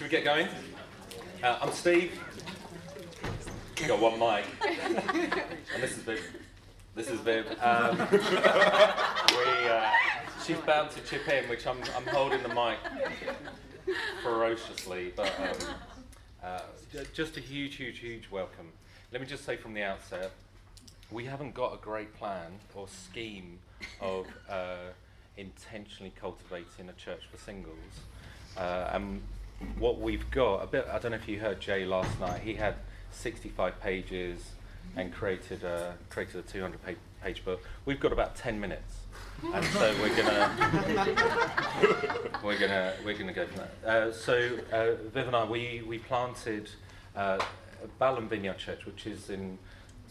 Should 0.00 0.10
we 0.10 0.16
get 0.16 0.24
going? 0.24 0.48
Uh, 1.42 1.58
I'm 1.60 1.72
Steve. 1.72 2.18
We 3.78 3.86
got 3.86 4.00
one 4.00 4.18
mic. 4.18 4.46
and 4.64 5.82
this 5.82 5.90
is 5.90 5.98
Viv. 5.98 6.20
This 6.94 7.08
is 7.10 7.20
Viv. 7.20 7.44
Um, 7.60 7.98
we, 8.10 9.68
uh, 9.68 9.90
she's 10.42 10.56
bound 10.60 10.90
to 10.92 11.02
chip 11.02 11.28
in, 11.28 11.50
which 11.50 11.66
I'm, 11.66 11.76
I'm 11.94 12.06
holding 12.06 12.42
the 12.42 12.48
mic 12.48 12.78
ferociously. 14.22 15.12
But 15.14 15.34
um, 15.38 15.74
uh, 16.42 16.60
just 17.12 17.36
a 17.36 17.40
huge, 17.40 17.76
huge, 17.76 17.98
huge 17.98 18.30
welcome. 18.30 18.72
Let 19.12 19.20
me 19.20 19.26
just 19.26 19.44
say 19.44 19.58
from 19.58 19.74
the 19.74 19.82
outset, 19.82 20.30
we 21.10 21.26
haven't 21.26 21.52
got 21.52 21.74
a 21.74 21.76
great 21.76 22.14
plan 22.16 22.52
or 22.74 22.88
scheme 22.88 23.58
of 24.00 24.26
uh, 24.48 24.76
intentionally 25.36 26.14
cultivating 26.18 26.88
a 26.88 26.94
church 26.94 27.24
for 27.30 27.36
singles. 27.36 27.76
Uh, 28.56 28.88
and 28.94 29.20
what 29.78 30.00
we've 30.00 30.30
got, 30.30 30.62
a 30.62 30.66
bit, 30.66 30.86
I 30.90 30.98
don't 30.98 31.12
know 31.12 31.16
if 31.16 31.28
you 31.28 31.40
heard 31.40 31.60
Jay 31.60 31.84
last 31.84 32.18
night, 32.20 32.40
he 32.42 32.54
had 32.54 32.76
65 33.10 33.80
pages 33.80 34.52
and 34.96 35.12
created 35.12 35.62
a, 35.64 35.94
created 36.08 36.36
a 36.36 36.42
200 36.42 36.78
page, 37.22 37.44
book. 37.44 37.62
We've 37.84 38.00
got 38.00 38.12
about 38.12 38.36
10 38.36 38.58
minutes. 38.60 38.96
And 39.54 39.64
so 39.64 39.94
we're 40.00 40.14
gonna 40.16 40.50
we're 42.44 42.58
gonna 42.58 42.92
we're 43.04 43.16
gonna 43.16 43.32
go 43.32 43.46
from 43.46 43.62
that. 43.82 43.88
Uh, 43.88 44.12
so 44.12 44.58
uh, 44.70 44.94
Viv 45.12 45.28
and 45.28 45.36
I 45.36 45.44
we 45.44 45.82
we 45.86 45.98
planted 45.98 46.68
uh, 47.16 47.38
Balham 47.98 48.28
Vineyard 48.28 48.58
Church, 48.58 48.84
which 48.84 49.06
is 49.06 49.30
in 49.30 49.58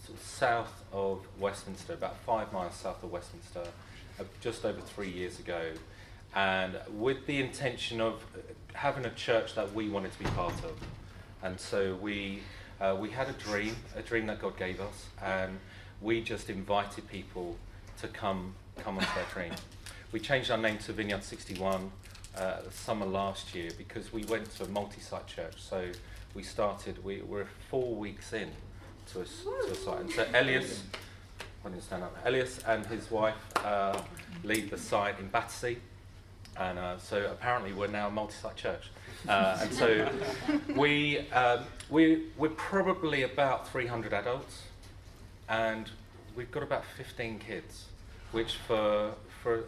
sort 0.04 0.18
of 0.18 0.24
south 0.24 0.84
of 0.92 1.26
Westminster, 1.38 1.92
about 1.92 2.16
five 2.18 2.52
miles 2.52 2.74
south 2.74 3.04
of 3.04 3.12
Westminster, 3.12 3.62
uh, 4.18 4.24
just 4.40 4.64
over 4.64 4.80
three 4.80 5.10
years 5.10 5.38
ago, 5.38 5.72
and 6.34 6.78
with 6.92 7.26
the 7.26 7.40
intention 7.40 8.00
of 8.00 8.24
having 8.74 9.04
a 9.04 9.10
church 9.10 9.54
that 9.54 9.72
we 9.74 9.88
wanted 9.88 10.12
to 10.12 10.18
be 10.18 10.24
part 10.30 10.54
of. 10.64 10.78
And 11.42 11.58
so 11.58 11.94
we, 12.00 12.40
uh, 12.80 12.96
we 12.98 13.10
had 13.10 13.28
a 13.28 13.32
dream, 13.32 13.76
a 13.96 14.02
dream 14.02 14.26
that 14.26 14.40
God 14.40 14.56
gave 14.56 14.80
us, 14.80 15.06
and 15.22 15.58
we 16.00 16.20
just 16.20 16.50
invited 16.50 17.08
people 17.08 17.56
to 18.00 18.08
come, 18.08 18.54
come 18.78 18.96
onto 18.96 19.14
that 19.14 19.30
dream. 19.32 19.52
We 20.12 20.20
changed 20.20 20.50
our 20.50 20.58
name 20.58 20.78
to 20.78 20.92
Vineyard 20.92 21.22
61 21.22 21.90
uh, 22.36 22.56
summer 22.70 23.06
last 23.06 23.54
year 23.54 23.70
because 23.76 24.12
we 24.12 24.24
went 24.24 24.50
to 24.56 24.64
a 24.64 24.68
multi-site 24.68 25.26
church. 25.26 25.56
So 25.58 25.90
we 26.34 26.42
started, 26.42 27.02
we, 27.04 27.22
we're 27.22 27.46
four 27.68 27.94
weeks 27.94 28.32
in 28.32 28.50
to 29.12 29.20
a, 29.20 29.24
to 29.24 29.72
a 29.72 29.74
site. 29.74 30.00
And 30.00 30.10
so 30.10 30.26
Elias, 30.34 30.82
when 31.62 31.74
you 31.74 31.80
stand 31.80 32.02
up, 32.02 32.16
Elias 32.24 32.60
and 32.66 32.86
his 32.86 33.10
wife 33.10 33.34
uh, 33.64 34.00
lead 34.44 34.70
the 34.70 34.78
site 34.78 35.18
in 35.18 35.28
Battersea. 35.28 35.78
And 36.56 36.78
uh, 36.78 36.98
so 36.98 37.26
apparently 37.30 37.72
we're 37.72 37.86
now 37.86 38.08
a 38.08 38.10
multi-site 38.10 38.56
church. 38.56 38.90
Uh, 39.28 39.58
and 39.60 39.72
so 39.72 40.08
we, 40.76 41.20
um, 41.30 41.64
we, 41.88 42.26
we're 42.36 42.50
probably 42.50 43.22
about 43.22 43.68
300 43.68 44.12
adults 44.12 44.62
and 45.48 45.90
we've 46.36 46.50
got 46.50 46.62
about 46.62 46.84
15 46.96 47.38
kids, 47.38 47.86
which 48.32 48.54
for, 48.54 49.12
for 49.42 49.64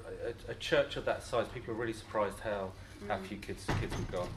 a, 0.49 0.53
a 0.53 0.55
church 0.55 0.97
of 0.97 1.05
that 1.05 1.23
size, 1.23 1.47
people 1.53 1.75
are 1.75 1.77
really 1.77 1.93
surprised 1.93 2.41
how, 2.41 2.71
how 3.09 3.19
few 3.19 3.37
kids, 3.37 3.67
kids 3.81 3.95
we've 3.97 4.13
got. 4.13 4.29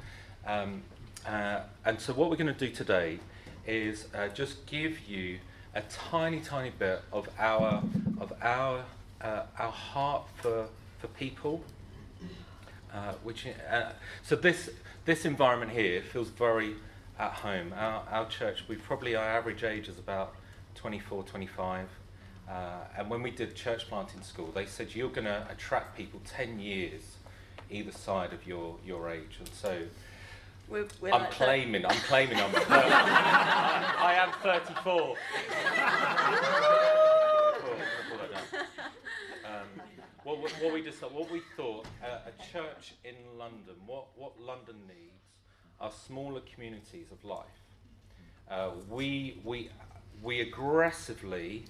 Um, 0.45 0.81
uh, 1.27 1.61
and 1.85 1.99
so 1.99 2.13
what 2.13 2.30
we're 2.30 2.35
going 2.35 2.53
to 2.53 2.67
do 2.67 2.73
today 2.73 3.19
is 3.67 4.07
uh, 4.13 4.27
just 4.30 4.65
give 4.65 4.99
you 5.07 5.39
a 5.73 5.81
tiny, 5.81 6.39
tiny 6.39 6.71
bit 6.71 7.02
of 7.11 7.27
our, 7.39 7.83
of 8.19 8.33
our, 8.41 8.83
uh, 9.21 9.43
our 9.57 9.71
heart 9.71 10.23
for, 10.41 10.67
for 10.99 11.07
people 11.07 11.61
uh, 12.95 13.13
which 13.23 13.45
uh, 13.69 13.91
so 14.23 14.35
this 14.35 14.69
this 15.03 15.25
environment 15.25 15.71
here 15.71 16.01
feels 16.01 16.29
very 16.29 16.75
at 17.19 17.31
home. 17.31 17.73
Our, 17.75 18.03
our 18.09 18.27
church, 18.27 18.63
we 18.67 18.75
probably 18.75 19.15
our 19.15 19.23
average 19.23 19.63
age 19.63 19.87
is 19.87 19.99
about 19.99 20.35
24, 20.75 21.23
25. 21.23 21.87
Uh, 22.49 22.52
and 22.97 23.09
when 23.09 23.23
we 23.23 23.31
did 23.31 23.55
church 23.55 23.87
planting 23.87 24.21
school, 24.21 24.52
they 24.53 24.65
said 24.65 24.93
you're 24.93 25.09
going 25.09 25.25
to 25.25 25.47
attract 25.49 25.97
people 25.97 26.21
10 26.25 26.59
years 26.59 27.17
either 27.71 27.92
side 27.92 28.33
of 28.33 28.45
your, 28.45 28.75
your 28.86 29.09
age. 29.09 29.37
And 29.39 29.49
so 29.49 29.80
We're, 30.70 30.87
we're 31.02 31.14
I'm 31.14 31.21
like 31.21 31.31
claiming, 31.31 31.86
I'm 31.86 31.97
claiming 31.97 32.39
I'm 32.39 32.52
30. 32.52 32.70
I 32.70 34.15
am 34.17 34.31
34. 34.43 35.15
Um, 39.45 39.81
what, 40.25 40.39
what, 40.39 40.52
what 40.53 40.73
we 40.73 40.81
decided, 40.81 41.15
what 41.15 41.31
we 41.31 41.41
thought, 41.55 41.86
uh, 42.03 42.17
a 42.27 42.52
church 42.52 42.95
in 43.03 43.13
London, 43.37 43.75
what, 43.86 44.08
what 44.17 44.33
London 44.41 44.75
needs 44.87 45.23
are 45.80 45.91
smaller 45.91 46.41
communities 46.52 47.08
of 47.11 47.23
life. 47.23 47.45
Uh, 48.49 48.71
we, 48.89 49.39
we, 49.43 49.69
we 50.23 50.41
aggressively 50.41 51.65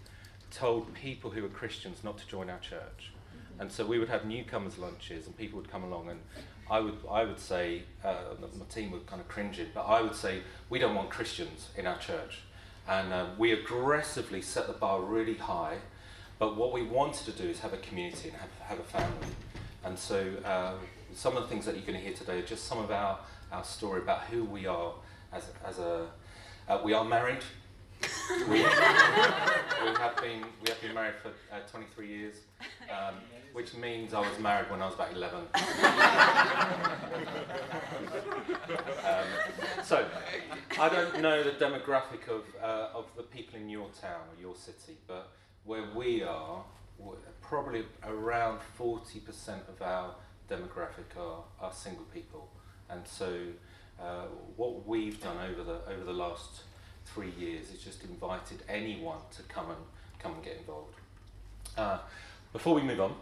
told 0.51 0.93
people 0.93 1.29
who 1.29 1.41
were 1.41 1.49
Christians 1.49 2.01
not 2.01 2.17
to 2.17 2.27
join 2.27 2.49
our 2.49 2.59
church. 2.59 3.11
And 3.59 3.69
so 3.69 3.85
we 3.85 3.99
would 3.99 4.09
have 4.09 4.25
newcomers' 4.25 4.77
lunches, 4.77 5.27
and 5.27 5.37
people 5.37 5.59
would 5.59 5.69
come 5.69 5.83
along, 5.83 6.09
and 6.09 6.19
I 6.69 6.79
would, 6.79 6.97
I 7.11 7.25
would 7.25 7.39
say, 7.39 7.83
uh, 8.05 8.35
my 8.57 8.65
team 8.73 8.91
would 8.91 9.05
kind 9.05 9.21
of 9.21 9.27
cringe 9.27 9.59
it, 9.59 9.73
but 9.73 9.83
I 9.83 10.01
would 10.01 10.15
say, 10.15 10.39
we 10.69 10.79
don't 10.79 10.95
want 10.95 11.09
Christians 11.09 11.69
in 11.77 11.85
our 11.85 11.97
church. 11.97 12.39
And 12.87 13.11
uh, 13.11 13.25
we 13.37 13.51
aggressively 13.51 14.41
set 14.41 14.67
the 14.67 14.73
bar 14.73 15.01
really 15.01 15.35
high, 15.35 15.77
but 16.39 16.55
what 16.57 16.73
we 16.73 16.83
wanted 16.83 17.25
to 17.25 17.31
do 17.31 17.49
is 17.49 17.59
have 17.59 17.73
a 17.73 17.77
community 17.77 18.29
and 18.29 18.37
have, 18.37 18.49
have 18.61 18.79
a 18.79 18.83
family. 18.83 19.27
And 19.83 19.97
so 19.97 20.25
uh, 20.43 20.73
some 21.13 21.37
of 21.37 21.43
the 21.43 21.49
things 21.49 21.65
that 21.65 21.75
you're 21.75 21.85
going 21.85 21.97
to 21.97 22.03
hear 22.03 22.13
today 22.13 22.39
are 22.39 22.45
just 22.45 22.65
some 22.65 22.79
of 22.79 22.91
our, 22.91 23.19
our 23.51 23.63
story 23.63 24.01
about 24.01 24.21
who 24.23 24.43
we 24.43 24.65
are 24.65 24.93
as, 25.31 25.43
as 25.65 25.79
a. 25.79 26.07
Uh, 26.67 26.81
we 26.83 26.93
are 26.93 27.05
married. 27.05 27.43
we, 28.49 28.59
have 28.59 30.17
been 30.21 30.43
we 30.61 30.69
have 30.69 30.81
been 30.81 30.93
married 30.93 31.13
for 31.21 31.29
uh, 31.53 31.59
23 31.71 32.07
years, 32.07 32.35
um, 32.89 33.15
which 33.53 33.73
means 33.75 34.13
I 34.13 34.19
was 34.19 34.37
married 34.39 34.69
when 34.69 34.81
I 34.81 34.85
was 34.85 34.95
about 34.95 35.13
11. 35.13 35.39
um, 39.05 39.23
so 39.83 40.05
I 40.79 40.89
don't 40.89 41.21
know 41.21 41.43
the 41.43 41.51
demographic 41.51 42.27
of 42.27 42.43
uh, 42.61 42.89
of 42.93 43.05
the 43.15 43.23
people 43.23 43.57
in 43.59 43.69
your 43.69 43.87
town 44.01 44.21
or 44.35 44.41
your 44.41 44.55
city, 44.55 44.97
but 45.07 45.31
where 45.65 45.83
we 45.95 46.23
are, 46.23 46.63
probably 47.41 47.85
around 48.03 48.59
40% 48.79 49.67
of 49.69 49.81
our 49.81 50.15
demographic 50.49 51.17
are, 51.17 51.43
are 51.59 51.73
single 51.73 52.05
people, 52.05 52.49
and 52.89 53.05
so 53.07 53.37
uh, 53.99 54.25
what 54.55 54.87
we've 54.87 55.21
done 55.21 55.37
over 55.49 55.63
the 55.63 55.79
over 55.91 56.03
the 56.03 56.13
last 56.13 56.61
three 57.05 57.31
years 57.37 57.71
is 57.71 57.79
just 57.79 58.03
invited 58.03 58.61
anyone 58.67 59.19
to 59.35 59.43
come 59.43 59.69
and 59.69 59.79
come 60.19 60.33
and 60.33 60.43
get 60.43 60.57
involved. 60.57 60.95
Uh, 61.77 61.99
before 62.53 62.73
we 62.73 62.81
move 62.81 62.99
on, 62.99 63.15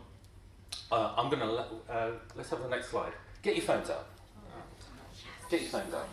uh, 0.91 1.13
I'm 1.17 1.29
going 1.29 1.41
to 1.41 1.51
let, 1.51 1.67
uh, 1.89 2.11
let's 2.35 2.49
have 2.49 2.61
the 2.61 2.69
next 2.69 2.89
slide. 2.89 3.13
Get 3.41 3.55
your 3.55 3.65
phones 3.65 3.89
out. 3.89 4.07
Get 5.49 5.61
your 5.61 5.69
phones 5.69 5.93
out. 5.93 6.07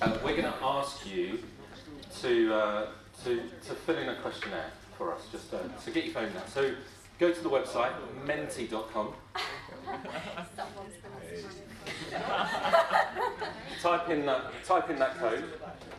Uh, 0.00 0.18
we're 0.24 0.36
going 0.36 0.52
to 0.52 0.58
ask 0.62 1.06
you 1.06 1.38
to, 2.20 2.54
uh, 2.54 2.86
to 3.24 3.36
to 3.36 3.74
fill 3.74 3.98
in 3.98 4.08
a 4.08 4.16
questionnaire 4.16 4.70
for 5.00 5.14
us. 5.14 5.22
Just 5.32 5.52
uh, 5.54 5.58
so 5.78 5.90
get 5.92 6.04
your 6.04 6.12
phone 6.12 6.30
now. 6.34 6.42
So 6.46 6.74
go 7.18 7.32
to 7.32 7.40
the 7.40 7.48
website 7.48 7.92
menti.com. 8.26 9.14
type 13.82 14.10
in 14.10 14.26
that 14.26 14.42
type 14.64 14.90
in 14.90 14.98
that 14.98 15.16
code. 15.16 15.44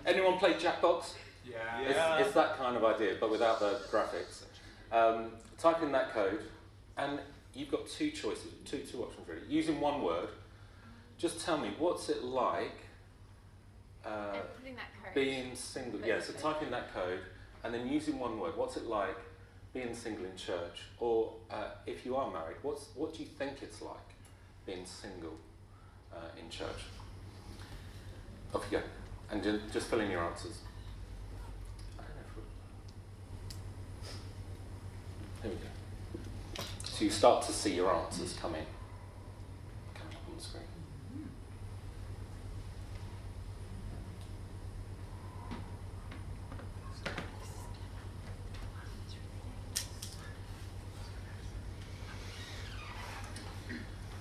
Anyone 0.05 0.37
play 0.37 0.53
Jackbox? 0.53 1.13
Yeah. 1.43 1.81
It's, 1.81 2.27
it's 2.27 2.35
that 2.35 2.57
kind 2.59 2.77
of 2.77 2.85
idea, 2.85 3.15
but 3.19 3.31
without 3.31 3.59
the 3.59 3.79
graphics. 3.91 4.43
Um, 4.91 5.31
type 5.57 5.81
in 5.81 5.91
that 5.93 6.13
code, 6.13 6.43
and 6.97 7.19
you've 7.55 7.71
got 7.71 7.87
two 7.87 8.11
choices, 8.11 8.51
two 8.65 8.79
two 8.79 9.01
options 9.01 9.27
really. 9.27 9.41
Using 9.49 9.81
one 9.81 10.03
word, 10.03 10.29
just 11.17 11.43
tell 11.43 11.57
me 11.57 11.71
what's 11.79 12.09
it 12.09 12.23
like 12.23 12.77
uh, 14.05 14.33
that 14.33 14.43
code. 15.03 15.15
being 15.15 15.55
single. 15.55 15.99
Yeah, 16.05 16.21
so 16.21 16.33
type 16.33 16.61
in 16.61 16.69
that 16.69 16.93
code, 16.93 17.21
and 17.63 17.73
then 17.73 17.87
using 17.87 18.19
one 18.19 18.39
word, 18.39 18.55
what's 18.55 18.77
it 18.77 18.85
like 18.87 19.17
being 19.73 19.93
single 19.93 20.25
in 20.25 20.35
church, 20.35 20.83
or 20.99 21.33
uh, 21.49 21.69
if 21.85 22.05
you 22.05 22.15
are 22.15 22.31
married, 22.31 22.57
what's 22.61 22.87
what 22.95 23.13
do 23.13 23.21
you 23.21 23.29
think 23.37 23.61
it's 23.61 23.81
like 23.81 23.97
being 24.65 24.85
single 24.85 25.35
uh, 26.13 26.17
in 26.39 26.49
church? 26.49 26.83
Off 28.53 28.65
you 28.69 28.79
go, 28.79 28.83
and 29.31 29.41
ju- 29.41 29.61
just 29.71 29.87
fill 29.87 30.01
in 30.01 30.11
your 30.11 30.21
answers. 30.21 30.59
Here 35.41 35.49
we 35.49 35.57
go. 35.57 36.63
So 36.83 37.05
you 37.05 37.09
start 37.09 37.43
to 37.45 37.51
see 37.51 37.73
your 37.75 37.91
answers 37.91 38.33
come 38.39 38.53
in, 38.53 38.65
coming 39.95 40.15
up 40.15 40.21
on 40.29 40.37
the 40.37 40.43
screen. 40.43 40.63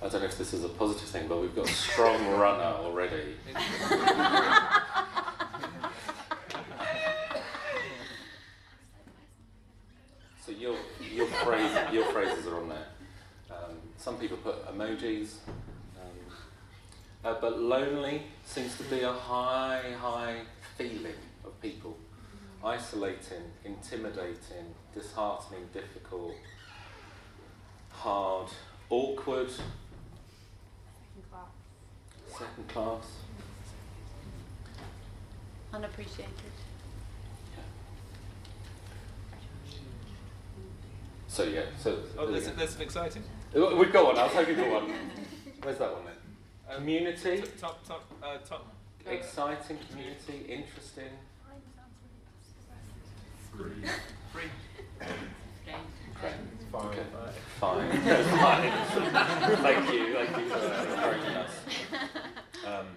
don't 0.11 0.21
know 0.21 0.27
if 0.27 0.37
this 0.37 0.53
is 0.53 0.65
a 0.65 0.69
positive 0.69 1.07
thing, 1.07 1.27
but 1.29 1.39
we've 1.39 1.55
got 1.55 1.69
a 1.69 1.73
strong 1.73 2.27
runner 2.37 2.63
already. 2.63 3.35
so 10.45 10.51
your 10.51 10.75
your 11.13 11.27
phrase 11.27 11.71
your 11.93 12.05
phrases 12.11 12.45
are 12.45 12.59
on 12.59 12.67
there. 12.67 12.87
Um, 13.49 13.77
some 13.95 14.17
people 14.17 14.35
put 14.35 14.67
emojis, 14.67 15.35
um, 15.47 16.35
uh, 17.23 17.35
but 17.39 17.61
lonely 17.61 18.23
seems 18.43 18.75
to 18.77 18.83
be 18.83 19.03
a 19.03 19.13
high 19.13 19.93
high 19.97 20.41
feeling 20.77 21.21
of 21.45 21.59
people, 21.61 21.97
isolating, 22.65 23.43
intimidating, 23.63 24.75
disheartening, 24.93 25.69
difficult, 25.73 26.35
hard, 27.91 28.49
awkward. 28.89 29.51
Second 32.37 32.67
class. 32.67 33.05
Unappreciated. 35.73 36.29
So 41.27 41.43
yeah, 41.43 41.61
so 41.79 41.97
Oh, 42.17 42.27
there's, 42.29 42.47
there's 42.51 42.75
an 42.75 42.81
exciting. 42.81 43.23
We've 43.53 43.91
got 43.93 44.05
one. 44.05 44.17
I 44.17 44.23
was 44.25 44.33
hoping 44.33 44.55
for 44.55 44.69
one. 44.69 44.93
Where's 45.63 45.77
that 45.77 45.93
one 45.93 46.03
then? 46.05 46.13
Um, 46.69 46.75
Community, 46.81 47.37
t- 47.41 47.47
Top, 47.59 47.85
top, 47.87 48.03
uh, 48.21 48.37
top. 48.45 48.67
uh, 49.07 49.11
exciting 49.11 49.77
community, 49.89 50.45
interesting. 50.49 51.09
Free. 53.55 54.45
Okay. 55.01 56.33
Fine. 56.71 56.85
Okay. 56.85 57.03
Fine. 57.59 57.91
Fine. 57.91 57.91
Fine. 58.23 58.71
thank 59.57 59.93
you. 59.93 60.13
Thank 60.13 60.37
you 60.37 60.49
for 60.49 60.57
encouraging 60.57 61.35
us. 61.35 61.51
Um, 62.65 62.87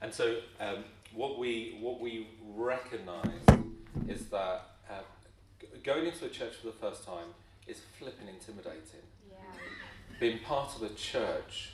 and 0.00 0.12
so, 0.12 0.36
um, 0.60 0.84
what 1.12 1.38
we 1.38 1.76
what 1.80 2.00
we 2.00 2.28
recognise 2.54 3.46
is 4.08 4.26
that 4.26 4.62
uh, 4.90 5.00
g- 5.60 5.66
going 5.82 6.06
into 6.06 6.24
a 6.26 6.28
church 6.28 6.54
for 6.56 6.66
the 6.66 6.72
first 6.74 7.04
time 7.04 7.28
is 7.66 7.80
flipping 7.98 8.28
intimidating. 8.28 9.02
Yeah. 9.30 9.36
being 10.20 10.38
part 10.40 10.74
of 10.76 10.82
a 10.82 10.88
church 10.94 11.72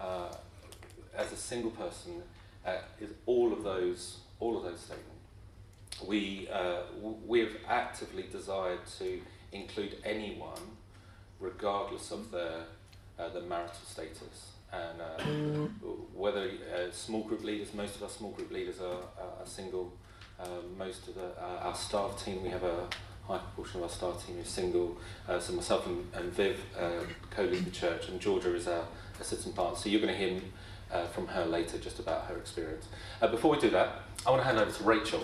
uh, 0.00 0.34
as 1.16 1.32
a 1.32 1.36
single 1.36 1.70
person 1.70 2.22
uh, 2.66 2.76
is 3.00 3.10
all 3.26 3.52
of 3.52 3.62
those 3.62 4.18
all 4.40 4.56
of 4.56 4.64
those 4.64 4.80
statements. 4.80 5.10
We 6.06 6.48
uh, 6.52 6.82
w- 6.96 7.16
we 7.26 7.40
have 7.40 7.56
actively 7.68 8.24
desired 8.30 8.80
to 8.98 9.20
include 9.52 9.96
anyone, 10.04 10.60
regardless 11.40 12.10
of 12.10 12.30
their 12.30 12.64
uh, 13.18 13.28
their 13.30 13.42
marital 13.42 13.74
status, 13.86 14.52
and 14.72 15.00
uh, 15.00 15.22
whether 16.14 16.42
uh, 16.42 16.90
small 16.92 17.22
group 17.22 17.44
leaders. 17.44 17.72
Most 17.74 17.96
of 17.96 18.02
our 18.02 18.08
small 18.08 18.30
group 18.32 18.50
leaders 18.50 18.80
are, 18.80 19.02
are, 19.20 19.40
are 19.40 19.46
single. 19.46 19.92
Uh, 20.38 20.46
most 20.78 21.08
of 21.08 21.14
the, 21.14 21.28
uh, 21.40 21.60
our 21.62 21.74
staff 21.74 22.22
team, 22.24 22.42
we 22.42 22.48
have 22.48 22.62
a 22.62 22.86
high 23.26 23.38
proportion 23.38 23.78
of 23.78 23.84
our 23.84 23.88
staff 23.88 24.26
team 24.26 24.38
is 24.38 24.48
single. 24.48 24.96
Uh, 25.28 25.38
so 25.38 25.52
myself 25.52 25.86
and, 25.86 26.04
and 26.14 26.32
Viv 26.32 26.60
uh, 26.78 26.90
co-lead 27.30 27.64
the 27.64 27.70
church, 27.70 28.08
and 28.08 28.20
Georgia 28.20 28.54
is 28.54 28.68
our 28.68 28.84
assistant 29.20 29.54
partner. 29.54 29.78
So 29.78 29.88
you're 29.88 30.00
going 30.00 30.12
to 30.12 30.18
hear 30.18 30.40
from 31.12 31.26
her 31.26 31.44
later 31.44 31.78
just 31.78 31.98
about 31.98 32.26
her 32.26 32.36
experience. 32.36 32.86
Before 33.20 33.50
we 33.50 33.58
do 33.58 33.70
that, 33.70 34.02
I 34.26 34.30
want 34.30 34.42
to 34.42 34.46
hand 34.46 34.58
over 34.58 34.70
to 34.70 34.84
Rachel, 34.84 35.20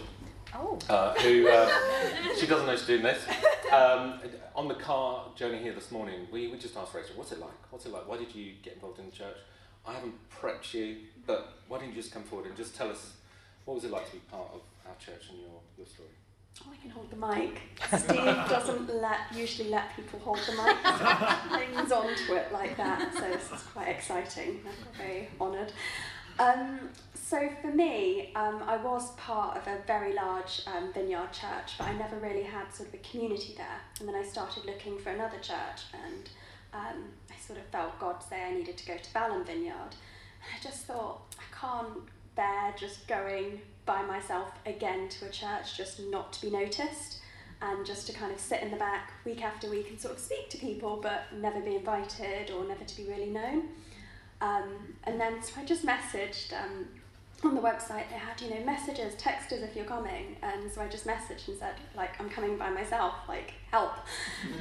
Oh. 0.54 0.78
uh, 0.88 1.14
who 1.14 1.48
uh, 1.48 1.70
she 2.38 2.46
doesn't 2.46 2.66
know 2.66 2.76
she's 2.76 2.86
doing 2.86 3.02
this. 3.02 3.24
Um, 3.72 4.20
on 4.54 4.68
the 4.68 4.74
car 4.74 5.24
journey 5.34 5.58
here 5.58 5.72
this 5.72 5.90
morning, 5.90 6.26
we, 6.30 6.48
we 6.48 6.58
just 6.58 6.76
asked 6.76 6.94
Rachel, 6.94 7.16
"What's 7.16 7.32
it 7.32 7.40
like? 7.40 7.50
What's 7.70 7.86
it 7.86 7.92
like? 7.92 8.06
Why 8.06 8.18
did 8.18 8.34
you 8.34 8.52
get 8.62 8.74
involved 8.74 8.98
in 8.98 9.06
the 9.06 9.12
church?" 9.12 9.36
I 9.86 9.94
haven't 9.94 10.14
prepped 10.30 10.74
you, 10.74 10.96
but 11.26 11.54
why 11.68 11.78
don't 11.78 11.88
you 11.88 11.94
just 11.94 12.12
come 12.12 12.22
forward 12.22 12.46
and 12.46 12.56
just 12.56 12.76
tell 12.76 12.90
us 12.90 13.14
what 13.64 13.74
was 13.74 13.84
it 13.84 13.90
like 13.90 14.06
to 14.06 14.12
be 14.12 14.18
part 14.30 14.48
of 14.54 14.60
our 14.86 14.94
church 14.98 15.30
and 15.30 15.40
your, 15.40 15.60
your 15.76 15.86
story? 15.86 16.08
Oh, 16.64 16.70
I 16.72 16.76
can 16.80 16.90
hold 16.90 17.10
the 17.10 17.16
mic. 17.16 17.62
Steve 17.98 18.48
doesn't 18.48 19.00
let 19.00 19.20
usually 19.34 19.70
let 19.70 19.96
people 19.96 20.18
hold 20.18 20.38
the 20.46 20.52
mic. 20.52 20.76
He 21.70 21.74
hangs 21.74 21.90
onto 21.90 22.34
it 22.34 22.52
like 22.52 22.76
that, 22.76 23.12
so 23.14 23.20
this 23.20 23.50
is 23.50 23.62
quite 23.72 23.88
exciting. 23.88 24.60
I'm 24.66 24.98
very 24.98 25.28
honoured. 25.40 25.72
Um, 26.38 26.90
so 27.24 27.48
for 27.60 27.68
me, 27.68 28.32
um, 28.34 28.62
I 28.66 28.76
was 28.76 29.12
part 29.12 29.56
of 29.56 29.66
a 29.68 29.78
very 29.86 30.12
large 30.12 30.62
um, 30.66 30.92
vineyard 30.92 31.32
church, 31.32 31.78
but 31.78 31.86
I 31.86 31.92
never 31.94 32.16
really 32.16 32.42
had 32.42 32.74
sort 32.74 32.88
of 32.88 32.94
a 32.94 32.98
community 32.98 33.54
there. 33.56 33.80
And 34.00 34.08
then 34.08 34.16
I 34.16 34.24
started 34.24 34.64
looking 34.66 34.98
for 34.98 35.10
another 35.10 35.38
church, 35.38 35.82
and 35.94 36.28
um, 36.74 37.04
I 37.30 37.40
sort 37.40 37.60
of 37.60 37.64
felt 37.66 37.98
God 38.00 38.22
say 38.28 38.42
I 38.42 38.52
needed 38.52 38.76
to 38.76 38.86
go 38.86 38.96
to 38.96 39.14
Balham 39.14 39.44
Vineyard. 39.46 39.92
And 39.92 40.50
I 40.52 40.62
just 40.62 40.84
thought 40.84 41.22
I 41.38 41.58
can't 41.58 42.00
bear 42.34 42.74
just 42.76 43.06
going 43.06 43.60
by 43.86 44.02
myself 44.02 44.48
again 44.66 45.08
to 45.10 45.26
a 45.26 45.30
church, 45.30 45.76
just 45.76 46.00
not 46.00 46.32
to 46.34 46.42
be 46.42 46.50
noticed, 46.50 47.20
and 47.60 47.86
just 47.86 48.08
to 48.08 48.12
kind 48.12 48.32
of 48.32 48.40
sit 48.40 48.62
in 48.62 48.72
the 48.72 48.76
back 48.76 49.12
week 49.24 49.44
after 49.44 49.70
week 49.70 49.90
and 49.90 50.00
sort 50.00 50.14
of 50.14 50.20
speak 50.20 50.50
to 50.50 50.58
people, 50.58 50.98
but 51.00 51.22
never 51.40 51.60
be 51.60 51.76
invited 51.76 52.50
or 52.50 52.64
never 52.64 52.84
to 52.84 52.96
be 52.96 53.04
really 53.04 53.30
known. 53.30 53.68
Um, 54.40 54.96
and 55.04 55.20
then 55.20 55.40
so 55.40 55.60
I 55.60 55.64
just 55.64 55.86
messaged 55.86 56.52
um, 56.52 56.88
on 57.44 57.54
the 57.54 57.60
website. 57.60 58.08
They 58.08 58.16
had 58.16 58.40
you 58.40 58.50
know 58.50 58.64
messages, 58.64 59.14
text 59.16 59.52
us 59.52 59.60
if 59.60 59.74
you're 59.74 59.84
coming, 59.84 60.36
and 60.42 60.70
so 60.70 60.80
I 60.80 60.88
just 60.88 61.06
messaged 61.06 61.48
and 61.48 61.58
said 61.58 61.74
like 61.96 62.20
I'm 62.20 62.30
coming 62.30 62.56
by 62.56 62.70
myself, 62.70 63.14
like 63.28 63.54
help. 63.70 63.92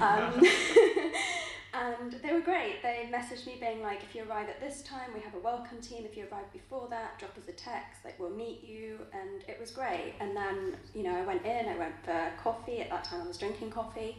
Um, 0.02 0.44
and 1.74 2.14
they 2.24 2.34
were 2.34 2.42
great. 2.42 2.82
They 2.82 3.10
messaged 3.12 3.46
me 3.46 3.58
being 3.60 3.82
like, 3.82 4.04
if 4.04 4.14
you 4.14 4.24
arrive 4.30 4.50
at 4.50 4.60
this 4.60 4.82
time, 4.82 5.10
we 5.14 5.22
have 5.22 5.34
a 5.36 5.40
welcome 5.40 5.80
team. 5.80 6.06
If 6.06 6.18
you 6.18 6.26
arrive 6.32 6.52
before 6.52 6.88
that, 6.90 7.18
drop 7.18 7.38
us 7.38 7.48
a 7.48 7.54
text. 7.54 8.04
Like 8.04 8.20
we'll 8.20 8.36
meet 8.36 8.64
you, 8.64 9.00
and 9.14 9.44
it 9.48 9.60
was 9.60 9.72
great. 9.72 10.16
And 10.20 10.36
then 10.36 10.76
you 10.94 11.04
know 11.04 11.16
I 11.16 11.22
went 11.22 11.46
in. 11.46 11.68
I 11.68 11.78
went 11.78 11.94
for 12.04 12.32
coffee. 12.42 12.82
At 12.82 12.90
that 12.90 13.04
time, 13.04 13.22
I 13.22 13.28
was 13.28 13.38
drinking 13.38 13.72
coffee. 13.72 14.18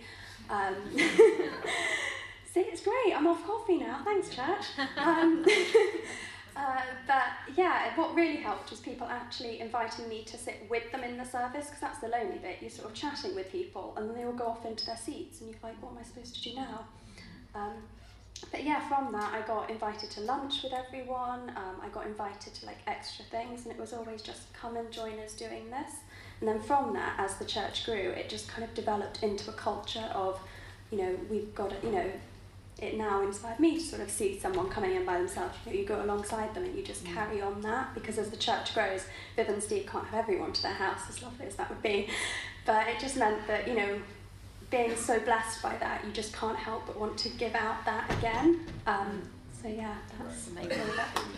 Um, 0.48 0.74
See, 2.52 2.60
it's 2.60 2.82
great. 2.82 3.14
I'm 3.16 3.26
off 3.26 3.46
coffee 3.46 3.78
now. 3.78 4.02
Thanks, 4.04 4.28
church. 4.28 4.86
Um, 4.98 5.44
uh, 6.56 6.80
but 7.06 7.56
yeah, 7.56 7.94
what 7.96 8.14
really 8.14 8.36
helped 8.36 8.70
was 8.70 8.80
people 8.80 9.06
actually 9.06 9.60
inviting 9.60 10.08
me 10.08 10.22
to 10.24 10.36
sit 10.36 10.66
with 10.68 10.90
them 10.92 11.02
in 11.02 11.16
the 11.16 11.24
service 11.24 11.66
because 11.66 11.80
that's 11.80 11.98
the 11.98 12.08
lonely 12.08 12.38
bit. 12.38 12.58
You're 12.60 12.70
sort 12.70 12.88
of 12.88 12.94
chatting 12.94 13.34
with 13.34 13.50
people, 13.50 13.94
and 13.96 14.08
then 14.08 14.16
they 14.16 14.24
will 14.24 14.32
go 14.32 14.46
off 14.46 14.66
into 14.66 14.84
their 14.86 14.96
seats, 14.96 15.40
and 15.40 15.50
you're 15.50 15.58
like, 15.62 15.82
what 15.82 15.92
am 15.92 15.98
I 15.98 16.02
supposed 16.02 16.34
to 16.34 16.42
do 16.42 16.56
now? 16.56 16.84
Um, 17.54 17.72
but 18.50 18.64
yeah, 18.64 18.80
from 18.88 19.12
that, 19.12 19.32
I 19.32 19.46
got 19.46 19.70
invited 19.70 20.10
to 20.10 20.20
lunch 20.22 20.62
with 20.62 20.72
everyone. 20.72 21.50
Um, 21.50 21.76
I 21.82 21.88
got 21.92 22.06
invited 22.06 22.54
to 22.54 22.66
like 22.66 22.78
extra 22.86 23.24
things, 23.26 23.64
and 23.64 23.72
it 23.72 23.80
was 23.80 23.92
always 23.92 24.20
just 24.20 24.52
come 24.52 24.76
and 24.76 24.90
join 24.90 25.18
us 25.20 25.34
doing 25.34 25.70
this. 25.70 25.92
And 26.40 26.48
then 26.48 26.60
from 26.60 26.92
that, 26.94 27.14
as 27.18 27.36
the 27.36 27.44
church 27.44 27.86
grew, 27.86 27.94
it 27.94 28.28
just 28.28 28.48
kind 28.48 28.64
of 28.64 28.74
developed 28.74 29.22
into 29.22 29.48
a 29.48 29.52
culture 29.52 30.10
of, 30.12 30.40
you 30.90 30.98
know, 30.98 31.16
we've 31.30 31.54
got 31.54 31.70
to, 31.70 31.86
you 31.86 31.92
know, 31.92 32.10
it 32.82 32.96
now 32.98 33.22
inspired 33.22 33.60
me 33.60 33.76
to 33.76 33.80
sort 33.80 34.02
of 34.02 34.10
see 34.10 34.38
someone 34.38 34.68
coming 34.68 34.94
in 34.96 35.04
by 35.04 35.16
themselves. 35.16 35.56
You 35.64 35.72
know, 35.72 35.78
you 35.78 35.86
go 35.86 36.02
alongside 36.02 36.52
them 36.52 36.64
and 36.64 36.76
you 36.76 36.82
just 36.82 37.04
carry 37.04 37.40
on 37.40 37.60
that 37.62 37.94
because 37.94 38.18
as 38.18 38.28
the 38.30 38.36
church 38.36 38.74
grows, 38.74 39.06
Viv 39.36 39.48
and 39.48 39.62
Steve 39.62 39.86
can't 39.86 40.04
have 40.06 40.18
everyone 40.18 40.52
to 40.52 40.62
their 40.62 40.72
house, 40.74 41.02
as 41.08 41.22
lovely 41.22 41.46
as 41.46 41.54
that 41.54 41.70
would 41.70 41.82
be. 41.82 42.08
But 42.66 42.88
it 42.88 42.98
just 42.98 43.16
meant 43.16 43.46
that, 43.46 43.68
you 43.68 43.74
know, 43.74 44.00
being 44.70 44.96
so 44.96 45.20
blessed 45.20 45.62
by 45.62 45.76
that, 45.76 46.04
you 46.04 46.12
just 46.12 46.34
can't 46.34 46.56
help 46.56 46.86
but 46.86 46.98
want 46.98 47.16
to 47.18 47.28
give 47.30 47.54
out 47.54 47.84
that 47.84 48.10
again. 48.18 48.60
Um, 48.86 49.22
so 49.62 49.68
yeah, 49.68 49.94
that's 50.18 50.48
Amazing. 50.48 50.72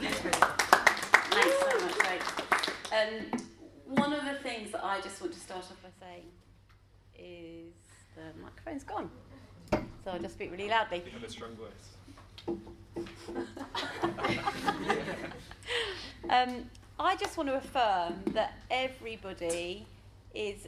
amazing. 0.00 0.32
Thanks 1.30 1.56
so 1.60 1.80
much, 1.80 1.94
Rach. 1.98 2.70
Um, 2.92 3.40
one 3.86 4.12
of 4.14 4.24
the 4.24 4.34
things 4.42 4.70
that 4.72 4.82
I 4.82 5.00
just 5.02 5.20
want 5.20 5.34
to 5.34 5.40
start 5.40 5.64
off 5.64 5.76
by 5.82 5.90
saying 6.00 6.24
is 7.18 7.74
the 8.16 8.42
microphone's 8.42 8.84
gone. 8.84 9.10
So 10.04 10.10
I'll 10.10 10.18
just 10.18 10.34
speak 10.34 10.50
really 10.50 10.68
loudly. 10.68 11.02
You 11.04 11.12
have 11.12 11.24
a 11.24 11.30
strong 11.30 11.56
voice. 11.56 12.46
Um, 16.30 16.70
I 16.98 17.16
just 17.16 17.36
want 17.36 17.50
to 17.50 17.56
affirm 17.56 18.14
that 18.32 18.54
everybody 18.70 19.86
is 20.34 20.66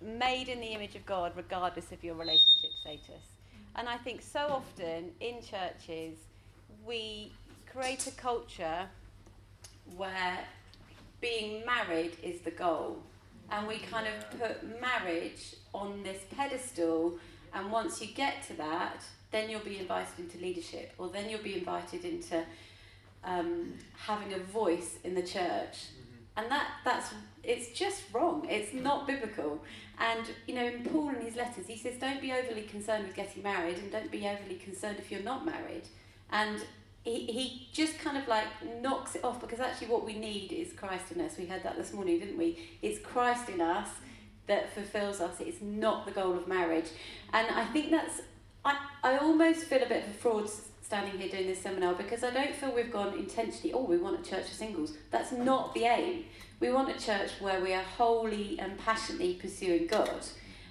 made 0.00 0.48
in 0.48 0.60
the 0.60 0.66
image 0.66 0.96
of 0.96 1.06
God, 1.06 1.32
regardless 1.36 1.92
of 1.92 2.02
your 2.02 2.16
relationship 2.16 2.72
status. 2.80 3.22
And 3.76 3.88
I 3.88 3.96
think 3.98 4.20
so 4.20 4.40
often 4.40 5.12
in 5.20 5.36
churches, 5.42 6.18
we 6.84 7.32
create 7.70 8.06
a 8.06 8.10
culture 8.12 8.86
where 9.96 10.38
being 11.20 11.64
married 11.64 12.16
is 12.22 12.40
the 12.40 12.50
goal. 12.50 12.98
And 13.50 13.68
we 13.68 13.78
kind 13.78 14.08
of 14.08 14.40
put 14.40 14.80
marriage 14.80 15.54
on 15.72 16.02
this 16.02 16.20
pedestal, 16.36 17.18
and 17.54 17.70
once 17.70 18.00
you 18.00 18.08
get 18.08 18.46
to 18.48 18.54
that, 18.54 19.02
then 19.30 19.50
you'll 19.50 19.60
be 19.60 19.78
invited 19.78 20.18
into 20.18 20.38
leadership, 20.38 20.92
or 20.98 21.08
then 21.08 21.28
you'll 21.28 21.42
be 21.42 21.58
invited 21.58 22.04
into 22.04 22.44
um, 23.24 23.74
having 23.96 24.32
a 24.32 24.38
voice 24.38 24.98
in 25.04 25.14
the 25.14 25.22
church. 25.22 25.86
And 26.36 26.50
that, 26.50 26.68
that's 26.84 27.12
it's 27.42 27.68
just 27.78 28.02
wrong. 28.12 28.46
It's 28.48 28.74
not 28.74 29.06
biblical. 29.06 29.62
And 29.98 30.26
you 30.46 30.54
know, 30.54 30.66
in 30.66 30.84
Paul 30.84 31.08
in 31.10 31.20
his 31.22 31.36
letters, 31.36 31.66
he 31.66 31.76
says, 31.76 31.94
"Don't 31.98 32.20
be 32.20 32.32
overly 32.32 32.62
concerned 32.62 33.06
with 33.06 33.16
getting 33.16 33.42
married, 33.42 33.78
and 33.78 33.90
don't 33.90 34.10
be 34.10 34.26
overly 34.28 34.56
concerned 34.56 34.98
if 34.98 35.10
you're 35.10 35.22
not 35.22 35.46
married." 35.46 35.88
And 36.30 36.62
he, 37.04 37.20
he 37.26 37.68
just 37.72 37.98
kind 38.00 38.18
of 38.18 38.28
like 38.28 38.46
knocks 38.82 39.14
it 39.14 39.24
off 39.24 39.40
because 39.40 39.60
actually 39.60 39.86
what 39.86 40.04
we 40.04 40.18
need 40.18 40.52
is 40.52 40.72
Christ 40.72 41.12
in 41.12 41.20
us. 41.20 41.38
We 41.38 41.46
heard 41.46 41.62
that 41.62 41.76
this 41.76 41.92
morning, 41.92 42.18
didn't 42.18 42.36
we? 42.36 42.58
It's 42.82 42.98
Christ 42.98 43.48
in 43.48 43.60
us 43.60 43.88
that 44.46 44.72
fulfills 44.72 45.20
us. 45.20 45.36
It's 45.40 45.60
not 45.60 46.06
the 46.06 46.12
goal 46.12 46.34
of 46.36 46.46
marriage. 46.46 46.86
And 47.32 47.48
I 47.48 47.64
think 47.66 47.90
that's, 47.90 48.22
I, 48.64 48.78
I 49.02 49.18
almost 49.18 49.64
feel 49.64 49.82
a 49.82 49.86
bit 49.86 50.04
of 50.04 50.10
a 50.10 50.12
fraud 50.14 50.48
standing 50.82 51.18
here 51.18 51.28
doing 51.28 51.46
this 51.46 51.60
seminar 51.60 51.94
because 51.94 52.22
I 52.22 52.30
don't 52.30 52.54
feel 52.54 52.72
we've 52.72 52.92
gone 52.92 53.18
intentionally, 53.18 53.72
oh, 53.72 53.84
we 53.84 53.98
want 53.98 54.24
a 54.24 54.28
church 54.28 54.44
of 54.44 54.52
singles. 54.52 54.92
That's 55.10 55.32
not 55.32 55.74
the 55.74 55.84
aim. 55.84 56.24
We 56.60 56.70
want 56.70 56.88
a 56.88 56.98
church 56.98 57.30
where 57.40 57.60
we 57.60 57.74
are 57.74 57.82
wholly 57.82 58.58
and 58.60 58.78
passionately 58.78 59.34
pursuing 59.34 59.88
God, 59.88 60.24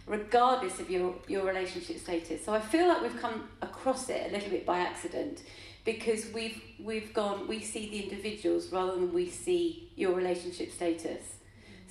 regardless 0.08 0.80
of 0.80 0.90
your, 0.90 1.16
your 1.28 1.46
relationship 1.46 2.00
status. 2.00 2.46
So 2.46 2.54
I 2.54 2.62
feel 2.62 2.88
like 2.88 3.02
we've 3.02 3.20
come 3.20 3.50
across 3.62 4.10
it 4.10 4.32
a 4.32 4.34
little 4.34 4.50
bit 4.50 4.66
by 4.66 4.80
accident 4.80 5.42
because 5.84 6.32
we've 6.34 6.62
we've 6.80 7.14
gone 7.14 7.48
we 7.48 7.62
see 7.62 7.90
the 7.92 8.02
individuals 8.02 8.72
rather 8.72 8.94
than 8.94 9.14
we 9.14 9.30
see 9.30 9.92
your 9.96 10.14
relationship 10.14 10.72
status 10.72 11.35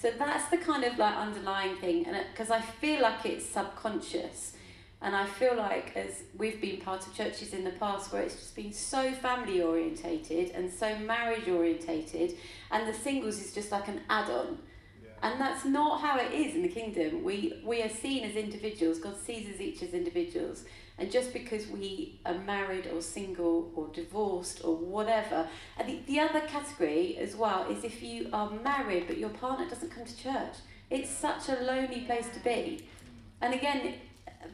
so 0.04 0.12
that's 0.18 0.50
the 0.50 0.58
kind 0.58 0.84
of 0.84 0.98
like 0.98 1.16
underlying 1.16 1.76
thing 1.76 2.06
and 2.06 2.14
because 2.30 2.50
i 2.50 2.60
feel 2.60 3.00
like 3.00 3.24
it's 3.24 3.46
subconscious. 3.46 4.52
And 5.00 5.16
i 5.16 5.24
feel 5.24 5.56
like 5.56 5.96
as 5.96 6.24
we've 6.36 6.60
been 6.60 6.78
part 6.78 7.06
of 7.06 7.14
churches 7.14 7.54
in 7.54 7.64
the 7.64 7.70
past 7.70 8.12
where 8.12 8.20
it's 8.20 8.34
just 8.34 8.54
been 8.54 8.72
so 8.72 9.12
family 9.12 9.62
orientated 9.62 10.50
and 10.50 10.70
so 10.70 10.98
marriage 10.98 11.48
orientated 11.48 12.36
and 12.70 12.86
the 12.86 12.92
singles 12.92 13.40
is 13.40 13.54
just 13.54 13.72
like 13.72 13.88
an 13.88 14.02
add-on. 14.10 14.58
And 15.22 15.40
that's 15.40 15.64
not 15.64 16.02
how 16.02 16.18
it 16.18 16.32
is 16.32 16.54
in 16.54 16.60
the 16.60 16.68
kingdom. 16.68 17.24
We 17.24 17.62
we 17.64 17.82
are 17.82 17.88
seen 17.88 18.24
as 18.24 18.34
individuals. 18.34 18.98
God 18.98 19.16
sees 19.16 19.48
us 19.48 19.58
each 19.58 19.82
as 19.82 19.94
individuals 19.94 20.64
and 20.98 21.10
just 21.10 21.32
because 21.32 21.66
we 21.66 22.20
are 22.24 22.38
married 22.38 22.86
or 22.86 23.02
single 23.02 23.72
or 23.74 23.88
divorced 23.88 24.60
or 24.64 24.76
whatever, 24.76 25.48
and 25.76 25.88
the, 25.88 26.00
the 26.06 26.20
other 26.20 26.40
category 26.42 27.16
as 27.18 27.34
well 27.34 27.68
is 27.70 27.84
if 27.84 28.02
you 28.02 28.28
are 28.32 28.50
married 28.50 29.06
but 29.06 29.18
your 29.18 29.30
partner 29.30 29.68
doesn't 29.68 29.90
come 29.90 30.04
to 30.04 30.16
church. 30.16 30.54
It's 30.90 31.10
such 31.10 31.48
a 31.48 31.62
lonely 31.62 32.02
place 32.02 32.28
to 32.34 32.40
be. 32.40 32.86
And 33.40 33.54
again, 33.54 33.94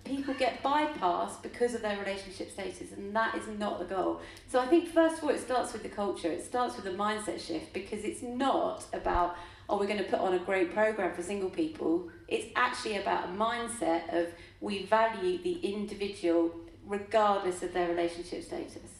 people 0.04 0.34
get 0.34 0.62
bypassed 0.62 1.42
because 1.42 1.74
of 1.74 1.82
their 1.82 1.98
relationship 1.98 2.50
status, 2.50 2.92
and 2.92 3.14
that 3.14 3.34
is 3.34 3.46
not 3.58 3.78
the 3.78 3.84
goal. 3.84 4.20
So 4.48 4.58
I 4.60 4.66
think, 4.66 4.88
first 4.88 5.18
of 5.18 5.24
all, 5.24 5.30
it 5.30 5.40
starts 5.40 5.72
with 5.72 5.82
the 5.82 5.88
culture, 5.88 6.28
it 6.28 6.44
starts 6.44 6.76
with 6.76 6.84
the 6.84 6.92
mindset 6.92 7.40
shift 7.40 7.72
because 7.72 8.04
it's 8.04 8.22
not 8.22 8.84
about, 8.92 9.36
oh, 9.68 9.78
we're 9.78 9.86
going 9.86 9.98
to 9.98 10.04
put 10.04 10.20
on 10.20 10.34
a 10.34 10.38
great 10.38 10.72
program 10.72 11.14
for 11.14 11.22
single 11.22 11.50
people. 11.50 12.08
It's 12.28 12.46
actually 12.56 12.96
about 12.96 13.26
a 13.26 13.32
mindset 13.32 14.12
of 14.14 14.28
we 14.60 14.84
value 14.84 15.38
the 15.42 15.54
individual 15.60 16.54
regardless 16.86 17.62
of 17.62 17.72
their 17.72 17.88
relationship 17.88 18.44
status. 18.44 18.90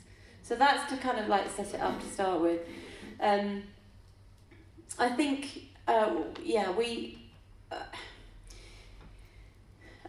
So 0.42 0.56
that's 0.56 0.90
to 0.90 0.99
kind 0.99 1.18
of 1.18 1.28
like 1.28 1.49
set 1.50 1.75
it 1.75 1.80
up 1.80 2.00
to 2.00 2.06
start 2.06 2.40
with. 2.40 2.61
Um, 3.20 3.62
I 4.99 5.09
think, 5.11 5.68
uh, 5.87 6.14
yeah, 6.42 6.70
we. 6.70 7.23
Uh, 7.70 7.76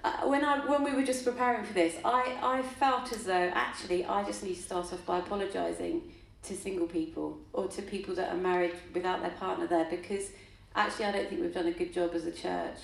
uh, 0.04 0.28
when 0.28 0.44
I 0.44 0.66
when 0.66 0.84
we 0.84 0.94
were 0.94 1.04
just 1.04 1.24
preparing 1.24 1.64
for 1.64 1.74
this, 1.74 1.96
I, 2.04 2.38
I 2.42 2.62
felt 2.62 3.12
as 3.12 3.26
though 3.26 3.52
actually 3.54 4.06
I 4.06 4.24
just 4.24 4.44
need 4.44 4.56
to 4.56 4.62
start 4.62 4.92
off 4.92 5.06
by 5.06 5.20
apologising 5.20 6.02
to 6.44 6.56
single 6.56 6.88
people 6.88 7.38
or 7.54 7.68
to 7.68 7.82
people 7.84 8.16
that 8.16 8.34
are 8.34 8.38
married 8.38 8.74
without 8.94 9.22
their 9.22 9.32
partner 9.32 9.68
there 9.68 9.86
because 9.90 10.32
actually 10.76 11.06
I 11.06 11.12
don't 11.12 11.30
think 11.30 11.42
we've 11.42 11.54
done 11.54 11.68
a 11.68 11.72
good 11.72 11.94
job 11.94 12.12
as 12.16 12.26
a 12.26 12.32
church 12.32 12.78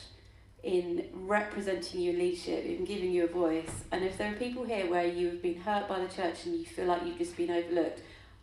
in 0.63 1.05
representing 1.13 2.01
your 2.01 2.13
leadership, 2.13 2.65
in 2.65 2.83
giving 2.83 3.12
you 3.12 3.24
a 3.24 3.27
voice. 3.27 3.71
And 3.91 4.03
if 4.03 4.17
there 4.17 4.31
are 4.31 4.36
people 4.36 4.65
here 4.65 4.89
where 4.89 5.07
you 5.07 5.27
have 5.27 5.41
been 5.41 5.62
hurt 5.62 5.88
by 5.88 6.00
the 6.00 6.07
church 6.07 6.45
and 6.45 6.55
you 6.55 6.65
feel 6.65 6.86
like 6.86 7.05
you've 7.05 7.17
just 7.17 7.38
been 7.38 7.50
overlooked, 7.50 8.01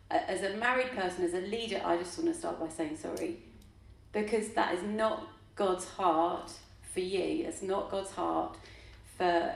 as 0.09 0.43
a 0.43 0.55
married 0.57 0.91
person, 0.91 1.23
as 1.23 1.33
a 1.33 1.41
leader, 1.41 1.81
I 1.83 1.97
just 1.97 2.17
want 2.17 2.33
to 2.33 2.37
start 2.37 2.59
by 2.59 2.69
saying 2.69 2.97
sorry. 2.97 3.37
Because 4.11 4.49
that 4.49 4.73
is 4.73 4.83
not 4.83 5.27
God's 5.55 5.85
heart 5.85 6.51
for 6.95 7.01
you. 7.01 7.45
It's 7.45 7.61
not 7.61 7.91
God's 7.91 8.11
heart 8.11 8.57
for 9.17 9.53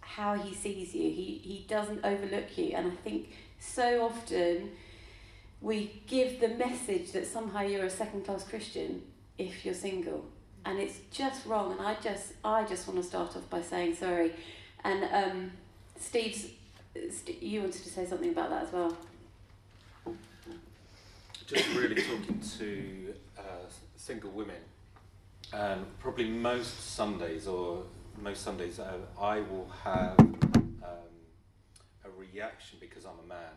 how 0.00 0.34
He 0.34 0.54
sees 0.54 0.94
you. 0.94 1.10
He, 1.10 1.40
he 1.42 1.64
doesn't 1.66 2.04
overlook 2.04 2.56
you. 2.56 2.74
And 2.76 2.92
I 2.92 2.94
think 2.94 3.30
so 3.58 4.04
often 4.04 4.70
we 5.60 6.00
give 6.06 6.38
the 6.38 6.48
message 6.50 7.10
that 7.12 7.26
somehow 7.26 7.62
you're 7.62 7.86
a 7.86 7.90
second 7.90 8.24
class 8.24 8.44
Christian 8.44 9.02
if 9.36 9.64
you're 9.64 9.74
single 9.74 10.24
and 10.64 10.78
it's 10.78 10.98
just 11.10 11.46
wrong. 11.46 11.72
And 11.72 11.80
I 11.80 11.94
just, 11.94 12.34
I 12.44 12.64
just 12.64 12.86
want 12.86 13.00
to 13.00 13.06
start 13.06 13.34
off 13.36 13.48
by 13.50 13.62
saying 13.62 13.96
sorry. 13.96 14.32
And 14.84 15.04
um, 15.12 15.50
Steve's, 15.98 16.46
St- 17.10 17.42
you 17.42 17.60
wanted 17.60 17.82
to 17.82 17.88
say 17.88 18.06
something 18.06 18.30
about 18.30 18.50
that 18.50 18.64
as 18.64 18.72
well. 18.72 18.96
Just 21.46 21.68
really 21.74 21.94
talking 21.94 22.40
to 22.58 23.14
uh, 23.38 23.42
single 23.96 24.30
women, 24.30 24.56
and 25.52 25.86
probably 25.98 26.28
most 26.28 26.94
Sundays 26.94 27.46
or 27.46 27.82
most 28.20 28.42
Sundays, 28.42 28.78
uh, 28.78 28.96
I 29.20 29.40
will 29.40 29.68
have 29.84 30.18
um, 30.18 30.76
a 32.04 32.10
reaction 32.18 32.78
because 32.80 33.04
I'm 33.04 33.18
a 33.24 33.28
man. 33.28 33.52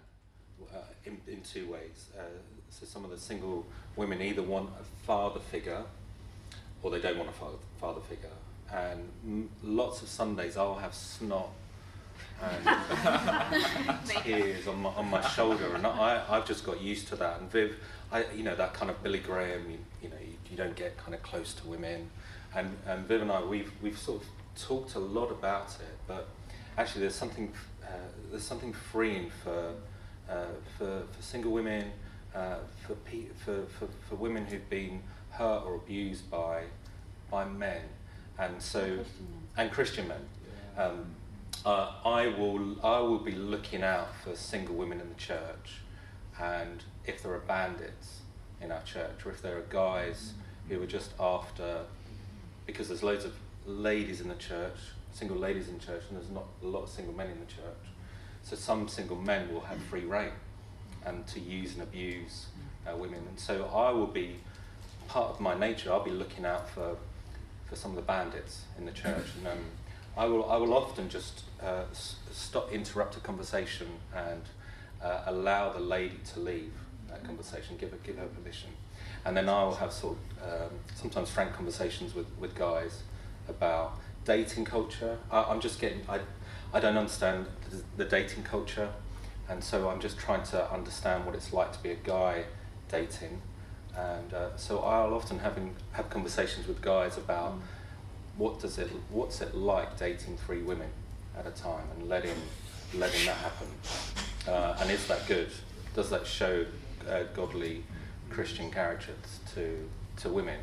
Uh, 0.74 0.78
in, 1.06 1.20
in 1.28 1.42
two 1.42 1.68
ways. 1.70 2.08
Uh, 2.18 2.22
so 2.70 2.86
some 2.86 3.04
of 3.04 3.12
the 3.12 3.18
single 3.18 3.66
women 3.96 4.22
either 4.22 4.42
want 4.42 4.70
a 4.80 4.84
father 5.06 5.40
figure 5.40 5.84
or 6.82 6.92
they 6.92 7.00
don't 7.00 7.18
want 7.18 7.30
a 7.30 7.34
father, 7.34 7.58
father 7.80 8.00
figure. 8.02 8.30
And 8.72 9.10
m- 9.26 9.50
lots 9.64 10.02
of 10.02 10.08
Sundays 10.08 10.56
I'll 10.56 10.76
have 10.76 10.94
snot 10.94 11.50
and 12.42 14.00
tears 14.24 14.68
on 14.68 14.82
my, 14.82 14.90
on 14.92 15.10
my 15.10 15.22
shoulder, 15.30 15.76
and 15.76 15.86
I, 15.86 16.24
I've 16.30 16.46
just 16.46 16.64
got 16.64 16.80
used 16.80 17.08
to 17.10 17.16
that. 17.18 17.42
And 17.42 17.52
Viv, 17.52 17.76
I, 18.12 18.26
you 18.36 18.44
know, 18.44 18.56
that 18.56 18.74
kind 18.74 18.90
of 18.90 19.02
Billy 19.04 19.20
Graham, 19.20 19.70
you, 19.70 19.78
you 20.02 20.10
know, 20.10 20.16
you, 20.52 20.58
don't 20.58 20.76
get 20.76 20.98
kind 20.98 21.14
of 21.14 21.24
close 21.24 21.54
to 21.54 21.68
women. 21.68 22.10
And, 22.54 22.76
and 22.86 23.08
Viv 23.08 23.22
and 23.22 23.32
I, 23.32 23.42
we've, 23.44 23.72
we've 23.82 23.98
sort 23.98 24.22
of 24.22 24.28
talked 24.62 24.96
a 24.96 25.00
lot 25.00 25.32
about 25.32 25.70
it, 25.80 25.98
but 26.08 26.28
actually 26.78 27.02
there's 27.02 27.16
something, 27.16 27.52
uh, 27.84 27.88
there's 28.30 28.44
something 28.44 28.74
freeing 28.74 29.32
for, 29.44 29.74
uh, 30.30 30.46
for, 30.78 31.04
for 31.12 31.22
single 31.22 31.52
women, 31.52 31.92
uh, 32.36 32.58
for, 32.86 32.96
pe- 32.96 33.32
for, 33.46 33.64
for, 33.66 33.88
for 34.08 34.16
women 34.16 34.46
who've 34.46 34.70
been 34.70 35.02
hurt 35.32 35.64
or 35.66 35.76
abused 35.76 36.30
by 36.30 36.64
by 37.32 37.46
men, 37.46 37.82
and 38.38 38.62
so 38.62 38.82
Christian 38.82 39.28
and 39.58 39.72
Christian 39.72 40.08
men. 40.08 40.22
Um, 40.78 41.06
uh, 41.66 41.94
I 42.06 42.28
will 42.28 42.86
I 42.86 43.00
will 43.00 43.20
be 43.20 43.32
looking 43.32 43.84
out 43.84 44.10
for 44.24 44.36
single 44.36 44.76
women 44.76 45.00
in 45.00 45.10
the 45.10 45.16
church, 45.16 45.80
and 46.40 46.84
if 47.06 47.24
there 47.24 47.34
are 47.34 47.40
bandits 47.40 48.21
in 48.62 48.72
our 48.72 48.82
church, 48.84 49.26
or 49.26 49.32
if 49.32 49.42
there 49.42 49.58
are 49.58 49.66
guys 49.70 50.34
who 50.70 50.82
are 50.82 50.88
just 50.88 51.12
after, 51.20 51.82
because 52.66 52.88
there's 52.88 53.04
loads 53.04 53.26
of 53.26 53.34
ladies 53.66 54.22
in 54.22 54.30
the 54.30 54.36
church, 54.36 54.78
single 55.14 55.38
ladies 55.38 55.68
in 55.68 55.80
church, 55.80 56.04
and 56.10 56.18
there's 56.18 56.30
not 56.30 56.46
a 56.64 56.68
lot 56.68 56.84
of 56.84 56.90
single 56.90 57.14
men 57.14 57.30
in 57.30 57.40
the 57.40 57.46
church. 57.46 57.92
So 58.44 58.56
some 58.56 58.88
single 58.88 59.18
men 59.18 59.54
will 59.54 59.62
have 59.62 59.78
free 59.84 60.06
reign 60.06 60.32
and 61.06 61.26
to 61.28 61.40
use 61.40 61.74
and 61.74 61.84
abuse 61.84 62.48
uh, 62.88 62.96
women. 62.96 63.22
And 63.28 63.40
so 63.40 63.66
I 63.66 63.92
will 63.92 64.08
be 64.08 64.38
part 65.08 65.30
of 65.30 65.40
my 65.40 65.58
nature, 65.58 65.92
I'll 65.92 66.04
be 66.04 66.12
looking 66.12 66.46
out 66.46 66.70
for, 66.70 66.96
for 67.68 67.76
some 67.76 67.92
of 67.92 67.98
the 67.98 68.04
bandits 68.04 68.62
in 68.78 68.86
the 68.86 68.92
church. 68.92 69.28
And 69.38 69.48
um, 69.48 69.60
I, 70.16 70.26
will, 70.26 70.50
I 70.50 70.58
will 70.58 70.74
often 70.74 71.10
just 71.10 71.44
uh, 71.62 71.84
stop, 72.32 72.72
interrupt 72.72 73.18
a 73.18 73.20
conversation 73.20 73.88
and 74.16 74.42
uh, 75.04 75.24
allow 75.26 75.72
the 75.72 75.80
lady 75.80 76.20
to 76.34 76.40
leave 76.40 76.74
that 77.12 77.24
conversation, 77.24 77.78
give 77.78 77.92
her, 77.92 77.98
give 78.04 78.18
her 78.18 78.26
permission. 78.26 78.70
And 79.26 79.38
then 79.38 79.48
I 79.48 79.64
will 79.64 79.76
have 79.76 79.92
sort 79.92 80.18
of 80.42 80.64
um, 80.64 80.70
sometimes 80.96 81.30
frank 81.30 81.54
conversations 81.54 82.16
with, 82.16 82.28
with 82.40 82.56
guys 82.56 83.04
about 83.48 84.00
dating 84.26 84.66
culture. 84.66 85.18
I, 85.30 85.44
I'm 85.44 85.60
just 85.60 85.80
getting, 85.80 86.02
I, 86.10 86.20
I 86.74 86.80
don't 86.80 86.98
understand 86.98 87.46
the, 87.70 88.04
the 88.04 88.06
dating 88.10 88.44
culture. 88.44 88.90
And 89.50 89.64
so 89.64 89.90
I'm 89.90 90.00
just 90.00 90.18
trying 90.18 90.44
to 90.44 90.72
understand 90.72 91.26
what 91.26 91.36
it's 91.36 91.54
like 91.54 91.74
to 91.74 91.84
be 91.84 91.92
a 91.92 91.96
guy 91.96 92.46
dating 92.90 93.42
and 93.98 94.34
uh, 94.34 94.56
so 94.56 94.80
I'll 94.80 95.14
often 95.14 95.40
having 95.40 95.76
have 95.92 96.10
conversations 96.10 96.68
with 96.68 96.82
guys 96.82 97.18
about 97.18 97.54
mm. 97.54 97.62
what 98.38 98.60
does 98.60 98.78
it 98.78 98.90
what's 99.10 99.42
it 99.42 99.56
like 99.56 99.98
dating 99.98 100.38
three 100.38 100.62
women 100.62 100.90
at 101.38 101.46
a 101.46 101.52
time 101.52 101.86
and 101.98 102.08
letting 102.08 102.36
letting 102.94 103.26
that 103.26 103.38
happen, 103.38 103.68
uh, 104.48 104.78
and 104.80 104.92
is 104.92 105.08
that 105.08 105.28
good? 105.28 105.50
Does 105.94 106.10
that 106.10 106.26
show 106.26 106.66
uh, 107.10 107.24
godly 107.34 107.84
Christian 108.30 108.72
character 108.72 109.14
to 109.56 109.88
to 110.18 110.30
women? 110.30 110.60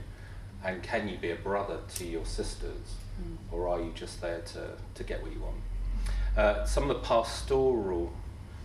And 0.65 0.83
can 0.83 1.09
you 1.09 1.17
be 1.17 1.31
a 1.31 1.37
brother 1.37 1.79
to 1.97 2.05
your 2.05 2.25
sisters, 2.25 2.97
mm. 3.21 3.37
or 3.53 3.69
are 3.69 3.81
you 3.81 3.93
just 3.95 4.21
there 4.21 4.41
to, 4.41 4.71
to 4.95 5.05
get 5.05 5.23
what 5.23 5.33
you 5.33 5.41
want? 5.41 5.57
Uh, 6.37 6.65
some 6.65 6.83
of 6.83 6.89
the 6.89 7.07
pastoral 7.07 8.13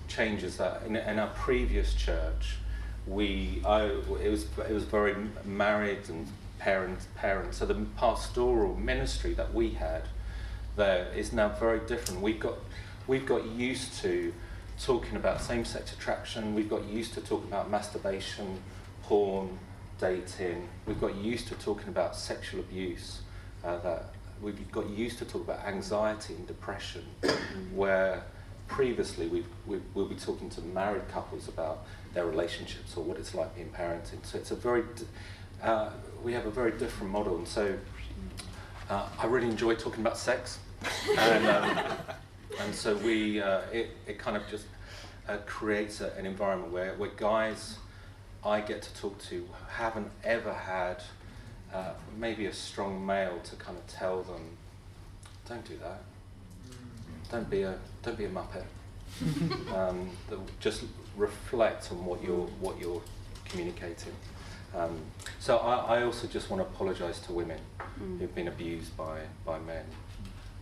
changes 0.07 0.57
that 0.57 0.81
in, 0.87 0.95
in 0.95 1.19
our 1.19 1.29
previous 1.29 1.93
church, 1.93 2.55
we 3.05 3.61
I 3.65 3.83
it 3.85 4.29
was 4.29 4.45
it 4.67 4.71
was 4.71 4.85
very 4.85 5.15
married 5.43 6.09
and 6.09 6.27
parents 6.59 7.07
parents 7.15 7.57
so 7.57 7.65
the 7.65 7.75
pastoral 7.97 8.75
ministry 8.75 9.33
that 9.33 9.53
we 9.53 9.71
had 9.71 10.03
there 10.77 11.07
is 11.13 11.33
now 11.33 11.49
very 11.49 11.79
different 11.81 12.21
we've 12.21 12.39
got 12.39 12.55
we've 13.05 13.25
got 13.25 13.45
used 13.45 14.01
to 14.01 14.33
talking 14.79 15.15
about 15.15 15.41
same-sex 15.41 15.93
attraction. 15.93 16.55
We've 16.55 16.69
got 16.69 16.85
used 16.85 17.13
to 17.13 17.21
talking 17.21 17.47
about 17.47 17.69
masturbation, 17.69 18.59
porn, 19.03 19.57
dating. 19.99 20.67
We've 20.85 20.99
got 20.99 21.15
used 21.15 21.47
to 21.49 21.55
talking 21.55 21.89
about 21.89 22.15
sexual 22.15 22.59
abuse. 22.59 23.21
Uh, 23.63 23.77
that 23.79 24.13
we've 24.41 24.71
got 24.71 24.89
used 24.89 25.19
to 25.19 25.25
talking 25.25 25.41
about 25.41 25.65
anxiety 25.65 26.33
and 26.33 26.45
depression, 26.45 27.03
where 27.73 28.23
previously 28.67 29.27
we've, 29.27 29.47
we 29.65 29.79
will 29.93 30.07
be 30.07 30.15
talking 30.15 30.49
to 30.49 30.61
married 30.61 31.07
couples 31.09 31.47
about 31.47 31.85
their 32.13 32.25
relationships 32.25 32.97
or 32.97 33.03
what 33.03 33.17
it's 33.17 33.33
like 33.33 33.55
being 33.55 33.69
parenting. 33.69 34.23
So 34.23 34.37
it's 34.37 34.51
a 34.51 34.55
very, 34.55 34.83
uh, 35.61 35.91
we 36.23 36.33
have 36.33 36.45
a 36.45 36.51
very 36.51 36.71
different 36.71 37.11
model. 37.11 37.37
And 37.37 37.47
so 37.47 37.77
uh, 38.89 39.07
I 39.17 39.25
really 39.27 39.47
enjoy 39.47 39.75
talking 39.75 40.01
about 40.01 40.17
sex. 40.17 40.59
and, 41.17 41.47
um, 41.47 41.97
and 42.59 42.73
so 42.73 42.95
we, 42.97 43.41
uh, 43.41 43.61
it, 43.71 43.91
it 44.07 44.19
kind 44.19 44.37
of 44.37 44.47
just 44.49 44.65
uh, 45.27 45.37
creates 45.45 46.01
a, 46.01 46.11
an 46.13 46.25
environment 46.25 46.71
where, 46.71 46.93
where 46.95 47.11
guys 47.15 47.77
I 48.45 48.61
get 48.61 48.81
to 48.81 48.93
talk 48.95 49.21
to 49.29 49.47
haven't 49.69 50.11
ever 50.23 50.53
had 50.53 51.01
uh, 51.73 51.93
maybe 52.17 52.45
a 52.45 52.53
strong 52.53 53.05
male 53.05 53.39
to 53.43 53.55
kind 53.55 53.77
of 53.77 53.87
tell 53.87 54.21
them, 54.23 54.57
don't 55.47 55.65
do 55.65 55.77
that. 55.77 56.01
Don't 57.31 57.49
be 57.49 57.63
a 57.63 57.77
don't 58.03 58.17
be 58.17 58.25
a 58.25 58.29
muppet. 58.29 58.65
um, 59.75 60.09
just 60.59 60.83
reflect 61.15 61.91
on 61.91 62.05
what 62.05 62.23
you're 62.23 62.47
what 62.59 62.79
you're 62.79 63.01
communicating. 63.45 64.13
Um, 64.75 64.99
so 65.39 65.57
I, 65.57 65.97
I, 65.97 66.03
also 66.03 66.25
just 66.25 66.49
want 66.49 66.63
to 66.63 66.67
apologise 66.67 67.19
to 67.21 67.31
women 67.31 67.59
mm. 68.01 68.19
who've 68.19 68.33
been 68.33 68.47
abused 68.47 68.95
by 68.97 69.21
by 69.45 69.59
men. 69.59 69.85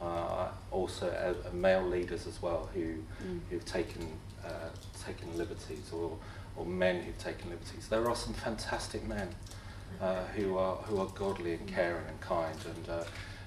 Uh, 0.02 0.48
also, 0.72 1.08
uh, 1.10 1.54
male 1.54 1.86
leaders 1.86 2.26
as 2.26 2.42
well 2.42 2.70
who 2.74 2.96
mm. 3.24 3.40
who've 3.50 3.66
taken 3.66 4.08
uh, 4.44 4.70
taken 5.06 5.38
liberties 5.38 5.92
or 5.94 6.18
or 6.56 6.66
men 6.66 7.02
who've 7.02 7.18
taken 7.18 7.50
liberties. 7.50 7.88
There 7.88 8.10
are 8.10 8.16
some 8.16 8.34
fantastic 8.34 9.08
men 9.08 9.30
uh, 10.02 10.24
who 10.36 10.58
are 10.58 10.76
who 10.78 11.00
are 11.00 11.08
godly 11.08 11.54
and 11.54 11.68
caring 11.68 12.08
and 12.08 12.20
kind, 12.22 12.58
and 12.66 12.90
uh, 12.90 13.04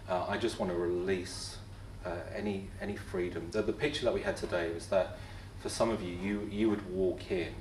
uh, 0.08 0.26
I 0.28 0.38
just 0.38 0.58
want 0.58 0.70
to 0.70 0.78
release 0.78 1.56
uh, 2.04 2.10
any 2.34 2.68
any 2.80 2.96
freedom. 2.96 3.48
The, 3.50 3.62
the 3.62 3.72
picture 3.72 4.04
that 4.04 4.14
we 4.14 4.22
had 4.22 4.36
today 4.36 4.72
was 4.72 4.86
that 4.86 5.18
for 5.60 5.68
some 5.68 5.90
of 5.90 6.02
you, 6.02 6.14
you 6.14 6.48
you 6.50 6.70
would 6.70 6.88
walk 6.90 7.30
in 7.30 7.54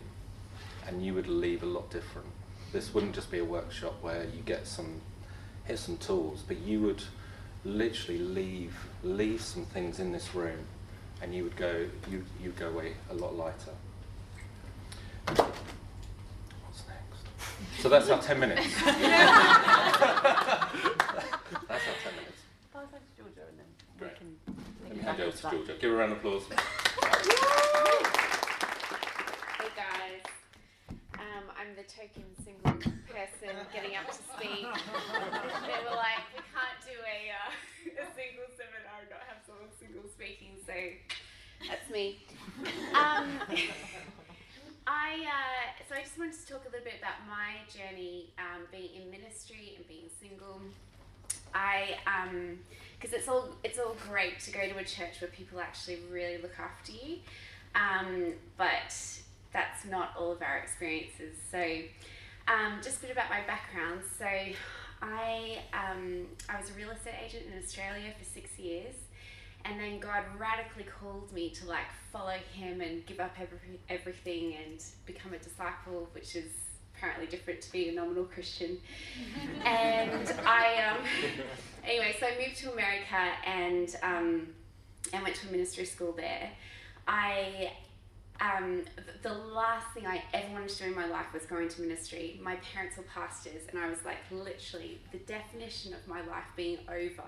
and 0.88 1.04
you 1.06 1.14
would 1.14 1.28
leave 1.28 1.64
a 1.64 1.66
lot 1.66 1.90
different. 1.90 2.28
This 2.72 2.94
wouldn't 2.94 3.16
just 3.16 3.32
be 3.32 3.40
a 3.40 3.46
workshop 3.46 3.96
where 4.02 4.26
you 4.26 4.42
get 4.46 4.68
some 4.68 5.02
here's 5.66 5.80
some 5.80 5.98
tools, 5.98 6.44
but 6.48 6.58
you 6.60 6.82
would 6.82 7.04
literally 7.66 8.20
leave 8.20 8.76
leave 9.04 9.42
some 9.42 9.66
things 9.66 10.00
in 10.00 10.12
this 10.12 10.34
room, 10.36 10.60
and 11.22 11.34
you 11.34 11.44
would 11.44 11.56
go 11.56 11.86
you 12.10 12.24
you 12.42 12.52
go 12.52 12.70
away 12.70 12.94
a 13.10 13.14
lot 13.14 13.36
lighter. 13.36 13.74
What's 15.28 16.84
next? 16.88 17.82
So 17.82 17.90
that's 17.90 18.10
our 18.10 18.22
10 18.22 18.40
minutes. 18.40 18.62
that's 18.86 19.02
our 21.72 21.98
10 22.04 22.16
minutes. 22.16 22.42
Pass 22.74 22.84
over 22.84 22.98
to 22.98 23.18
Georgia 23.18 23.42
and 23.50 23.60
then 23.60 23.66
we 24.00 24.06
Great. 24.06 24.18
can. 24.18 24.36
Let 24.84 24.96
me 24.98 25.04
hand 25.04 25.22
over 25.22 25.32
to 25.32 25.50
Georgia. 25.52 25.74
Give 25.80 25.92
her 25.92 25.96
a 25.96 26.00
round 26.00 26.12
of 26.14 26.18
applause. 26.20 26.44
Hey 29.64 29.70
guys, 29.78 30.26
um, 31.20 31.46
I'm 31.56 31.72
the 31.76 31.84
token 31.88 32.26
single 32.44 32.74
person 33.08 33.56
getting 33.72 33.96
up 33.96 34.08
to 34.12 34.20
speak. 34.36 34.68
they 34.68 35.80
were 35.86 35.96
like, 35.96 36.26
we 36.36 36.44
can't 36.52 36.80
do 36.84 36.98
a, 37.00 37.32
uh, 37.32 38.04
a 38.04 38.08
single 38.12 38.50
seminar 38.58 39.00
and 39.00 39.10
not 39.14 39.24
have 39.30 39.40
someone 39.48 39.72
single 39.80 40.04
speaking, 40.12 40.60
so 40.68 40.76
that's 41.70 41.88
me. 41.90 42.20
Um, 42.92 43.40
I 44.86 45.24
uh, 45.24 45.66
so 45.88 45.96
I 45.96 46.04
just 46.04 46.18
wanted 46.20 46.36
to 46.36 46.44
talk 46.44 46.68
a 46.68 46.72
little 46.76 46.84
bit 46.84 47.00
about 47.00 47.23
my 47.34 47.56
journey 47.74 48.30
um, 48.38 48.62
being 48.72 49.02
in 49.02 49.10
ministry 49.10 49.74
and 49.76 49.88
being 49.88 50.10
single. 50.22 50.62
I 51.56 51.98
because 53.00 53.14
um, 53.14 53.20
it's 53.20 53.28
all 53.28 53.50
it's 53.64 53.80
all 53.80 53.96
great 54.10 54.40
to 54.42 54.52
go 54.52 54.62
to 54.62 54.78
a 54.78 54.84
church 54.84 55.22
where 55.22 55.30
people 55.32 55.60
actually 55.60 56.00
really 56.12 56.38
look 56.42 56.58
after 56.60 56.92
you, 56.92 57.18
um, 57.76 58.34
but 58.58 58.94
that's 59.52 59.86
not 59.86 60.12
all 60.18 60.32
of 60.32 60.42
our 60.42 60.58
experiences. 60.58 61.36
So 61.52 61.62
um, 62.48 62.80
just 62.84 62.98
a 63.00 63.02
bit 63.02 63.12
about 63.12 63.30
my 63.30 63.42
background. 63.42 64.02
So 64.18 64.26
I 65.02 65.60
um, 65.74 66.28
I 66.50 66.60
was 66.60 66.70
a 66.70 66.74
real 66.74 66.92
estate 66.92 67.16
agent 67.26 67.46
in 67.52 67.64
Australia 67.64 68.14
for 68.18 68.26
six 68.26 68.58
years 68.60 68.96
and 69.66 69.80
then 69.80 70.00
God 70.00 70.24
radically 70.38 70.84
called 71.00 71.32
me 71.32 71.50
to 71.52 71.68
like 71.68 71.88
follow 72.12 72.36
Him 72.54 72.82
and 72.82 73.06
give 73.06 73.20
up 73.20 73.34
every, 73.40 73.80
everything 73.90 74.56
and 74.56 74.84
become 75.06 75.34
a 75.34 75.38
disciple, 75.38 76.10
which 76.14 76.36
is 76.36 76.52
apparently 77.04 77.28
different 77.28 77.60
to 77.60 77.72
being 77.72 77.90
a 77.90 77.92
nominal 77.92 78.24
Christian. 78.24 78.78
and 79.66 80.34
I, 80.46 80.90
um, 80.90 81.04
anyway, 81.86 82.16
so 82.18 82.28
I 82.28 82.38
moved 82.40 82.58
to 82.60 82.72
America 82.72 83.32
and 83.46 83.94
um, 84.02 84.48
and 85.12 85.22
went 85.22 85.36
to 85.36 85.50
a 85.50 85.52
ministry 85.52 85.84
school 85.84 86.14
there. 86.14 86.50
I 87.06 87.74
um, 88.40 88.84
the 89.22 89.34
last 89.34 89.88
thing 89.94 90.08
I 90.08 90.24
ever 90.34 90.54
wanted 90.54 90.70
to 90.70 90.84
do 90.84 90.86
in 90.86 90.96
my 90.96 91.08
life 91.08 91.28
was 91.34 91.46
going 91.46 91.68
to 91.70 91.82
ministry. 91.82 92.40
My 92.42 92.56
parents 92.74 92.96
were 92.96 93.04
pastors, 93.04 93.64
and 93.70 93.78
I 93.78 93.90
was 93.90 94.06
like, 94.06 94.18
literally, 94.32 95.00
the 95.12 95.20
definition 95.20 95.94
of 95.94 96.08
my 96.08 96.22
life 96.22 96.46
being 96.56 96.80
over 96.88 97.24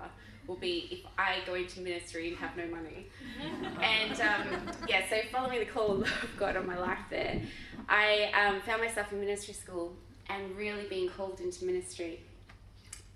will 0.47 0.55
be 0.55 0.87
if 0.91 1.11
I 1.17 1.37
go 1.45 1.55
into 1.55 1.81
ministry 1.81 2.29
and 2.29 2.37
have 2.37 2.55
no 2.57 2.67
money. 2.67 3.07
and 3.81 4.19
um, 4.21 4.75
yeah, 4.87 5.03
so 5.09 5.17
following 5.31 5.59
the 5.59 5.65
call 5.65 6.03
of 6.03 6.09
God 6.37 6.55
on 6.55 6.67
my 6.67 6.77
life 6.77 6.99
there, 7.09 7.41
I 7.89 8.31
um, 8.33 8.61
found 8.61 8.81
myself 8.81 9.11
in 9.11 9.19
ministry 9.19 9.53
school 9.53 9.95
and 10.29 10.55
really 10.55 10.85
being 10.87 11.09
called 11.09 11.39
into 11.39 11.65
ministry. 11.65 12.21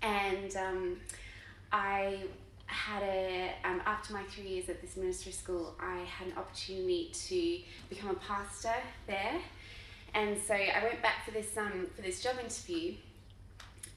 And 0.02 0.56
um, 0.56 0.96
I 1.72 2.20
had 2.66 3.02
a 3.02 3.52
um, 3.64 3.82
after 3.84 4.12
my 4.12 4.22
three 4.24 4.46
years 4.46 4.68
at 4.68 4.80
this 4.80 4.96
ministry 4.96 5.32
school, 5.32 5.74
I 5.80 5.98
had 6.00 6.28
an 6.28 6.38
opportunity 6.38 7.10
to 7.28 7.94
become 7.94 8.10
a 8.10 8.14
pastor 8.14 8.74
there, 9.06 9.40
and 10.14 10.38
so 10.40 10.54
I 10.54 10.82
went 10.82 11.02
back 11.02 11.24
for 11.24 11.32
this 11.32 11.56
um, 11.56 11.88
for 11.94 12.02
this 12.02 12.22
job 12.22 12.36
interview, 12.42 12.94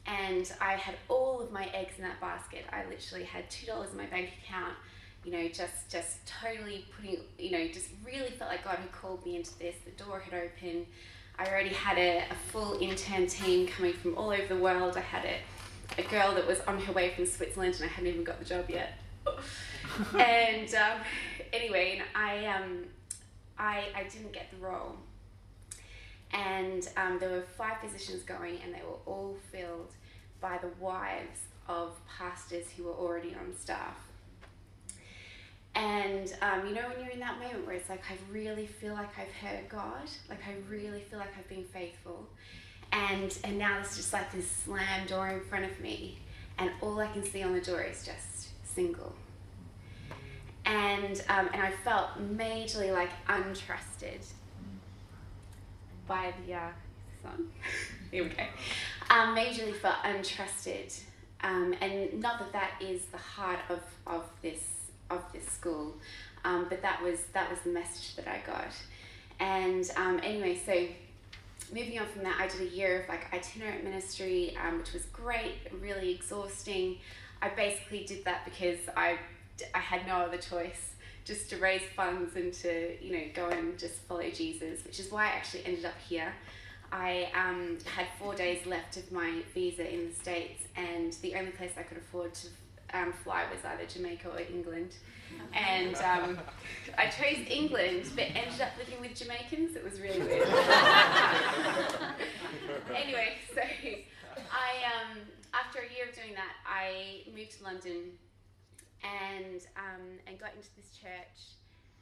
and 0.06 0.52
I 0.60 0.74
had 0.74 0.96
all 1.08 1.40
of 1.42 1.52
my 1.52 1.66
eggs 1.74 1.94
in 1.98 2.04
that 2.04 2.20
basket. 2.20 2.66
I 2.72 2.84
literally 2.90 3.24
had 3.24 3.50
two 3.50 3.68
dollars 3.68 3.92
in 3.92 3.98
my 3.98 4.06
bank 4.06 4.32
account, 4.44 4.74
you 5.24 5.32
know, 5.32 5.48
just 5.48 5.90
just 5.90 6.20
totally 6.28 6.86
putting, 6.96 7.18
you 7.38 7.52
know, 7.52 7.68
just 7.68 7.90
really 8.06 8.32
felt 8.32 8.50
like 8.52 8.64
God 8.64 8.78
had 8.78 8.92
called 8.92 9.26
me 9.26 9.36
into 9.38 9.58
this. 9.60 9.76
The 9.86 10.04
door 10.04 10.20
had 10.20 10.34
opened. 10.34 10.86
I 11.40 11.48
already 11.48 11.70
had 11.70 11.98
a, 11.98 12.20
a 12.30 12.36
full 12.52 12.78
intern 12.80 13.26
team 13.26 13.68
coming 13.68 13.94
from 13.94 14.18
all 14.18 14.32
over 14.32 14.48
the 14.48 14.62
world. 14.62 14.98
I 14.98 15.02
had 15.02 15.26
a 15.26 15.38
a 15.98 16.04
girl 16.04 16.34
that 16.36 16.48
was 16.48 16.60
on 16.62 16.80
her 16.82 16.94
way 16.94 17.14
from 17.14 17.26
Switzerland 17.26 17.76
and 17.76 17.86
I 17.86 17.88
hadn't 17.88 18.08
even 18.08 18.24
got 18.24 18.40
the 18.40 18.46
job 18.46 18.70
yet. 18.70 18.98
and 20.18 20.74
um, 20.76 21.00
anyway, 21.52 22.02
I, 22.16 22.46
um, 22.48 22.86
I, 23.58 23.86
I 23.96 24.04
didn't 24.04 24.34
get 24.34 24.50
the 24.52 24.58
role. 24.58 24.98
And 26.34 26.88
um, 26.98 27.20
there 27.20 27.30
were 27.30 27.44
five 27.58 27.80
positions 27.82 28.24
going, 28.24 28.58
and 28.64 28.74
they 28.74 28.82
were 28.82 28.98
all 29.06 29.38
filled 29.52 29.92
by 30.42 30.58
the 30.58 30.70
wives 30.80 31.40
of 31.68 31.96
pastors 32.08 32.66
who 32.76 32.84
were 32.84 32.94
already 32.94 33.36
on 33.36 33.56
staff. 33.58 33.96
And 35.76 36.34
um, 36.42 36.68
you 36.68 36.74
know, 36.76 36.88
when 36.90 37.00
you're 37.00 37.14
in 37.14 37.20
that 37.20 37.40
moment 37.40 37.66
where 37.66 37.76
it's 37.76 37.90
like, 37.90 38.02
I 38.10 38.16
really 38.32 38.68
feel 38.68 38.94
like 38.94 39.10
I've 39.18 39.34
heard 39.34 39.70
God, 39.70 40.10
like 40.30 40.40
I 40.48 40.54
really 40.70 41.02
feel 41.02 41.20
like 41.20 41.34
I've 41.38 41.50
been 41.50 41.66
faithful, 41.66 42.28
and 42.92 43.36
and 43.44 43.58
now 43.58 43.76
there's 43.76 43.96
just 43.96 44.14
like 44.14 44.32
this 44.32 44.50
slam 44.50 45.08
door 45.08 45.30
in 45.30 45.42
front 45.42 45.66
of 45.66 45.80
me 45.80 46.20
and 46.60 46.72
all 46.82 47.00
i 47.00 47.08
can 47.08 47.24
see 47.24 47.44
on 47.44 47.54
the 47.54 47.62
door 47.62 47.82
is 47.82 48.06
just 48.06 48.50
single. 48.68 49.14
And 50.66 51.22
um, 51.30 51.50
and 51.54 51.62
i 51.62 51.72
felt 51.84 52.10
majorly 52.38 52.92
like 52.94 53.10
untrusted 53.28 54.26
by 56.08 56.34
the 56.46 56.54
uh, 56.54 56.70
sun. 57.22 57.48
Here 58.12 58.24
we 58.24 58.30
go. 58.30 58.44
Um, 59.10 59.36
majorly 59.36 59.76
felt 59.76 59.96
untrusted. 60.04 61.00
Um, 61.42 61.76
and 61.82 62.22
not 62.22 62.40
that 62.40 62.54
that 62.54 62.72
is 62.82 63.06
the 63.06 63.18
heart 63.18 63.60
of, 63.70 63.82
of 64.08 64.24
this 64.42 64.62
of 65.10 65.22
this 65.34 65.46
school 65.46 65.94
um, 66.46 66.66
but 66.70 66.82
that 66.82 67.02
was 67.02 67.20
that 67.34 67.50
was 67.50 67.60
the 67.62 67.70
message 67.70 68.16
that 68.16 68.28
i 68.28 68.42
got. 68.46 68.68
And 69.40 69.90
um, 69.96 70.20
anyway 70.24 70.60
so 70.66 70.88
moving 71.74 72.00
on 72.00 72.08
from 72.08 72.24
that, 72.24 72.40
I 72.40 72.48
did 72.48 72.62
a 72.62 72.76
year 72.76 73.02
of 73.02 73.10
like 73.10 73.34
itinerant 73.34 73.84
ministry, 73.84 74.56
um, 74.66 74.80
which 74.80 74.94
was 74.94 75.06
great, 75.06 75.56
really 75.82 76.12
exhausting. 76.12 76.98
I 77.42 77.50
basically 77.50 78.06
did 78.06 78.24
that 78.26 78.46
because 78.46 78.78
I, 78.96 79.18
I 79.74 79.80
had 79.80 80.06
no 80.06 80.16
other 80.18 80.38
choice 80.38 80.93
just 81.26 81.50
to 81.50 81.58
raise 81.58 81.82
funds 81.96 82.36
and 82.36 82.54
to 82.54 83.04
you 83.04 83.12
know 83.12 83.24
go 83.34 83.50
and 83.50 83.78
just 83.78 84.00
follow 84.08 84.30
Jesus, 84.30 84.84
which 84.86 85.00
is 85.00 85.12
why 85.12 85.26
I 85.26 85.30
actually 85.30 85.66
ended 85.66 85.86
up 85.86 85.98
here. 86.08 86.34
I 86.92 87.32
um, 87.34 87.80
had 87.96 88.06
four 88.20 88.36
days 88.36 88.66
left 88.68 88.98
of 88.98 89.12
my 89.12 89.42
visa 89.54 89.92
in 89.92 90.10
the 90.10 90.16
States, 90.16 90.64
and 90.76 91.14
the 91.22 91.36
only 91.36 91.52
place 91.52 91.72
I 91.78 91.84
could 91.84 91.98
afford 91.98 92.34
to 92.36 92.48
um, 92.94 93.14
fly 93.24 93.46
was 93.52 93.66
either 93.66 93.86
Jamaica 93.86 94.30
or 94.30 94.40
England. 94.40 94.96
And 95.54 95.96
um, 95.96 96.38
I 96.98 97.08
chose 97.08 97.48
England, 97.50 98.12
but 98.16 98.26
ended 98.36 98.62
up 98.62 98.78
living 98.78 99.02
with 99.02 99.16
Jamaicans. 99.16 99.76
It 99.76 99.84
was 99.84 100.00
really 100.00 100.20
weird. 100.20 100.48
anyway, 102.96 103.38
so 103.56 103.62
I, 103.62 104.84
um, 104.94 105.18
after 105.54 105.80
a 105.80 105.90
year 105.96 106.10
of 106.10 106.16
doing 106.16 106.36
that, 106.36 106.54
I 106.68 107.24
moved 107.36 107.58
to 107.58 107.64
London 107.64 108.12
and 109.04 109.62
um, 109.78 110.02
and 110.28 110.40
got 110.40 110.52
into 110.56 110.70
this 110.76 110.98
church, 111.00 111.56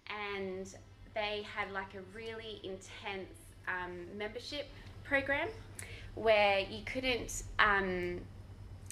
and 0.10 0.76
they 1.14 1.46
had 1.56 1.72
like 1.72 1.94
a 1.96 2.02
really 2.16 2.62
intense 2.64 3.34
um, 3.68 4.06
membership 4.18 4.68
program 5.04 5.50
where 6.16 6.60
you 6.60 6.84
couldn't 6.86 7.44
um, 7.60 8.20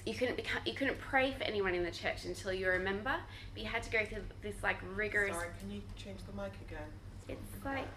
you 0.06 0.14
couldn't 0.14 0.36
become 0.36 0.62
you 0.66 0.74
couldn't 0.74 1.00
pray 1.00 1.34
for 1.38 1.44
anyone 1.44 1.76
in 1.76 1.84
the 1.84 1.92
church 1.92 2.26
until 2.26 2.54
you 2.54 2.66
were 2.66 2.76
a 2.76 2.80
member, 2.80 3.16
but 3.54 3.64
you 3.64 3.70
had 3.70 3.84
to 3.84 3.92
go 3.92 4.06
through 4.06 4.24
this 4.42 4.56
like 4.64 4.78
rigorous. 4.96 5.36
Sorry, 5.36 5.50
can 5.60 5.72
you 5.72 5.82
change 5.98 6.20
the 6.26 6.42
mic 6.42 6.54
again? 6.68 6.88
It's 7.28 7.66
like 7.66 7.88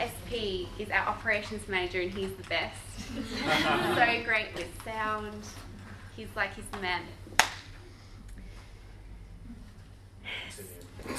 SP 0.00 0.66
is 0.78 0.90
our 0.90 1.06
operations 1.06 1.68
manager 1.68 2.00
and 2.00 2.10
he's 2.10 2.32
the 2.34 2.42
best. 2.44 2.76
so 3.94 4.24
great 4.24 4.48
with 4.54 4.66
sound. 4.84 5.34
He's 6.16 6.28
like 6.34 6.54
he's 6.54 6.64
the 6.72 6.78
man. 6.78 7.02
Great. 8.34 8.46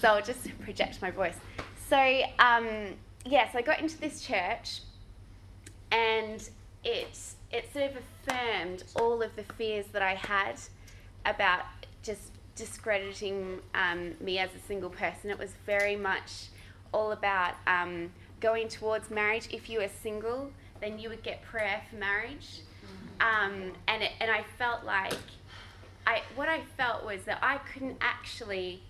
so 0.00 0.08
I'll 0.08 0.22
just 0.22 0.46
project 0.60 1.02
my 1.02 1.10
voice. 1.10 1.36
So 1.88 2.22
um, 2.38 2.94
yes, 3.24 3.54
I 3.54 3.62
got 3.62 3.80
into 3.80 3.98
this 3.98 4.22
church, 4.22 4.80
and 5.90 6.48
it 6.84 7.18
it 7.50 7.72
sort 7.72 7.90
of 7.90 7.96
affirmed 7.96 8.84
all 8.96 9.22
of 9.22 9.34
the 9.36 9.42
fears 9.54 9.86
that 9.92 10.02
I 10.02 10.14
had 10.14 10.60
about 11.26 11.64
just 12.02 12.30
discrediting 12.54 13.58
um, 13.74 14.14
me 14.20 14.38
as 14.38 14.50
a 14.54 14.66
single 14.66 14.90
person. 14.90 15.30
It 15.30 15.38
was 15.38 15.52
very 15.66 15.96
much 15.96 16.48
all 16.92 17.12
about 17.12 17.54
um, 17.66 18.10
going 18.40 18.68
towards 18.68 19.10
marriage. 19.10 19.48
If 19.50 19.68
you 19.68 19.80
were 19.80 19.90
single, 20.02 20.50
then 20.80 20.98
you 20.98 21.08
would 21.08 21.22
get 21.22 21.42
prayer 21.42 21.82
for 21.90 21.96
marriage, 21.96 22.60
um, 23.20 23.72
and 23.88 24.02
it, 24.02 24.12
and 24.20 24.30
I 24.30 24.44
felt 24.58 24.84
like 24.84 25.14
I 26.10 26.22
what 26.34 26.48
I 26.48 26.62
felt 26.76 27.04
was 27.04 27.22
that 27.22 27.38
I 27.40 27.58
couldn't 27.58 27.98
actually 28.00 28.82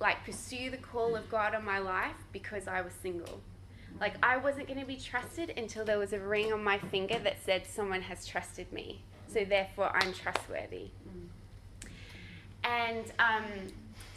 like 0.00 0.22
pursue 0.24 0.70
the 0.70 0.76
call 0.76 1.16
of 1.16 1.30
God 1.30 1.54
on 1.54 1.64
my 1.64 1.78
life 1.78 2.16
because 2.30 2.68
I 2.68 2.82
was 2.82 2.92
single. 3.02 3.40
Like 3.98 4.14
I 4.22 4.36
wasn't 4.36 4.66
going 4.66 4.78
to 4.78 4.86
be 4.86 4.96
trusted 4.96 5.54
until 5.56 5.86
there 5.86 5.98
was 5.98 6.12
a 6.12 6.20
ring 6.20 6.52
on 6.52 6.62
my 6.62 6.78
finger 6.78 7.18
that 7.20 7.38
said 7.44 7.66
someone 7.66 8.02
has 8.02 8.26
trusted 8.26 8.70
me. 8.70 9.00
So 9.32 9.44
therefore 9.44 9.90
I'm 9.94 10.12
trustworthy. 10.12 10.90
And 12.64 13.12
um, 13.18 13.44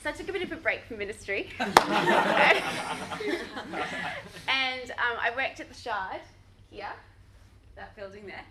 so 0.03 0.09
I 0.09 0.11
took 0.11 0.27
a 0.27 0.33
bit 0.33 0.43
of 0.43 0.51
a 0.51 0.57
break 0.57 0.83
from 0.83 0.97
ministry. 0.97 1.49
and 1.59 1.71
um, 4.91 5.17
I 5.19 5.31
worked 5.35 5.61
at 5.61 5.69
the 5.69 5.75
Shard 5.75 6.19
here, 6.69 6.87
that 7.77 7.95
building 7.95 8.25
there. 8.27 8.43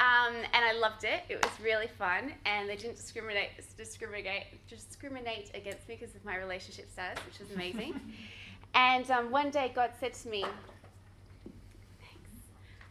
Um, 0.00 0.34
and 0.34 0.64
I 0.64 0.72
loved 0.72 1.04
it. 1.04 1.22
It 1.28 1.44
was 1.44 1.52
really 1.62 1.86
fun, 1.86 2.32
and 2.44 2.68
they 2.68 2.76
didn't 2.76 2.96
discriminate 2.96 3.50
discriminate 3.76 4.44
discriminate 4.68 5.50
against 5.54 5.88
me 5.88 5.96
because 6.00 6.14
of 6.16 6.24
my 6.24 6.36
relationship 6.36 6.90
status, 6.90 7.24
which 7.24 7.38
was 7.38 7.50
amazing. 7.54 8.00
and 8.74 9.08
um, 9.10 9.30
one 9.30 9.50
day 9.50 9.70
God 9.74 9.90
said 10.00 10.14
to 10.14 10.28
me, 10.28 10.44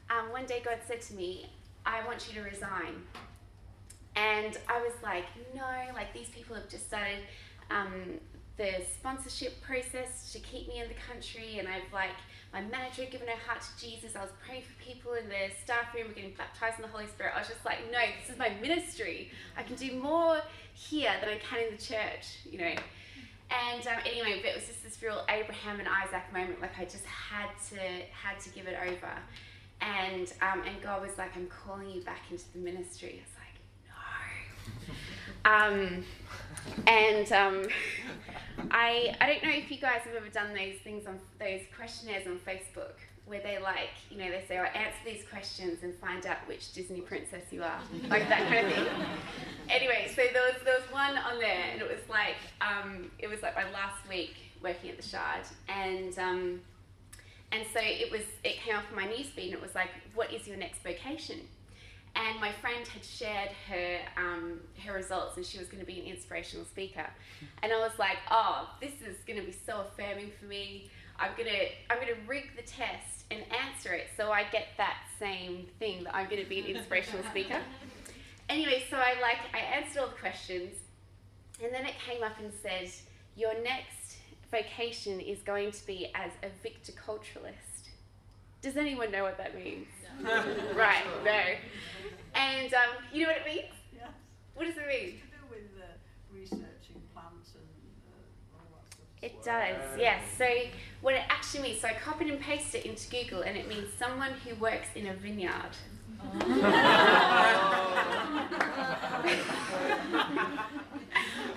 um, 0.10 0.32
one 0.32 0.46
day 0.46 0.62
God 0.64 0.78
said 0.88 1.02
to 1.02 1.14
me, 1.14 1.48
I 1.86 2.06
want 2.06 2.28
you 2.28 2.42
to 2.42 2.48
resign. 2.48 3.02
And 4.16 4.58
I 4.68 4.82
was 4.82 4.94
like, 5.04 5.26
no, 5.56 5.66
like 5.94 6.14
these 6.14 6.30
people 6.30 6.56
have 6.56 6.70
just 6.70 6.88
started 6.88 7.20
um, 7.70 8.20
the 8.58 8.84
sponsorship 8.94 9.62
process 9.62 10.32
to 10.34 10.40
keep 10.40 10.68
me 10.68 10.80
in 10.80 10.88
the 10.88 10.96
country, 11.10 11.60
and 11.60 11.68
I've 11.68 11.92
like 11.94 12.10
my 12.54 12.62
manager 12.62 13.04
had 13.04 13.12
given 13.12 13.28
her 13.28 13.40
heart 13.48 13.62
to 13.62 13.86
Jesus. 13.86 14.16
I 14.16 14.22
was 14.22 14.32
praying 14.46 14.64
for 14.64 14.84
people 14.84 15.14
in 15.14 15.30
the 15.30 15.54
staff 15.64 15.94
room, 15.96 16.08
we're 16.10 16.14
getting 16.14 16.34
baptized 16.34 16.78
in 16.78 16.82
the 16.82 16.90
Holy 16.90 17.08
Spirit. 17.08 17.34
I 17.36 17.40
was 17.40 17.48
just 17.48 17.64
like, 17.64 17.80
no, 17.92 18.00
this 18.20 18.30
is 18.30 18.38
my 18.38 18.50
ministry. 18.62 19.32
I 19.56 19.64
can 19.64 19.76
do 19.76 20.00
more 20.00 20.42
here 20.74 21.14
than 21.22 21.30
I 21.30 21.38
can 21.38 21.60
in 21.68 21.76
the 21.76 21.82
church, 21.82 22.44
you 22.50 22.60
know. 22.60 22.76
And 23.52 23.86
um, 23.88 24.00
anyway, 24.06 24.40
but 24.42 24.52
it 24.52 24.56
was 24.56 24.68
just 24.68 24.84
this 24.84 25.02
real 25.02 25.24
Abraham 25.30 25.80
and 25.80 25.88
Isaac 25.88 26.24
moment. 26.32 26.62
Like 26.62 26.80
I 26.80 26.86
just 26.86 27.06
had 27.06 27.50
to 27.70 27.80
had 28.12 28.40
to 28.42 28.50
give 28.50 28.68
it 28.68 28.78
over, 28.82 29.12
and 29.82 30.32
um, 30.42 30.64
and 30.66 30.82
God 30.82 31.02
was 31.02 31.18
like, 31.18 31.36
I'm 31.36 31.48
calling 31.48 31.90
you 31.90 32.02
back 32.02 32.22
into 32.32 32.46
the 32.54 32.60
ministry. 32.60 33.20
I 33.20 33.28
was 33.28 33.36
like, 33.44 34.88
no. 34.88 34.94
Um, 35.46 36.04
and 36.88 37.32
um, 37.32 37.68
I 38.70 39.16
I 39.20 39.28
don't 39.28 39.44
know 39.44 39.56
if 39.56 39.72
you 39.72 39.78
guys 39.78 40.02
have 40.02 40.16
ever 40.16 40.30
done 40.30 40.54
those 40.54 40.76
things 40.84 41.08
on 41.08 41.20
those 41.40 41.62
questionnaires 41.76 42.28
on 42.28 42.40
Facebook 42.40 42.94
where 43.26 43.42
they 43.42 43.60
like 43.60 43.90
you 44.10 44.18
know 44.18 44.30
they 44.30 44.44
say 44.48 44.60
oh, 44.60 44.64
answer 44.64 44.98
these 45.06 45.24
questions 45.30 45.84
and 45.84 45.96
find 45.96 46.26
out 46.26 46.38
which 46.48 46.74
Disney 46.74 47.02
princess 47.02 47.44
you 47.52 47.64
are 47.64 47.80
like 48.10 48.28
that 48.30 48.48
kind 48.48 48.68
of 48.68 48.74
thing. 48.74 48.86
anyway, 49.70 50.12
so 50.16 50.22
there 50.34 50.44
was 50.44 50.62
there 50.64 50.76
was 50.76 50.92
one 50.92 51.18
on 51.18 51.40
there 51.40 51.64
and 51.72 51.82
it 51.82 51.88
was 51.88 52.08
like 52.10 52.36
um, 52.62 53.10
it 53.20 53.28
was 53.28 53.42
like 53.42 53.56
my 53.56 53.70
last 53.72 54.08
week 54.08 54.36
working 54.62 54.90
at 54.90 54.98
the 54.98 55.08
Shard 55.08 55.46
and. 55.70 56.18
Um, 56.20 56.62
and 57.54 57.66
so 57.74 57.80
it 57.84 58.10
was. 58.10 58.22
It 58.46 58.58
came 58.58 58.76
up 58.76 58.86
on 58.90 58.96
my 58.96 59.08
newsfeed, 59.08 59.48
and 59.48 59.54
it 59.54 59.62
was 59.62 59.76
like, 59.76 59.90
"What 60.16 60.34
is 60.34 60.48
your 60.48 60.56
next 60.56 60.84
vocation?" 60.84 61.42
And 62.16 62.40
my 62.40 62.52
friend 62.52 62.86
had 62.88 63.04
shared 63.06 63.50
her 63.70 64.00
um, 64.18 64.60
her 64.86 64.94
results 64.94 65.38
and 65.38 65.46
she 65.46 65.58
was 65.58 65.68
going 65.68 65.80
to 65.80 65.86
be 65.86 66.00
an 66.00 66.06
inspirational 66.06 66.66
speaker. 66.66 67.06
And 67.64 67.72
i 67.72 67.78
was 67.78 67.98
like 67.98 68.18
oh 68.30 68.70
this 68.82 68.94
is 69.06 69.18
going 69.26 69.40
to 69.40 69.46
be 69.46 69.56
so 69.66 69.82
affirming 69.82 70.32
for 70.40 70.46
me. 70.46 70.90
I'm 71.20 71.32
going 71.38 71.50
to 71.50 71.68
i'm 71.90 72.02
going 72.02 72.14
to 72.14 72.28
rig 72.28 72.50
the 72.56 72.64
test 72.64 73.26
and 73.30 73.42
answer 73.66 73.94
it 73.94 74.08
so 74.18 74.32
i 74.32 74.44
get 74.52 74.70
that 74.78 74.98
same 75.20 75.68
thing 75.80 76.04
that 76.04 76.16
i'm 76.16 76.28
going 76.30 76.42
to 76.44 76.50
be 76.50 76.60
an 76.60 76.66
inspirational 76.66 77.24
speaker. 77.30 77.60
Anyway 78.50 78.84
so 78.90 78.98
i 78.98 79.14
like 79.22 79.38
i 79.54 79.60
answered 79.60 80.02
all 80.02 80.08
the 80.08 80.16
questions 80.16 80.74
and 81.64 81.74
then 81.74 81.86
it 81.86 81.94
came 82.06 82.22
up 82.22 82.38
and 82.40 82.52
said 82.62 82.90
your 83.38 83.54
next 83.64 84.18
vocation 84.52 85.22
is 85.22 85.40
going 85.44 85.72
to 85.72 85.86
be 85.88 86.12
as 86.14 86.32
a 86.44 86.68
viticulturalist 86.68 87.71
does 88.62 88.78
anyone 88.78 89.12
know 89.12 89.24
what 89.24 89.38
that 89.38 89.56
means 89.56 89.88
right, 90.76 91.04
no. 91.26 91.40
And 92.36 92.74
um, 92.74 92.82
you 93.12 93.24
know 93.24 93.30
what 93.30 93.38
it 93.38 93.46
means? 93.46 93.74
Yes. 93.96 94.10
What 94.54 94.68
does 94.68 94.78
it 94.78 94.88
mean? 94.88 95.08
To 95.08 95.26
do 95.26 95.42
with 95.50 95.82
uh, 95.82 95.86
researching 96.32 97.02
plants 97.14 97.54
and 97.56 97.66
uh, 98.14 98.56
all 98.60 98.68
that 98.76 98.86
stuff. 98.94 99.08
as 99.18 99.32
It 99.32 99.34
well. 99.44 99.60
does, 99.92 100.00
yes. 100.00 100.22
So 100.38 100.46
what 101.02 101.16
it 101.16 101.24
actually 101.30 101.64
means, 101.64 101.82
so 101.82 101.88
I 101.88 101.94
copied 101.94 102.28
and 102.30 102.40
pasted 102.40 102.86
it 102.86 102.90
into 102.90 103.10
Google, 103.10 103.42
and 103.42 103.58
it 103.58 103.68
means 103.68 103.88
someone 103.98 104.32
who 104.48 104.54
works 104.56 104.90
in 104.96 105.08
a 105.08 105.14
vineyard. 105.14 105.76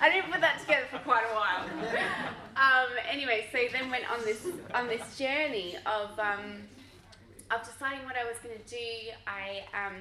I 0.01 0.09
didn't 0.11 0.31
put 0.31 0.41
that 0.41 0.59
together 0.61 0.85
for 0.91 0.99
quite 0.99 1.23
a 1.31 1.35
while. 1.35 1.65
Um, 2.57 2.87
anyway, 3.11 3.47
so 3.51 3.57
then 3.73 3.91
went 3.91 4.09
on 4.09 4.23
this 4.23 4.47
on 4.73 4.87
this 4.87 5.17
journey 5.19 5.75
of 5.85 6.17
um, 6.17 6.61
of 7.51 7.63
deciding 7.63 8.03
what 8.05 8.15
I 8.15 8.23
was 8.25 8.37
going 8.43 8.57
to 8.57 8.69
do. 8.69 9.11
I 9.27 9.63
um, 9.73 9.95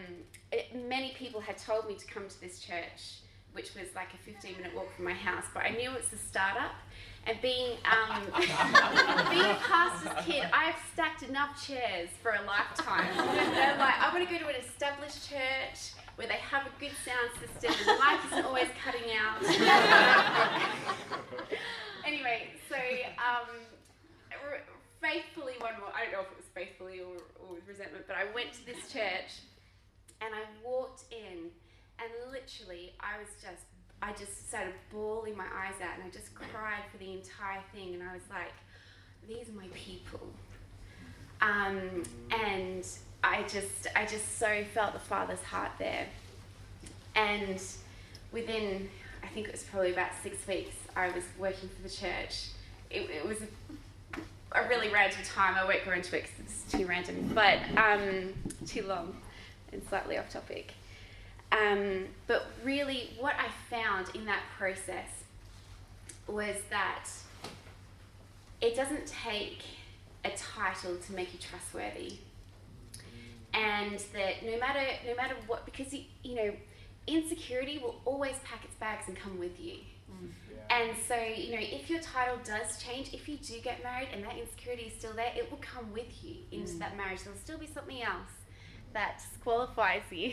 it, 0.52 0.74
many 0.88 1.12
people 1.16 1.40
had 1.40 1.58
told 1.58 1.86
me 1.86 1.94
to 1.94 2.06
come 2.06 2.28
to 2.28 2.40
this 2.40 2.60
church, 2.60 3.20
which 3.52 3.74
was 3.74 3.88
like 3.94 4.14
a 4.14 4.18
15 4.18 4.56
minute 4.56 4.74
walk 4.74 4.94
from 4.94 5.04
my 5.04 5.12
house, 5.12 5.44
but 5.52 5.64
I 5.64 5.68
knew 5.70 5.90
it 5.90 6.02
was 6.02 6.12
a 6.12 6.16
startup. 6.22 6.72
And 7.26 7.40
being 7.40 7.78
um, 7.88 8.22
being 9.30 9.44
a 9.44 9.58
pastor's 9.62 10.24
kid, 10.26 10.44
I've 10.52 10.76
stacked 10.92 11.22
enough 11.22 11.66
chairs 11.66 12.10
for 12.22 12.32
a 12.32 12.42
lifetime. 12.46 13.16
Like, 13.74 13.98
I 13.98 14.10
want 14.12 14.22
to 14.28 14.32
go 14.32 14.38
to 14.38 14.46
an 14.48 14.54
established 14.56 15.28
church 15.28 15.94
where 16.16 16.28
they 16.28 16.34
have 16.34 16.64
a 16.66 16.70
good 16.78 16.92
sound 17.04 17.30
system 17.40 17.72
and 17.74 17.88
the 17.88 17.94
mic 17.98 18.24
isn't 18.26 18.44
always 18.44 18.68
cutting 18.84 19.10
out. 19.18 19.42
anyway, 22.06 22.50
so 22.68 22.76
um, 23.18 23.48
faithfully 25.04 25.54
one 25.58 25.74
more. 25.78 25.92
I 25.94 26.04
don't 26.04 26.12
know 26.12 26.20
if 26.20 26.32
it 26.32 26.40
was 26.40 26.50
faithfully 26.54 27.00
or, 27.00 27.20
or 27.44 27.54
with 27.54 27.68
resentment, 27.68 28.06
but 28.08 28.16
I 28.16 28.24
went 28.34 28.52
to 28.54 28.64
this 28.64 28.90
church 28.90 29.44
and 30.20 30.32
I 30.34 30.42
walked 30.64 31.04
in, 31.12 31.52
and 32.00 32.08
literally 32.32 32.94
I 33.00 33.18
was 33.18 33.28
just 33.42 33.68
I 34.02 34.12
just 34.12 34.48
started 34.48 34.74
bawling 34.92 35.36
my 35.36 35.44
eyes 35.44 35.80
out, 35.82 35.96
and 35.96 36.04
I 36.04 36.10
just 36.10 36.34
cried 36.34 36.84
for 36.90 36.98
the 36.98 37.12
entire 37.12 37.60
thing, 37.74 37.94
and 37.94 38.02
I 38.02 38.12
was 38.12 38.22
like, 38.28 38.52
these 39.26 39.48
are 39.48 39.58
my 39.58 39.68
people. 39.74 40.26
Um, 41.40 42.02
and 42.30 42.86
I 43.22 43.42
just, 43.42 43.86
I 43.96 44.04
just 44.04 44.38
so 44.38 44.62
felt 44.74 44.92
the 44.92 44.98
Father's 44.98 45.42
heart 45.42 45.70
there. 45.78 46.06
And 47.14 47.62
within, 48.30 48.90
I 49.22 49.28
think 49.28 49.48
it 49.48 49.52
was 49.52 49.62
probably 49.62 49.92
about 49.92 50.10
six 50.22 50.46
weeks, 50.46 50.76
I 50.94 51.10
was 51.10 51.24
working 51.38 51.70
for 51.70 51.82
the 51.82 51.94
church. 51.94 52.48
It, 52.90 53.08
it 53.08 53.26
was 53.26 53.38
a, 54.54 54.68
really 54.68 54.88
random 54.90 55.20
time. 55.24 55.54
I 55.56 55.64
won't 55.64 55.84
go 55.84 55.92
into 55.92 56.16
it 56.16 56.22
because 56.22 56.38
it's 56.40 56.72
too 56.72 56.86
random, 56.86 57.30
but 57.34 57.58
um, 57.76 58.32
too 58.66 58.82
long 58.86 59.16
and 59.72 59.82
slightly 59.88 60.18
off 60.18 60.30
topic. 60.30 60.72
Um, 61.52 62.06
but 62.26 62.46
really, 62.64 63.10
what 63.18 63.34
I 63.38 63.48
found 63.70 64.08
in 64.14 64.24
that 64.26 64.42
process 64.58 65.08
was 66.26 66.56
that 66.70 67.08
it 68.60 68.74
doesn't 68.74 69.06
take 69.06 69.62
a 70.24 70.30
title 70.30 70.96
to 70.96 71.12
make 71.12 71.32
you 71.32 71.38
trustworthy, 71.38 72.14
and 73.52 73.98
that 74.14 74.44
no 74.44 74.58
matter 74.58 74.84
no 75.06 75.14
matter 75.14 75.34
what, 75.46 75.64
because 75.64 75.92
you, 75.92 76.04
you 76.22 76.34
know, 76.34 76.52
insecurity 77.06 77.78
will 77.78 78.00
always 78.04 78.36
pack 78.44 78.64
its 78.64 78.74
bags 78.76 79.06
and 79.06 79.16
come 79.16 79.38
with 79.38 79.60
you. 79.60 79.76
And 80.70 80.96
so, 81.06 81.14
you 81.14 81.52
know, 81.52 81.60
if 81.60 81.90
your 81.90 82.00
title 82.00 82.38
does 82.44 82.82
change, 82.82 83.12
if 83.12 83.28
you 83.28 83.36
do 83.36 83.60
get 83.60 83.82
married 83.82 84.08
and 84.12 84.24
that 84.24 84.36
insecurity 84.36 84.84
is 84.84 84.94
still 84.98 85.12
there, 85.14 85.32
it 85.36 85.50
will 85.50 85.60
come 85.60 85.92
with 85.92 86.24
you 86.24 86.36
into 86.50 86.74
mm. 86.74 86.78
that 86.80 86.96
marriage. 86.96 87.22
There'll 87.22 87.38
still 87.38 87.58
be 87.58 87.66
something 87.66 88.02
else 88.02 88.30
that 88.92 89.22
disqualifies 89.30 90.02
you. 90.10 90.32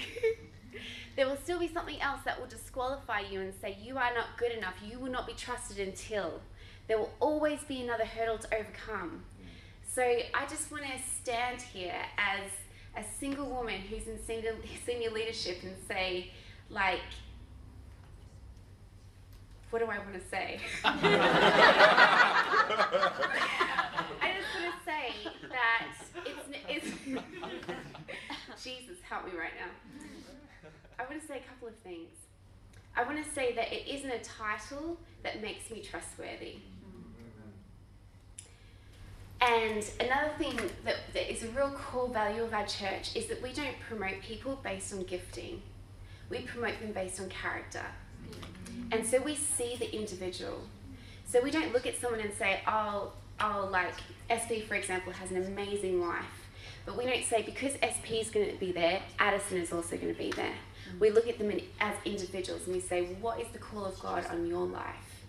there 1.15 1.27
will 1.27 1.37
still 1.37 1.59
be 1.59 1.67
something 1.67 2.01
else 2.01 2.21
that 2.25 2.39
will 2.39 2.47
disqualify 2.47 3.21
you 3.21 3.41
and 3.41 3.53
say, 3.61 3.77
you 3.81 3.97
are 3.97 4.13
not 4.13 4.37
good 4.37 4.51
enough. 4.51 4.75
You 4.83 4.99
will 4.99 5.11
not 5.11 5.27
be 5.27 5.33
trusted 5.33 5.85
until. 5.85 6.41
There 6.87 6.97
will 6.97 7.13
always 7.19 7.63
be 7.65 7.81
another 7.81 8.05
hurdle 8.05 8.37
to 8.39 8.47
overcome. 8.53 9.23
Mm. 9.41 9.47
So 9.93 10.01
I 10.01 10.45
just 10.49 10.71
want 10.71 10.85
to 10.85 10.99
stand 11.21 11.61
here 11.61 12.01
as 12.17 12.49
a 12.97 13.03
single 13.19 13.49
woman 13.49 13.81
who's 13.81 14.07
in 14.07 14.23
senior, 14.23 14.55
senior 14.85 15.11
leadership 15.11 15.57
and 15.63 15.75
say, 15.87 16.31
like, 16.69 16.99
what 19.71 19.79
do 19.79 19.85
I 19.85 19.97
want 19.97 20.13
to 20.13 20.21
say? 20.29 20.59
I 20.83 20.93
just 24.37 24.53
want 24.53 24.75
to 24.75 24.83
say 24.85 25.13
that 25.49 25.87
it's, 26.25 26.45
it's 26.67 26.87
Jesus, 28.63 28.97
help 29.09 29.25
me 29.25 29.31
right 29.37 29.53
now. 29.57 29.71
I 30.99 31.03
want 31.09 31.21
to 31.21 31.27
say 31.27 31.37
a 31.37 31.49
couple 31.49 31.69
of 31.69 31.75
things. 31.77 32.09
I 32.95 33.03
want 33.03 33.25
to 33.25 33.31
say 33.33 33.55
that 33.55 33.71
it 33.73 33.87
isn't 33.87 34.11
a 34.11 34.19
title 34.19 34.97
that 35.23 35.41
makes 35.41 35.71
me 35.71 35.81
trustworthy. 35.81 36.57
And 39.39 39.83
another 39.99 40.31
thing 40.37 40.55
that, 40.85 40.97
that 41.13 41.31
is 41.31 41.43
a 41.43 41.47
real 41.47 41.71
core 41.71 42.09
value 42.09 42.43
of 42.43 42.53
our 42.53 42.67
church 42.67 43.15
is 43.15 43.25
that 43.27 43.41
we 43.41 43.53
don't 43.53 43.79
promote 43.87 44.21
people 44.21 44.59
based 44.63 44.93
on 44.93 45.03
gifting. 45.03 45.61
We 46.29 46.41
promote 46.41 46.79
them 46.79 46.91
based 46.91 47.19
on 47.19 47.29
character. 47.29 47.83
And 48.91 49.05
so 49.05 49.21
we 49.21 49.35
see 49.35 49.75
the 49.77 49.93
individual. 49.95 50.61
So 51.25 51.41
we 51.41 51.51
don't 51.51 51.71
look 51.73 51.85
at 51.85 51.99
someone 51.99 52.19
and 52.19 52.33
say, 52.33 52.59
oh, 52.67 53.13
oh, 53.39 53.69
like 53.71 53.93
SP, 54.27 54.67
for 54.67 54.75
example, 54.75 55.13
has 55.13 55.31
an 55.31 55.43
amazing 55.45 56.01
life. 56.01 56.25
But 56.85 56.97
we 56.97 57.05
don't 57.05 57.23
say, 57.23 57.41
because 57.43 57.73
SP 57.79 58.19
is 58.19 58.29
going 58.29 58.51
to 58.51 58.57
be 58.57 58.71
there, 58.71 59.01
Addison 59.19 59.57
is 59.57 59.71
also 59.71 59.95
going 59.97 60.13
to 60.13 60.17
be 60.17 60.31
there. 60.31 60.55
We 60.99 61.09
look 61.11 61.27
at 61.27 61.37
them 61.37 61.51
in, 61.51 61.61
as 61.79 61.95
individuals 62.05 62.65
and 62.65 62.75
we 62.75 62.81
say, 62.81 63.05
what 63.21 63.39
is 63.39 63.47
the 63.49 63.59
call 63.59 63.85
of 63.85 63.97
God 63.99 64.25
on 64.27 64.45
your 64.47 64.65
life? 64.65 65.23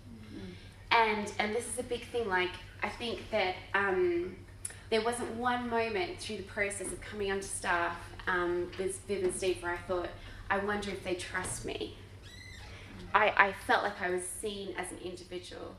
And, 0.91 1.31
and 1.39 1.55
this 1.55 1.67
is 1.67 1.79
a 1.79 1.83
big 1.83 2.05
thing. 2.07 2.27
Like, 2.27 2.51
I 2.83 2.89
think 2.89 3.29
that 3.31 3.55
um, 3.73 4.35
there 4.89 5.01
wasn't 5.01 5.31
one 5.35 5.69
moment 5.69 6.19
through 6.19 6.37
the 6.37 6.43
process 6.43 6.91
of 6.91 7.01
coming 7.01 7.31
onto 7.31 7.47
staff 7.47 7.97
um, 8.27 8.69
with 8.77 8.99
Viv 9.07 9.23
and 9.23 9.33
Steve 9.33 9.63
where 9.63 9.73
I 9.73 9.77
thought, 9.77 10.09
I 10.49 10.59
wonder 10.59 10.91
if 10.91 11.03
they 11.03 11.15
trust 11.15 11.65
me. 11.65 11.97
I, 13.13 13.33
I 13.37 13.53
felt 13.67 13.83
like 13.83 14.01
I 14.01 14.09
was 14.09 14.23
seen 14.25 14.73
as 14.77 14.91
an 14.91 14.97
individual, 15.03 15.75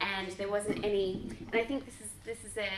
and 0.00 0.30
there 0.32 0.48
wasn't 0.48 0.84
any. 0.84 1.36
And 1.52 1.60
I 1.60 1.64
think 1.64 1.84
this 1.84 1.94
is 2.00 2.10
this 2.24 2.44
is 2.44 2.56
a 2.56 2.68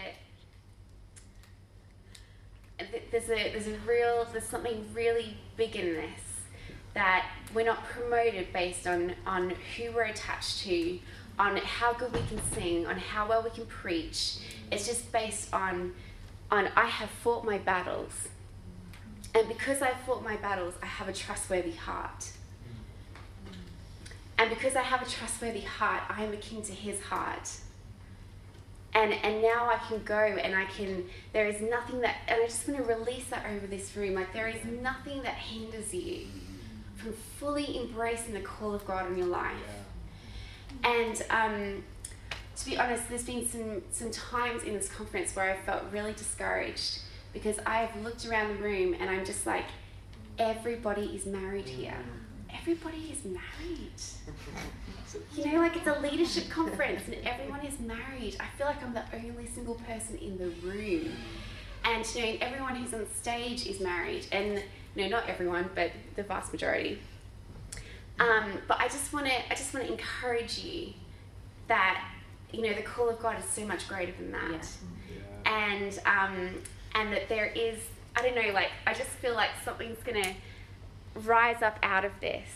there's 3.11 3.29
a 3.31 3.53
there's 3.53 3.67
a 3.67 3.79
real 3.87 4.27
there's 4.33 4.45
something 4.45 4.87
really 4.95 5.37
big 5.57 5.77
in 5.77 5.95
this 5.95 6.21
that 6.95 7.27
we're 7.55 7.67
not 7.67 7.85
promoted 7.85 8.53
based 8.53 8.87
on 8.87 9.15
on 9.27 9.53
who 9.77 9.93
we're 9.93 10.05
attached 10.05 10.61
to, 10.61 10.99
on 11.39 11.57
how 11.59 11.93
good 11.93 12.13
we 12.13 12.21
can 12.29 12.41
sing, 12.53 12.87
on 12.87 12.97
how 12.97 13.29
well 13.29 13.43
we 13.43 13.51
can 13.51 13.67
preach. 13.67 14.39
It's 14.73 14.87
just 14.87 15.11
based 15.13 15.53
on 15.53 15.95
on 16.51 16.69
I 16.77 16.87
have 16.87 17.11
fought 17.11 17.45
my 17.45 17.59
battles. 17.59 18.13
And 19.35 19.47
because 19.47 19.83
I've 19.83 20.01
fought 20.07 20.25
my 20.25 20.37
battles, 20.37 20.75
I 20.83 20.87
have 20.87 21.09
a 21.09 21.13
trustworthy 21.13 21.73
heart. 21.73 22.33
And 24.39 24.49
because 24.51 24.77
I 24.77 24.83
have 24.83 25.03
a 25.03 25.11
trustworthy 25.11 25.63
heart, 25.63 26.05
I 26.09 26.23
am 26.23 26.33
akin 26.33 26.63
to 26.63 26.73
his 26.73 27.01
heart. 27.01 27.51
And, 28.95 29.13
and 29.13 29.43
now 29.43 29.69
I 29.69 29.79
can 29.89 30.03
go 30.05 30.17
and 30.17 30.55
I 30.55 30.65
can, 30.67 31.05
there 31.33 31.47
is 31.47 31.61
nothing 31.61 32.01
that, 32.03 32.17
and 32.29 32.41
I 32.41 32.47
just 32.47 32.67
want 32.67 32.81
to 32.81 32.87
release 32.87 33.27
that 33.27 33.45
over 33.51 33.67
this 33.67 33.97
room. 33.97 34.15
Like, 34.15 34.33
there 34.33 34.49
is 34.49 34.65
nothing 34.65 35.23
that 35.23 35.35
hinders 35.35 35.93
you 35.93 36.27
from 36.97 37.13
fully 37.39 37.79
embracing 37.79 38.33
the 38.33 38.41
call 38.41 38.75
of 38.75 38.87
God 38.87 39.07
on 39.07 39.19
your 39.19 39.27
life. 39.27 39.57
And 40.85 41.23
um, 41.31 41.85
to 42.57 42.65
be 42.65 42.79
honest, 42.79 43.09
there's 43.09 43.25
been 43.25 43.49
some, 43.49 43.83
some 43.91 44.11
times 44.11 44.63
in 44.63 44.75
this 44.75 44.89
conference 44.89 45.35
where 45.35 45.51
I 45.51 45.57
felt 45.57 45.83
really 45.93 46.13
discouraged 46.13 47.01
because 47.33 47.59
I 47.67 47.79
have 47.79 48.03
looked 48.03 48.25
around 48.25 48.57
the 48.57 48.63
room 48.63 48.95
and 48.99 49.11
I'm 49.11 49.25
just 49.25 49.47
like, 49.47 49.67
everybody 50.39 51.07
is 51.07 51.27
married 51.27 51.69
here 51.69 52.05
everybody 52.55 53.13
is 53.13 53.25
married. 53.25 54.01
You 55.35 55.53
know, 55.53 55.61
like 55.61 55.77
it's 55.77 55.87
a 55.87 56.01
leadership 56.01 56.49
conference 56.51 57.03
and 57.07 57.17
everyone 57.27 57.61
is 57.61 57.79
married. 57.81 58.37
I 58.41 58.47
feel 58.57 58.67
like 58.67 58.83
I'm 58.83 58.95
the 58.95 59.05
only 59.15 59.47
single 59.47 59.75
person 59.75 60.17
in 60.19 60.39
the 60.39 60.51
room. 60.67 61.13
And 61.85 62.05
you 62.15 62.23
know, 62.23 62.39
everyone 62.41 62.77
who's 62.77 62.93
on 62.93 63.07
stage 63.15 63.67
is 63.67 63.81
married. 63.81 64.27
And 64.33 64.63
no, 64.97 65.09
not 65.09 65.29
everyone, 65.29 65.71
but 65.75 65.93
the 66.17 66.23
vast 66.23 66.53
majority. 66.53 66.99
Um, 68.21 68.53
but 68.67 68.81
I 68.81 68.85
just 68.85 69.13
want 69.13 69.27
to, 69.27 69.33
I 69.33 69.55
just 69.55 69.73
want 69.73 69.87
to 69.87 69.93
encourage 69.93 70.59
you 70.59 70.93
that 71.69 72.03
you 72.53 72.63
know 72.63 72.75
the 72.75 72.83
call 72.83 73.09
of 73.09 73.21
God 73.21 73.39
is 73.39 73.45
so 73.45 73.65
much 73.65 73.89
greater 73.89 74.13
than 74.13 74.33
that, 74.33 74.67
yeah. 75.45 75.53
and 75.53 75.99
um, 76.07 76.55
and 76.95 77.13
that 77.13 77.29
there 77.29 77.47
is, 77.47 77.79
I 78.17 78.23
don't 78.23 78.35
know, 78.35 78.53
like 78.53 78.71
I 78.87 78.95
just 78.95 79.11
feel 79.11 79.35
like 79.35 79.51
something's 79.65 80.03
gonna 80.03 80.35
rise 81.27 81.63
up 81.63 81.79
out 81.83 82.05
of 82.05 82.13
this. 82.21 82.49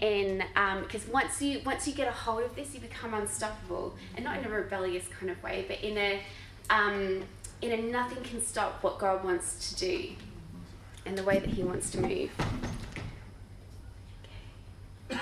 And 0.00 0.42
because 0.82 1.04
um, 1.04 1.12
once 1.12 1.42
you 1.42 1.60
once 1.64 1.86
you 1.86 1.92
get 1.92 2.08
a 2.08 2.12
hold 2.12 2.42
of 2.42 2.56
this 2.56 2.74
you 2.74 2.80
become 2.80 3.14
unstoppable. 3.14 3.94
And 4.16 4.24
not 4.24 4.38
in 4.38 4.44
a 4.44 4.50
rebellious 4.50 5.06
kind 5.08 5.30
of 5.30 5.42
way 5.42 5.64
but 5.68 5.80
in 5.80 5.98
a 5.98 6.20
um, 6.70 7.22
in 7.62 7.72
a 7.72 7.76
nothing 7.76 8.22
can 8.22 8.42
stop 8.42 8.82
what 8.82 8.98
god 8.98 9.24
wants 9.24 9.70
to 9.70 9.86
do 9.86 10.10
and 11.04 11.16
the 11.16 11.22
way 11.22 11.38
that 11.38 11.50
he 11.50 11.62
wants 11.62 11.90
to 11.90 12.00
move. 12.00 12.30
Okay. 15.10 15.20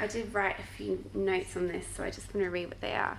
i 0.00 0.06
did 0.06 0.32
write 0.34 0.58
a 0.58 0.76
few 0.76 1.04
notes 1.14 1.56
on 1.56 1.68
this 1.68 1.86
so 1.94 2.04
i 2.04 2.10
just 2.10 2.32
want 2.34 2.44
to 2.44 2.50
read 2.50 2.68
what 2.68 2.80
they 2.80 2.92
are. 2.92 3.18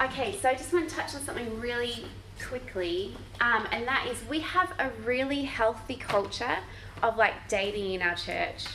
Okay 0.00 0.38
so 0.40 0.48
i 0.48 0.54
just 0.54 0.72
want 0.72 0.88
to 0.88 0.94
touch 0.94 1.14
on 1.14 1.22
something 1.22 1.60
really 1.60 2.04
quickly, 2.38 3.16
um, 3.40 3.66
and 3.72 3.86
that 3.86 4.06
is 4.06 4.18
we 4.28 4.40
have 4.40 4.72
a 4.78 4.90
really 5.04 5.42
healthy 5.42 5.96
culture 5.96 6.58
of 7.02 7.16
like 7.16 7.48
dating 7.48 7.92
in 7.92 8.02
our 8.02 8.14
church. 8.14 8.66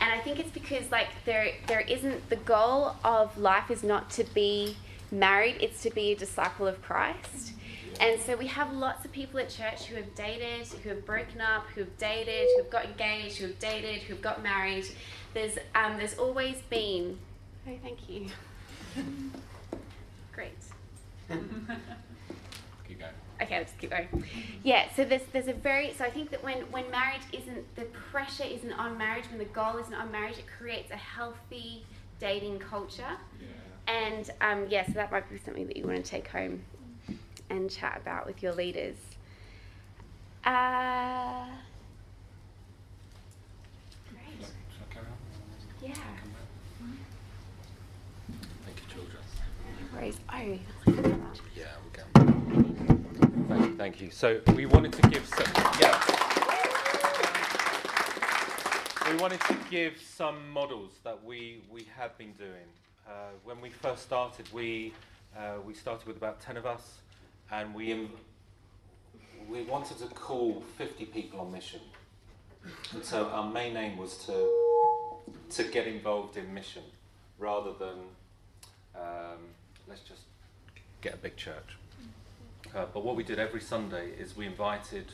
And 0.00 0.12
I 0.12 0.18
think 0.18 0.38
it's 0.38 0.50
because 0.50 0.90
like 0.90 1.08
there 1.24 1.52
there 1.66 1.80
isn't 1.80 2.28
the 2.28 2.36
goal 2.36 2.96
of 3.04 3.36
life 3.38 3.70
is 3.70 3.82
not 3.82 4.10
to 4.10 4.24
be 4.24 4.76
married, 5.10 5.56
it's 5.60 5.82
to 5.82 5.90
be 5.90 6.12
a 6.12 6.16
disciple 6.16 6.66
of 6.66 6.82
Christ. 6.82 7.52
And 7.98 8.20
so 8.20 8.36
we 8.36 8.46
have 8.48 8.72
lots 8.74 9.04
of 9.04 9.12
people 9.12 9.40
at 9.40 9.48
church 9.48 9.84
who 9.84 9.96
have 9.96 10.14
dated, 10.14 10.66
who 10.82 10.90
have 10.90 11.06
broken 11.06 11.40
up, 11.40 11.66
who 11.74 11.80
have 11.80 11.96
dated, 11.96 12.46
who 12.54 12.62
have 12.62 12.70
got 12.70 12.84
engaged, 12.84 13.38
who 13.38 13.46
have 13.46 13.58
dated, 13.58 14.02
who 14.02 14.14
have 14.14 14.22
got 14.22 14.42
married. 14.42 14.86
There's 15.32 15.56
um, 15.74 15.96
there's 15.96 16.18
always 16.18 16.56
been. 16.68 17.18
Oh, 17.66 17.72
thank 17.82 18.08
you. 18.08 18.26
Great. 20.32 20.52
Okay, 23.42 23.58
let's 23.58 23.72
keep 23.72 23.90
going. 23.90 24.08
Yeah, 24.62 24.88
so 24.94 25.04
there's 25.04 25.22
there's 25.32 25.48
a 25.48 25.52
very 25.52 25.92
so 25.94 26.04
I 26.04 26.10
think 26.10 26.30
that 26.30 26.42
when 26.42 26.58
when 26.72 26.90
marriage 26.90 27.22
isn't 27.32 27.74
the 27.76 27.84
pressure 28.10 28.44
isn't 28.44 28.72
on 28.72 28.96
marriage, 28.98 29.24
when 29.30 29.38
the 29.38 29.44
goal 29.46 29.76
isn't 29.78 29.94
on 29.94 30.10
marriage, 30.10 30.38
it 30.38 30.46
creates 30.58 30.90
a 30.90 30.96
healthy 30.96 31.84
dating 32.18 32.58
culture. 32.58 33.02
Yeah. 33.40 33.46
And 33.88 34.30
um, 34.40 34.66
yeah, 34.68 34.86
so 34.86 34.92
that 34.92 35.12
might 35.12 35.30
be 35.30 35.38
something 35.38 35.66
that 35.66 35.76
you 35.76 35.86
want 35.86 36.04
to 36.04 36.10
take 36.10 36.28
home 36.28 36.62
and 37.50 37.70
chat 37.70 38.00
about 38.02 38.26
with 38.26 38.42
your 38.42 38.52
leaders. 38.52 38.96
Uh, 40.44 41.46
great. 44.10 44.48
Yeah. 45.82 45.94
Thank 48.64 48.80
you, 48.80 48.94
children. 48.94 49.18
No 49.92 49.98
worries. 49.98 50.18
Oh, 50.32 50.38
yeah, 50.38 50.56
we 50.86 50.92
can. 50.94 51.26
Thank 53.76 54.00
you. 54.00 54.10
So 54.10 54.40
we 54.54 54.64
wanted 54.64 54.94
to 54.94 55.02
give 55.10 55.26
some, 55.26 55.46
yeah. 55.78 56.02
We 59.10 59.16
wanted 59.18 59.40
to 59.42 59.56
give 59.70 60.00
some 60.00 60.50
models 60.50 60.92
that 61.04 61.22
we, 61.22 61.60
we 61.70 61.86
have 61.94 62.16
been 62.16 62.32
doing. 62.32 62.68
Uh, 63.06 63.10
when 63.44 63.60
we 63.60 63.68
first 63.68 64.02
started, 64.02 64.50
we, 64.50 64.94
uh, 65.36 65.56
we 65.64 65.74
started 65.74 66.06
with 66.06 66.16
about 66.16 66.40
10 66.40 66.56
of 66.56 66.64
us, 66.64 67.00
and 67.52 67.74
we, 67.74 68.08
we 69.46 69.62
wanted 69.64 69.98
to 69.98 70.06
call 70.06 70.64
50 70.78 71.04
people 71.06 71.40
on 71.40 71.52
mission. 71.52 71.80
And 72.94 73.04
so 73.04 73.26
our 73.26 73.48
main 73.50 73.76
aim 73.76 73.98
was 73.98 74.16
to, 74.24 74.52
to 75.50 75.70
get 75.70 75.86
involved 75.86 76.38
in 76.38 76.52
mission 76.54 76.82
rather 77.38 77.74
than 77.74 77.98
um, 78.94 79.38
let's 79.86 80.00
just 80.00 80.22
get 81.02 81.12
a 81.12 81.18
big 81.18 81.36
church. 81.36 81.76
Uh, 82.74 82.86
but 82.92 83.04
what 83.04 83.16
we 83.16 83.22
did 83.22 83.38
every 83.38 83.60
Sunday 83.60 84.10
is 84.18 84.36
we 84.36 84.46
invited, 84.46 85.06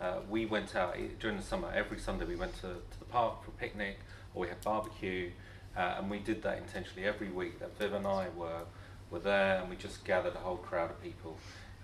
uh, 0.00 0.18
we 0.28 0.46
went 0.46 0.76
out 0.76 0.96
during 1.18 1.36
the 1.36 1.42
summer, 1.42 1.72
every 1.74 1.98
Sunday 1.98 2.24
we 2.24 2.36
went 2.36 2.54
to, 2.56 2.68
to 2.68 2.98
the 2.98 3.04
park 3.06 3.44
for 3.44 3.50
a 3.50 3.54
picnic 3.54 3.98
or 4.34 4.42
we 4.42 4.48
had 4.48 4.60
barbecue. 4.62 5.30
Uh, 5.76 5.96
and 5.98 6.10
we 6.10 6.18
did 6.18 6.42
that 6.42 6.58
intentionally 6.58 7.06
every 7.06 7.28
week 7.28 7.58
that 7.60 7.76
Viv 7.78 7.92
and 7.92 8.06
I 8.06 8.26
were, 8.36 8.62
were 9.10 9.20
there 9.20 9.60
and 9.60 9.70
we 9.70 9.76
just 9.76 10.04
gathered 10.04 10.34
a 10.34 10.38
whole 10.38 10.56
crowd 10.56 10.90
of 10.90 11.02
people. 11.02 11.36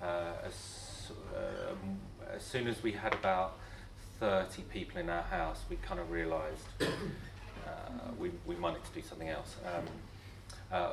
Uh, 0.02 0.32
as, 0.44 1.12
uh, 1.34 1.74
as 2.34 2.42
soon 2.42 2.66
as 2.66 2.82
we 2.82 2.92
had 2.92 3.14
about 3.14 3.58
30 4.20 4.62
people 4.62 5.00
in 5.00 5.08
our 5.08 5.22
house, 5.22 5.62
we 5.70 5.76
kind 5.76 6.00
of 6.00 6.10
realised 6.10 6.62
we, 8.18 8.30
we 8.46 8.56
might 8.56 8.74
need 8.74 8.84
to 8.84 9.00
do 9.00 9.06
something 9.06 9.28
else. 9.28 9.56
Um, 9.64 9.84
uh, 10.76 10.90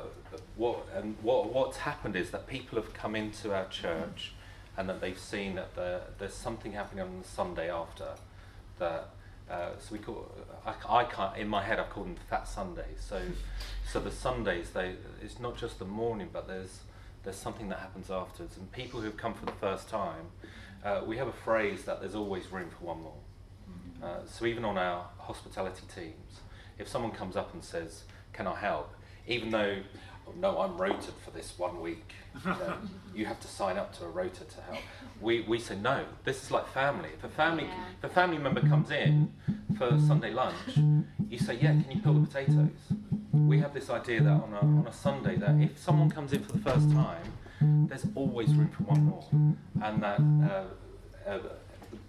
what, 0.56 0.86
and 0.94 1.16
what, 1.22 1.52
what's 1.52 1.78
happened 1.78 2.16
is 2.16 2.30
that 2.30 2.46
people 2.46 2.80
have 2.80 2.94
come 2.94 3.14
into 3.14 3.54
our 3.54 3.66
church 3.68 4.32
and 4.76 4.88
that 4.88 5.00
they've 5.00 5.18
seen 5.18 5.56
that 5.56 5.74
there, 5.76 6.00
there's 6.18 6.34
something 6.34 6.72
happening 6.72 7.04
on 7.04 7.18
the 7.20 7.28
Sunday 7.28 7.70
after 7.70 8.08
that. 8.78 9.10
Uh, 9.50 9.68
so 9.78 9.92
we 9.92 9.98
call 9.98 10.32
I, 10.64 11.00
I 11.00 11.04
can't 11.04 11.36
in 11.36 11.48
my 11.48 11.62
head 11.62 11.78
I 11.78 11.84
call 11.84 12.04
them 12.04 12.16
Fat 12.30 12.48
Sundays. 12.48 12.98
So 12.98 13.20
so 13.92 14.00
the 14.00 14.10
Sundays 14.10 14.70
they 14.70 14.94
it's 15.22 15.38
not 15.38 15.58
just 15.58 15.78
the 15.78 15.84
morning, 15.84 16.30
but 16.32 16.48
there's 16.48 16.80
there's 17.24 17.36
something 17.36 17.68
that 17.68 17.80
happens 17.80 18.10
afterwards. 18.10 18.56
And 18.56 18.72
people 18.72 19.02
who've 19.02 19.18
come 19.18 19.34
for 19.34 19.44
the 19.44 19.52
first 19.52 19.90
time, 19.90 20.26
uh, 20.82 21.02
we 21.06 21.18
have 21.18 21.28
a 21.28 21.38
phrase 21.44 21.84
that 21.84 22.00
there's 22.00 22.14
always 22.14 22.50
room 22.50 22.70
for 22.70 22.86
one 22.86 23.02
more. 23.02 23.20
Uh, 24.02 24.20
so 24.26 24.46
even 24.46 24.64
on 24.64 24.78
our 24.78 25.06
hospitality 25.18 25.84
teams, 25.94 26.40
if 26.78 26.88
someone 26.88 27.12
comes 27.12 27.36
up 27.36 27.52
and 27.52 27.62
says, 27.62 28.04
"Can 28.32 28.46
I 28.46 28.56
help?" 28.56 28.94
Even 29.26 29.50
though 29.50 29.76
oh, 30.26 30.32
no, 30.38 30.58
I'm 30.60 30.76
rotated 30.76 31.14
for 31.24 31.30
this 31.30 31.54
one 31.58 31.80
week. 31.80 32.12
You, 32.44 32.50
know, 32.50 32.74
you 33.14 33.26
have 33.26 33.40
to 33.40 33.48
sign 33.48 33.76
up 33.76 33.96
to 33.98 34.04
a 34.04 34.08
rota 34.08 34.44
to 34.44 34.60
help. 34.62 34.82
We, 35.20 35.42
we 35.42 35.58
say 35.58 35.76
no. 35.76 36.04
This 36.24 36.42
is 36.42 36.50
like 36.50 36.68
family. 36.68 37.10
If 37.14 37.24
a 37.24 37.28
family 37.28 37.64
Yeah. 37.64 37.84
if 37.98 38.04
a 38.10 38.14
family 38.14 38.38
member 38.38 38.60
comes 38.60 38.90
in 38.90 39.32
for 39.78 39.98
Sunday 39.98 40.32
lunch, 40.32 40.56
you 41.28 41.38
say, 41.38 41.54
yeah, 41.54 41.72
can 41.72 41.86
you 41.90 42.00
peel 42.02 42.14
the 42.14 42.26
potatoes? 42.26 42.70
We 43.32 43.58
have 43.60 43.74
this 43.74 43.90
idea 43.90 44.22
that 44.22 44.30
on 44.30 44.52
a, 44.52 44.60
on 44.60 44.86
a 44.88 44.92
Sunday 44.92 45.36
that 45.36 45.60
if 45.60 45.78
someone 45.78 46.10
comes 46.10 46.32
in 46.32 46.42
for 46.42 46.52
the 46.52 46.58
first 46.58 46.90
time, 46.92 47.22
there's 47.88 48.06
always 48.14 48.54
room 48.54 48.68
for 48.68 48.82
one 48.84 49.04
more, 49.04 49.24
and 49.82 50.02
that 50.02 50.20
uh, 50.20 51.30
uh, 51.30 51.38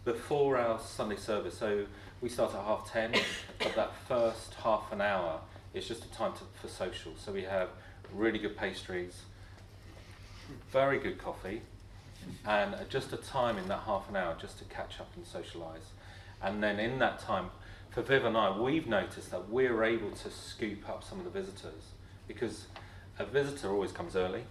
before 0.04 0.58
our 0.58 0.80
Sunday 0.80 1.16
service, 1.16 1.58
so 1.58 1.86
we 2.22 2.30
start 2.30 2.54
at 2.54 2.62
half 2.64 2.92
ten, 2.92 3.12
but 3.60 3.76
that 3.76 3.92
first 4.08 4.54
half 4.56 4.92
an 4.92 5.02
hour 5.02 5.40
is 5.76 5.88
just 5.88 6.06
a 6.06 6.12
time 6.12 6.34
to, 6.34 6.40
for 6.62 6.68
social. 6.68 7.14
So 7.18 7.32
we 7.32 7.44
have 7.44 7.70
really 8.14 8.40
good 8.40 8.56
pastries, 8.56 9.22
very 10.72 11.00
good 11.00 11.18
coffee, 11.18 11.62
and 12.46 12.76
just 12.90 13.14
a 13.14 13.18
time 13.18 13.58
in 13.58 13.68
that 13.68 13.82
half 13.86 14.10
an 14.10 14.16
hour 14.16 14.36
just 14.40 14.58
to 14.60 14.66
catch 14.66 15.00
up 15.00 15.10
and 15.16 15.26
socialise. 15.26 15.92
And 16.42 16.64
then 16.64 16.80
in 16.80 17.00
that 17.00 17.20
time, 17.20 17.50
for 17.92 18.02
Viv 18.02 18.26
and 18.26 18.36
I, 18.36 18.58
we've 18.58 18.88
noticed 18.88 19.32
that 19.32 19.50
we're 19.50 19.84
able 19.84 20.12
to 20.12 20.30
scoop 20.30 20.88
up 20.90 21.04
some 21.04 21.20
of 21.20 21.26
the 21.26 21.32
visitors 21.32 21.94
because 22.28 22.66
a 23.20 23.26
visitor 23.26 23.70
always 23.70 23.92
comes 23.92 24.16
early, 24.16 24.44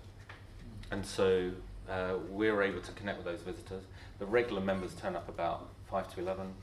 and 0.91 1.05
so 1.05 1.51
uh, 1.91 2.15
we're 2.31 2.63
able 2.63 2.81
to 2.81 2.93
connect 2.93 3.19
with 3.19 3.27
those 3.27 3.43
visitors. 3.43 3.83
The 4.19 4.27
regular 4.27 4.63
members 4.63 4.95
turn 4.95 5.17
up 5.17 5.29
about 5.29 5.69
five 5.91 6.13
to 6.15 6.21
eleven. 6.21 6.55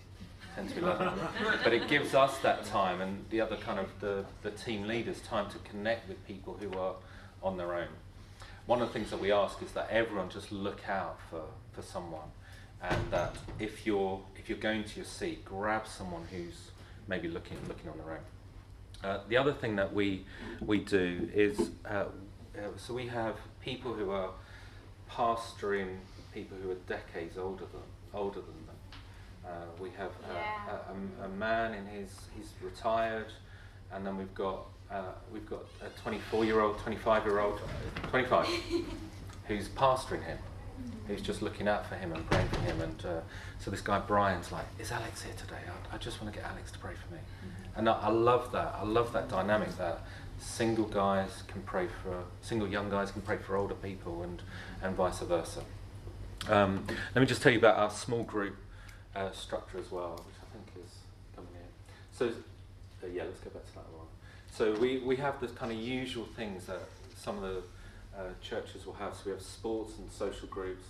10 0.56 0.68
to 0.68 0.80
11 0.80 1.20
but 1.64 1.74
it 1.74 1.88
gives 1.88 2.14
us 2.14 2.38
that 2.40 2.66
time 2.66 3.02
and 3.02 3.26
the 3.30 3.42
other 3.42 3.56
kind 3.58 3.80
of 3.80 3.88
the, 4.00 4.26
the 4.42 4.52
team 4.52 4.88
leaders 4.88 5.20
time 5.22 5.50
to 5.50 5.58
connect 5.60 6.08
with 6.08 6.26
people 6.28 6.58
who 6.60 6.78
are 6.78 6.96
on 7.44 7.58
their 7.58 7.74
own. 7.74 7.88
One 8.66 8.82
of 8.82 8.88
the 8.88 8.94
things 8.94 9.10
that 9.10 9.20
we 9.20 9.32
ask 9.32 9.62
is 9.62 9.72
that 9.72 9.90
everyone 9.90 10.30
just 10.30 10.52
look 10.52 10.88
out 10.88 11.20
for, 11.30 11.44
for 11.74 11.82
someone 11.82 12.30
and 12.82 13.12
that 13.12 13.36
if 13.60 13.86
you're 13.86 14.20
if 14.36 14.50
you're 14.50 14.58
going 14.58 14.84
to 14.84 14.96
your 14.96 15.06
seat 15.06 15.46
grab 15.46 15.88
someone 15.88 16.26
who's 16.32 16.72
maybe 17.08 17.28
looking 17.28 17.58
looking 17.68 17.90
on 17.90 17.98
their 17.98 18.12
own. 18.12 18.24
Uh, 19.04 19.20
the 19.30 19.38
other 19.38 19.54
thing 19.54 19.76
that 19.76 19.94
we 19.94 20.26
we 20.62 20.80
do 20.80 21.30
is 21.34 21.72
uh, 21.86 21.90
uh, 21.90 22.06
so 22.78 22.94
we 22.94 23.08
have 23.08 23.36
people 23.62 23.94
who 23.94 24.12
are 24.12 24.32
pastoring 25.10 25.98
people 26.34 26.58
who 26.62 26.72
are 26.72 26.82
decades 26.88 27.38
older 27.38 27.66
than 27.72 27.82
older 28.14 28.40
than 28.40 28.61
uh, 29.46 29.50
we 29.80 29.90
have 29.98 30.12
Yeah. 30.34 30.78
a, 31.20 31.24
a, 31.24 31.26
a 31.26 31.30
man 31.30 31.74
in 31.74 31.86
his 31.88 32.10
he's 32.36 32.50
retired 32.62 33.28
and 33.92 34.06
then 34.06 34.18
we've 34.18 34.34
got 34.36 34.66
uh, 34.92 35.04
we've 35.32 35.50
got 35.50 35.64
a 35.82 35.90
24 36.02 36.46
year 36.46 36.60
old 36.62 36.78
25 36.80 37.26
year 37.26 37.40
old 37.40 37.60
25 38.10 38.48
who's 39.48 39.70
pastoring 39.70 40.24
him 40.26 40.38
who's 41.08 41.22
just 41.22 41.42
looking 41.42 41.68
out 41.68 41.86
for 41.88 41.96
him 41.96 42.12
and 42.14 42.26
praying 42.30 42.48
for 42.50 42.60
him 42.62 42.82
and 42.82 43.06
uh, 43.06 43.20
so 43.60 43.70
this 43.72 43.82
guy 43.82 44.00
Brian's 44.00 44.52
like 44.52 44.66
is 44.80 44.92
Alex 44.92 45.22
here 45.22 45.34
today? 45.38 45.60
I, 45.92 45.96
I 45.96 45.98
just 45.98 46.22
want 46.22 46.34
to 46.34 46.40
get 46.40 46.50
Alex 46.50 46.72
to 46.72 46.80
pray 46.80 46.94
for 46.94 47.14
me. 47.14 47.20
And 47.76 47.88
I, 47.88 47.94
I 47.94 48.10
love 48.10 48.52
that 48.52 48.76
I 48.78 48.84
love 48.84 49.14
that 49.14 49.30
dynamic 49.30 49.78
that 49.78 50.02
single 50.40 50.86
guys 50.86 51.44
can 51.48 51.62
pray 51.62 51.88
for 52.02 52.24
single 52.42 52.68
young 52.68 52.90
guys 52.90 53.12
can 53.12 53.22
pray 53.22 53.38
for 53.38 53.56
older 53.56 53.76
people 53.76 54.24
and 54.24 54.42
and 54.82 54.96
vice 54.96 55.20
versa. 55.20 55.62
Um, 56.50 56.86
let 57.14 57.22
me 57.22 57.28
just 57.28 57.42
tell 57.44 57.52
you 57.52 57.60
about 57.60 57.78
our 57.78 57.92
small 57.92 58.24
group 58.24 58.56
uh, 59.16 59.32
structure 59.32 59.78
as 59.80 59.92
well, 59.92 60.12
which 60.26 60.36
I 60.42 60.54
think 60.54 60.86
is 60.86 60.96
coming 61.36 61.52
in. 61.54 61.70
So, 62.12 62.28
uh, 62.28 63.08
yeah, 63.14 63.24
let's 63.24 63.40
go 63.40 63.50
back 63.50 63.66
to 63.68 63.74
that 63.76 63.92
one. 63.94 64.08
So 64.54 64.74
we, 64.80 65.00
we 65.00 65.16
have 65.18 65.40
the 65.40 65.48
kind 65.48 65.72
of 65.72 65.78
usual 65.78 66.28
things 66.36 66.66
that 66.66 66.82
some 67.16 67.38
of 67.38 67.44
the 67.44 67.64
uh, 68.18 68.24
churches 68.42 68.86
will 68.86 68.94
have. 68.94 69.14
So 69.14 69.22
we 69.28 69.32
have 69.32 69.42
sports 69.42 69.94
and 69.98 70.12
social 70.12 70.48
groups. 70.48 70.84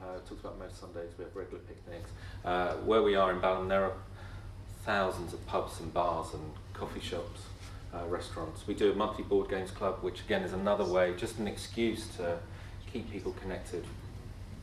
Uh, 0.00 0.18
talked 0.28 0.40
about 0.40 0.58
most 0.58 0.78
Sundays. 0.78 1.10
We 1.18 1.24
have 1.24 1.34
regular 1.34 1.60
picnics. 1.64 2.10
Uh, 2.44 2.74
where 2.84 3.02
we 3.02 3.16
are 3.16 3.32
in 3.32 3.40
Balham, 3.40 3.68
there 3.68 3.84
are 3.84 3.92
thousands 4.84 5.32
of 5.34 5.44
pubs 5.46 5.80
and 5.80 5.92
bars 5.92 6.34
and 6.34 6.52
coffee 6.72 7.00
shops, 7.00 7.40
uh, 7.92 8.06
restaurants. 8.06 8.64
We 8.66 8.74
do 8.74 8.92
a 8.92 8.94
monthly 8.94 9.24
board 9.24 9.50
games 9.50 9.72
club, 9.72 9.98
which 10.02 10.20
again 10.20 10.42
is 10.42 10.52
another 10.52 10.84
way, 10.84 11.14
just 11.16 11.38
an 11.38 11.48
excuse 11.48 12.06
to 12.16 12.38
keep 12.92 13.10
people 13.10 13.34
connected. 13.40 13.84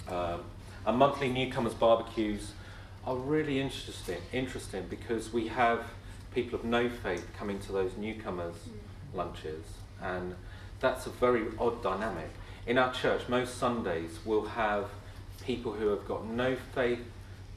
Um, 0.07 0.41
our 0.85 0.93
monthly 0.93 1.29
newcomers 1.29 1.73
barbecues 1.73 2.53
are 3.05 3.15
really 3.15 3.59
interesting, 3.59 4.21
interesting 4.33 4.85
because 4.89 5.31
we 5.31 5.47
have 5.47 5.85
people 6.33 6.57
of 6.59 6.65
no 6.65 6.89
faith 6.89 7.27
coming 7.37 7.59
to 7.59 7.71
those 7.71 7.95
newcomers 7.97 8.55
lunches, 9.13 9.65
and 10.01 10.35
that's 10.79 11.05
a 11.05 11.09
very 11.11 11.45
odd 11.59 11.81
dynamic. 11.83 12.29
In 12.65 12.77
our 12.77 12.91
church, 12.93 13.29
most 13.29 13.57
Sundays 13.57 14.19
we'll 14.25 14.45
have 14.45 14.89
people 15.45 15.71
who 15.71 15.87
have 15.89 16.07
got 16.07 16.25
no 16.25 16.55
faith, 16.73 17.05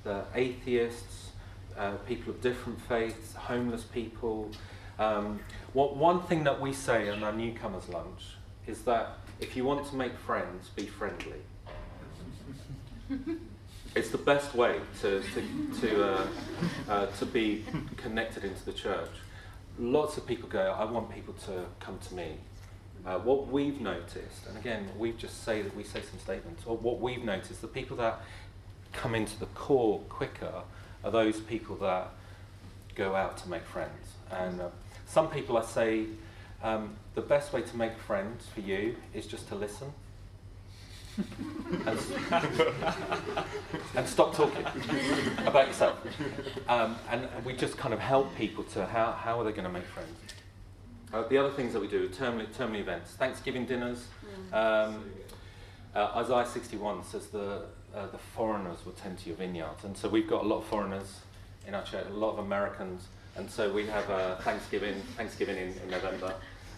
the 0.05 0.23
atheists, 0.35 1.31
uh, 1.79 1.93
people 2.07 2.33
of 2.33 2.43
different 2.43 2.81
faiths, 2.83 3.35
homeless 3.35 3.85
people. 3.85 4.51
Um, 4.99 5.41
what 5.73 5.97
one 5.97 6.21
thing 6.23 6.45
that 6.45 6.61
we 6.61 6.73
say 6.75 7.09
on 7.09 7.23
our 7.25 7.33
newcomers 7.33 7.89
lunch 7.89 8.37
is 8.67 8.83
that 8.83 9.19
if 9.41 9.57
you 9.57 9.65
want 9.65 9.87
to 9.89 9.97
make 9.97 10.17
friends, 10.19 10.69
be 10.69 10.85
friendly. 10.87 11.41
It's 13.95 14.11
the 14.11 14.19
best 14.19 14.55
way 14.55 14.81
to, 15.01 15.23
to, 15.23 15.81
to, 15.81 16.05
uh, 16.05 16.27
uh, 16.89 17.07
to 17.07 17.27
be 17.27 17.65
connected 17.97 18.45
into 18.45 18.65
the 18.65 18.73
church. 18.73 19.11
Lots 19.79 20.17
of 20.17 20.27
people 20.27 20.49
go, 20.49 20.77
I 20.79 20.85
want 20.85 21.11
people 21.11 21.35
to 21.47 21.65
come 21.81 21.99
to 22.09 22.15
me. 22.15 22.35
Uh, 23.07 23.19
what 23.19 23.49
we've 23.49 23.81
noticed, 23.81 24.47
and 24.49 24.59
again, 24.59 24.89
we 24.99 25.13
just 25.13 25.45
say 25.45 25.63
that 25.63 25.75
we 25.75 25.85
say 25.85 26.03
some 26.03 26.19
statements, 26.19 26.65
or 26.67 26.77
what 26.77 27.01
we've 27.01 27.25
noticed, 27.25 27.61
the 27.61 27.69
people 27.69 27.97
that 27.97 28.21
come 28.93 29.15
into 29.15 29.39
the 29.39 29.47
core 29.47 30.01
quicker 30.09 30.63
are 31.05 31.11
those 31.11 31.41
people 31.41 31.77
that 31.77 32.11
go 32.95 33.15
out 33.15 33.39
to 33.39 33.49
make 33.49 33.65
friends. 33.65 34.15
And 34.31 34.61
uh, 34.61 34.69
some 35.07 35.29
people 35.31 35.57
I 35.57 35.65
say, 35.65 36.07
um, 36.63 36.97
the 37.15 37.21
best 37.21 37.53
way 37.53 37.63
to 37.63 37.77
make 37.77 37.97
friends 37.97 38.47
for 38.53 38.61
you 38.61 38.97
is 39.15 39.27
just 39.27 39.49
to 39.49 39.55
listen. 39.55 39.93
And, 41.87 41.99
and 43.97 44.09
stop 44.09 44.35
talking 44.35 44.65
about 45.47 45.67
yourself. 45.67 45.99
Um, 46.69 46.97
and 47.11 47.29
we 47.45 47.53
just 47.53 47.77
kind 47.77 47.93
of 47.93 48.01
help 48.01 48.35
people 48.37 48.65
to 48.65 48.87
how, 48.87 49.13
how 49.13 49.41
are 49.41 49.45
they 49.45 49.53
going 49.53 49.65
to 49.65 49.71
make 49.71 49.85
friends. 49.87 50.17
Uh, 51.13 51.27
the 51.29 51.39
other 51.39 51.51
things 51.51 51.73
that 51.73 51.81
we 51.81 51.89
do 51.89 52.05
are 52.05 52.09
term, 52.09 52.43
term 52.57 52.75
events, 52.75 53.13
Thanksgiving 53.13 53.65
dinners. 53.65 54.07
Um, 54.53 55.05
uh, 55.95 56.13
Isaiah 56.17 56.47
61 56.47 57.05
says 57.05 57.29
the, 57.29 57.65
uh, 57.95 58.07
the 58.13 58.19
foreigners 58.19 58.85
will 58.85 58.93
tend 58.93 59.19
to 59.19 59.29
your 59.29 59.37
vineyards. 59.37 59.85
And 59.85 59.97
so 59.97 60.09
we've 60.09 60.29
got 60.29 60.45
a 60.45 60.47
lot 60.47 60.59
of 60.59 60.65
foreigners 60.67 61.21
in 61.67 61.75
our 61.75 61.83
church, 61.83 62.07
a 62.09 62.13
lot 62.13 62.33
of 62.33 62.41
Americans. 62.41 63.09
And 63.37 63.51
so 63.51 63.73
we 63.73 63.87
have 63.87 64.09
uh, 64.11 64.37
Thanksgiving, 64.37 64.97
Thanksgiving 65.17 65.57
in, 65.57 65.69
in 65.83 65.91
November. 65.91 66.35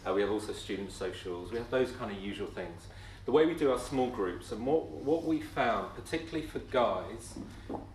Uh, 0.07 0.15
we 0.15 0.21
have 0.21 0.31
also 0.31 0.53
student 0.53 0.93
socials. 0.93 1.51
We 1.51 1.59
have 1.59 1.71
those 1.71 1.91
kind 1.93 2.11
of 2.11 2.23
usual 2.23 2.49
things. 2.49 2.87
The 3.27 3.33
way 3.33 3.47
we 3.47 3.55
do 3.55 3.71
our 3.71 3.79
small 3.79 4.09
groups, 4.09 4.53
and 4.53 4.65
what, 4.67 4.89
what 4.89 5.25
we 5.25 5.41
found, 5.41 5.95
particularly 5.95 6.47
for 6.47 6.59
guys 6.59 7.35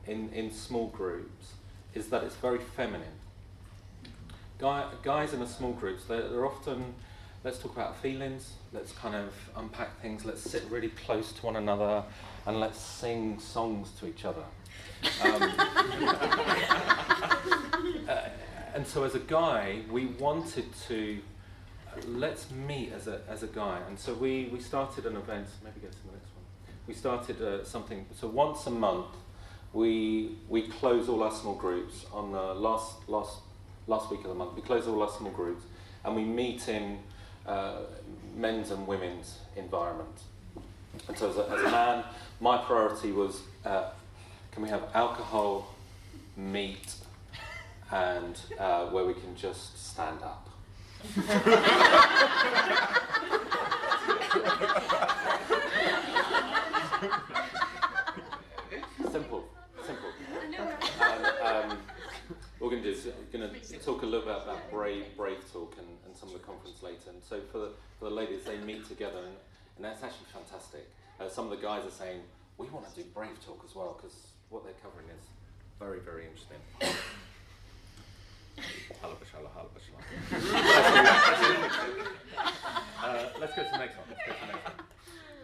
in, 0.07 0.29
in 0.33 0.51
small 0.51 0.87
groups, 0.87 1.53
is 1.93 2.07
that 2.07 2.23
it's 2.23 2.35
very 2.35 2.59
feminine. 2.59 3.07
Guy, 4.59 4.85
guys 5.03 5.33
in 5.33 5.41
a 5.41 5.47
small 5.47 5.73
groups, 5.73 6.05
they're, 6.05 6.29
they're 6.29 6.45
often, 6.45 6.93
let's 7.43 7.57
talk 7.57 7.73
about 7.73 7.97
feelings, 7.97 8.53
let's 8.71 8.91
kind 8.93 9.15
of 9.15 9.33
unpack 9.57 9.99
things, 10.01 10.23
let's 10.25 10.41
sit 10.41 10.63
really 10.69 10.89
close 10.89 11.31
to 11.33 11.45
one 11.45 11.55
another, 11.55 12.03
and 12.45 12.59
let's 12.59 12.79
sing 12.79 13.39
songs 13.39 13.91
to 13.99 14.07
each 14.07 14.25
other. 14.25 14.43
Um, 15.23 15.41
uh, 18.07 18.29
and 18.73 18.85
so, 18.85 19.03
as 19.03 19.15
a 19.15 19.19
guy, 19.19 19.81
we 19.89 20.05
wanted 20.05 20.65
to 20.87 21.19
let's 22.07 22.51
meet 22.51 22.91
as 22.93 23.07
a, 23.07 23.21
as 23.29 23.43
a 23.43 23.47
guy. 23.47 23.79
And 23.87 23.97
so 23.97 24.13
we, 24.13 24.49
we 24.51 24.59
started 24.59 25.05
an 25.05 25.15
event, 25.15 25.47
maybe 25.63 25.79
go 25.81 25.87
to 25.87 25.93
the 25.93 26.11
next 26.11 26.29
one. 26.33 26.75
We 26.87 26.93
started 26.93 27.41
uh, 27.41 27.63
something, 27.63 28.05
so 28.19 28.27
once 28.27 28.65
a 28.67 28.71
month, 28.71 29.07
we, 29.73 30.37
we 30.47 30.63
close 30.63 31.09
all 31.09 31.23
our 31.23 31.31
small 31.31 31.55
groups 31.55 32.05
on 32.13 32.31
the 32.31 32.53
last, 32.53 33.09
last, 33.09 33.39
last 33.87 34.09
week 34.09 34.21
of 34.21 34.27
the 34.27 34.35
month. 34.35 34.55
We 34.55 34.61
close 34.61 34.87
all 34.87 35.01
our 35.01 35.09
small 35.09 35.31
groups 35.31 35.63
and 36.03 36.15
we 36.15 36.23
meet 36.23 36.67
in 36.69 36.99
uh, 37.45 37.77
men's 38.35 38.71
and 38.71 38.87
women's 38.87 39.39
environment. 39.55 40.21
And 41.07 41.17
so, 41.17 41.29
as 41.29 41.37
a, 41.37 41.49
as 41.51 41.59
a 41.61 41.71
man, 41.71 42.03
my 42.39 42.57
priority 42.57 43.11
was 43.11 43.41
uh, 43.65 43.89
can 44.51 44.63
we 44.63 44.69
have 44.69 44.83
alcohol, 44.93 45.75
meat, 46.37 46.95
and 47.91 48.39
uh, 48.57 48.85
where 48.85 49.03
we 49.03 49.13
can 49.13 49.35
just 49.35 49.85
stand 49.91 50.23
up? 50.23 50.49
Simple, 59.11 59.45
simple. 59.85 60.11
And, 61.01 61.25
um, 61.43 61.77
we're 62.59 62.69
going 62.69 62.81
to 62.81 62.91
do 62.91 62.97
is 62.97 63.05
we're 63.05 63.39
going 63.39 63.53
to 63.53 63.77
talk 63.77 64.01
a 64.01 64.05
little 64.05 64.25
bit 64.25 64.35
about 64.43 64.71
Brave, 64.71 65.05
Brave 65.15 65.37
Talk 65.51 65.75
and, 65.77 65.87
and 66.05 66.15
some 66.15 66.29
of 66.29 66.33
the 66.33 66.39
conference 66.39 66.81
later. 66.81 67.09
And 67.09 67.21
so 67.23 67.41
for 67.51 67.59
the, 67.59 67.69
for 67.99 68.05
the 68.05 68.15
ladies, 68.15 68.43
they 68.43 68.57
meet 68.57 68.87
together, 68.87 69.19
and, 69.19 69.35
and 69.75 69.85
that's 69.85 70.03
actually 70.03 70.27
fantastic. 70.33 70.89
Uh, 71.19 71.29
some 71.29 71.45
of 71.45 71.51
the 71.51 71.57
guys 71.57 71.85
are 71.85 71.91
saying, 71.91 72.21
we 72.57 72.67
want 72.67 72.87
to 72.89 72.95
do 72.95 73.07
Brave 73.13 73.39
Talk 73.45 73.61
as 73.67 73.75
well, 73.75 73.93
because 74.01 74.15
what 74.49 74.63
they're 74.63 74.73
covering 74.81 75.07
is 75.09 75.25
very, 75.79 75.99
very 75.99 76.25
interesting. 76.25 76.57
Halabashala, 78.57 79.49
halabashala. 79.55 80.01
uh, 83.03 83.29
let's 83.39 83.55
go 83.55 83.63
to 83.63 83.69
the 83.71 83.77
next 83.77 83.97
one. 83.97 84.05
Let's 84.09 84.21
go 84.25 84.33
to 84.33 84.39
the 84.39 84.47
next 84.53 84.65
one. 84.65 84.73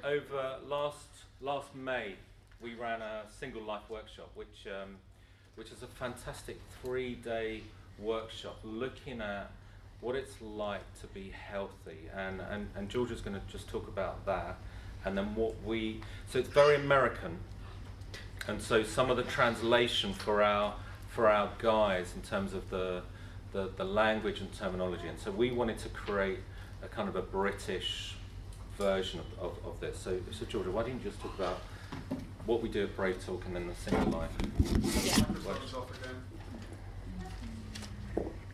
Over 0.04 0.58
last 0.68 1.08
last 1.42 1.76
May, 1.76 2.16
we 2.62 2.74
ran 2.76 3.02
a 3.02 3.24
single 3.40 3.62
life 3.62 3.90
workshop, 3.90 4.30
which 4.36 4.68
um, 4.68 4.98
which 5.56 5.72
is 5.72 5.84
a 5.84 5.88
fantastic 5.88 6.60
three-day 6.82 7.62
workshop 8.00 8.60
looking 8.64 9.22
at 9.22 9.52
what 10.00 10.16
it's 10.16 10.42
like 10.42 10.82
to 11.02 11.08
be 11.08 11.30
healthy, 11.30 12.10
and 12.16 12.42
and 12.42 12.70
and 12.76 12.90
Georgia's 12.90 13.22
going 13.22 13.40
to 13.40 13.46
just 13.52 13.70
talk 13.70 13.88
about 13.88 14.26
that, 14.26 14.58
and 15.06 15.18
then 15.18 15.36
what 15.36 15.56
we. 15.64 16.02
So 16.28 16.40
it's 16.40 16.50
very 16.50 16.76
American, 16.76 17.38
and 18.48 18.62
so 18.62 18.84
some 18.84 19.12
of 19.12 19.18
the 19.18 19.24
translation 19.24 20.14
for 20.14 20.42
our 20.42 20.76
for 21.12 21.30
our 21.30 21.52
guys 21.60 22.14
in 22.16 22.22
terms 22.22 22.54
of 22.54 22.70
the, 22.70 23.04
the, 23.52 23.70
the 23.76 23.84
language 23.84 24.40
and 24.40 24.52
terminology. 24.54 25.08
And 25.08 25.20
so 25.20 25.30
we 25.30 25.52
wanted 25.52 25.78
to 25.80 25.90
create 25.90 26.40
a 26.82 26.88
kind 26.88 27.10
of 27.10 27.18
a 27.18 27.22
British 27.22 28.16
version 28.78 29.20
of, 29.20 29.26
of, 29.40 29.58
of 29.66 29.80
this. 29.82 30.00
So, 30.00 30.20
so 30.32 30.46
Georgia, 30.46 30.72
why 30.72 30.84
don't 30.84 30.94
you 30.94 31.00
just 31.00 31.20
talk 31.22 31.38
about 31.38 31.60
what 32.46 32.62
we 32.62 32.70
do 32.70 32.84
at 32.84 32.96
Brave 32.96 33.24
Talk 33.26 33.46
and 33.46 33.56
then 33.56 33.68
the 33.68 33.76
single 33.76 34.20
life? 34.20 34.32
Yeah. 35.04 35.26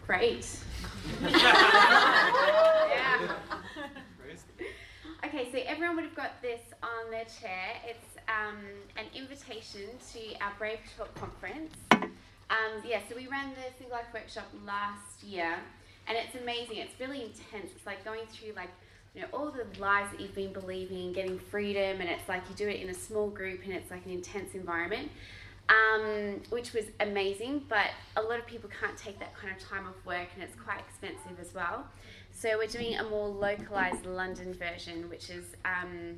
Great. 0.05 0.47
yeah. 1.21 3.31
Okay, 5.25 5.49
so 5.51 5.59
everyone 5.67 5.95
would 5.97 6.05
have 6.05 6.15
got 6.15 6.41
this 6.41 6.61
on 6.81 7.11
their 7.11 7.25
chair. 7.25 7.75
It's 7.85 8.17
um, 8.27 8.57
an 8.95 9.05
invitation 9.13 9.81
to 10.13 10.19
our 10.43 10.53
Brave 10.57 10.79
Talk 10.97 11.13
conference. 11.15 11.75
Um, 12.49 12.81
yeah, 12.87 13.01
so 13.09 13.15
we 13.15 13.27
ran 13.27 13.49
the 13.49 13.77
Single 13.77 13.97
Life 13.97 14.07
Workshop 14.13 14.45
last 14.65 15.21
year, 15.23 15.57
and 16.07 16.17
it's 16.17 16.35
amazing. 16.41 16.77
It's 16.77 16.97
really 16.99 17.21
intense. 17.21 17.71
It's 17.75 17.85
like 17.85 18.05
going 18.05 18.25
through 18.31 18.53
like 18.55 18.69
you 19.13 19.21
know 19.21 19.27
all 19.33 19.51
the 19.51 19.65
lies 19.79 20.09
that 20.11 20.21
you've 20.21 20.35
been 20.35 20.53
believing, 20.53 21.11
getting 21.11 21.39
freedom, 21.39 21.99
and 21.99 22.09
it's 22.09 22.27
like 22.29 22.43
you 22.49 22.55
do 22.55 22.69
it 22.69 22.79
in 22.79 22.89
a 22.89 22.93
small 22.93 23.29
group, 23.29 23.61
and 23.65 23.73
it's 23.73 23.91
like 23.91 24.05
an 24.05 24.11
intense 24.11 24.55
environment, 24.55 25.11
um, 25.67 26.39
which 26.49 26.71
was 26.71 26.85
amazing. 27.01 27.65
But 27.67 27.89
a 28.15 28.21
lot 28.21 28.39
of 28.39 28.47
people 28.47 28.69
can't 28.79 28.97
take 28.97 29.19
that 29.19 29.35
kind 29.35 29.53
of 29.53 29.61
time 29.61 29.85
off 29.85 30.05
work, 30.05 30.29
and 30.35 30.43
it's 30.43 30.55
quite 30.55 30.79
expensive 30.79 31.39
as 31.41 31.53
well. 31.53 31.85
So 32.31 32.57
we're 32.57 32.67
doing 32.67 32.95
a 32.97 33.03
more 33.03 33.27
localized 33.27 34.05
London 34.05 34.53
version, 34.53 35.09
which 35.09 35.29
is 35.29 35.43
um, 35.65 36.17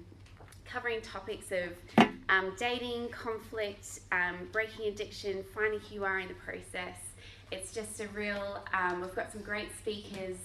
covering 0.72 1.02
topics 1.02 1.52
of 1.52 2.08
um, 2.30 2.54
dating, 2.58 3.10
conflict, 3.10 4.02
um, 4.12 4.36
breaking 4.52 4.88
addiction, 4.88 5.44
finding 5.54 5.80
who 5.80 5.96
you 5.96 6.06
are 6.06 6.20
in 6.20 6.28
the 6.28 6.34
process. 6.36 6.98
It's 7.52 7.74
just 7.74 8.00
a 8.00 8.08
real, 8.10 8.64
um, 8.74 9.02
we've 9.02 9.16
got 9.16 9.32
some 9.32 9.42
great 9.42 9.70
speakers, 9.78 10.38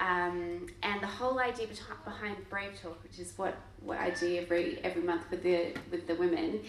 um, 0.00 0.66
and 0.82 1.02
the 1.02 1.06
whole 1.06 1.38
idea 1.38 1.66
behind 2.04 2.36
Brave 2.48 2.80
Talk, 2.80 3.02
which 3.02 3.18
is 3.18 3.34
what, 3.36 3.56
what 3.82 3.98
I 3.98 4.10
do 4.10 4.36
every, 4.36 4.78
every 4.82 5.02
month 5.02 5.30
with 5.30 5.42
the, 5.42 5.74
with 5.90 6.06
the 6.06 6.14
women, 6.14 6.60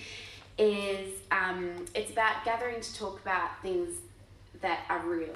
is 0.58 1.14
um, 1.32 1.86
it's 1.96 2.12
about 2.12 2.44
gathering 2.44 2.82
to 2.82 2.96
talk 2.96 3.22
about 3.22 3.62
things 3.62 3.96
that 4.62 4.82
are 4.90 5.06
real. 5.08 5.34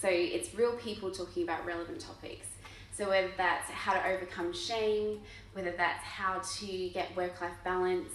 So 0.00 0.08
it's 0.10 0.54
real 0.54 0.72
people 0.72 1.10
talking 1.10 1.44
about 1.44 1.64
relevant 1.64 2.00
topics. 2.00 2.46
So 2.96 3.10
whether 3.10 3.30
that's 3.36 3.70
how 3.70 3.92
to 3.92 4.08
overcome 4.08 4.54
shame, 4.54 5.20
whether 5.52 5.72
that's 5.72 6.02
how 6.02 6.40
to 6.58 6.88
get 6.88 7.14
work-life 7.14 7.52
balance, 7.62 8.12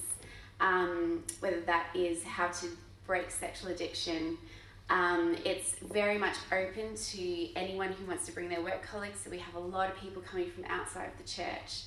um, 0.60 1.24
whether 1.40 1.62
that 1.62 1.88
is 1.94 2.24
how 2.24 2.48
to 2.48 2.68
break 3.06 3.30
sexual 3.30 3.70
addiction. 3.72 4.40
Um, 4.90 5.36
it's 5.46 5.76
very 5.94 6.18
much 6.18 6.36
open 6.52 6.96
to 6.96 7.54
anyone 7.56 7.92
who 7.94 8.06
wants 8.06 8.26
to 8.26 8.32
bring 8.32 8.50
their 8.50 8.62
work 8.62 8.82
colleagues. 8.82 9.20
So 9.24 9.30
we 9.30 9.38
have 9.38 9.54
a 9.54 9.60
lot 9.60 9.90
of 9.90 9.98
people 9.98 10.24
coming 10.24 10.50
from 10.50 10.66
outside 10.66 11.10
of 11.12 11.18
the 11.18 11.30
church. 11.32 11.84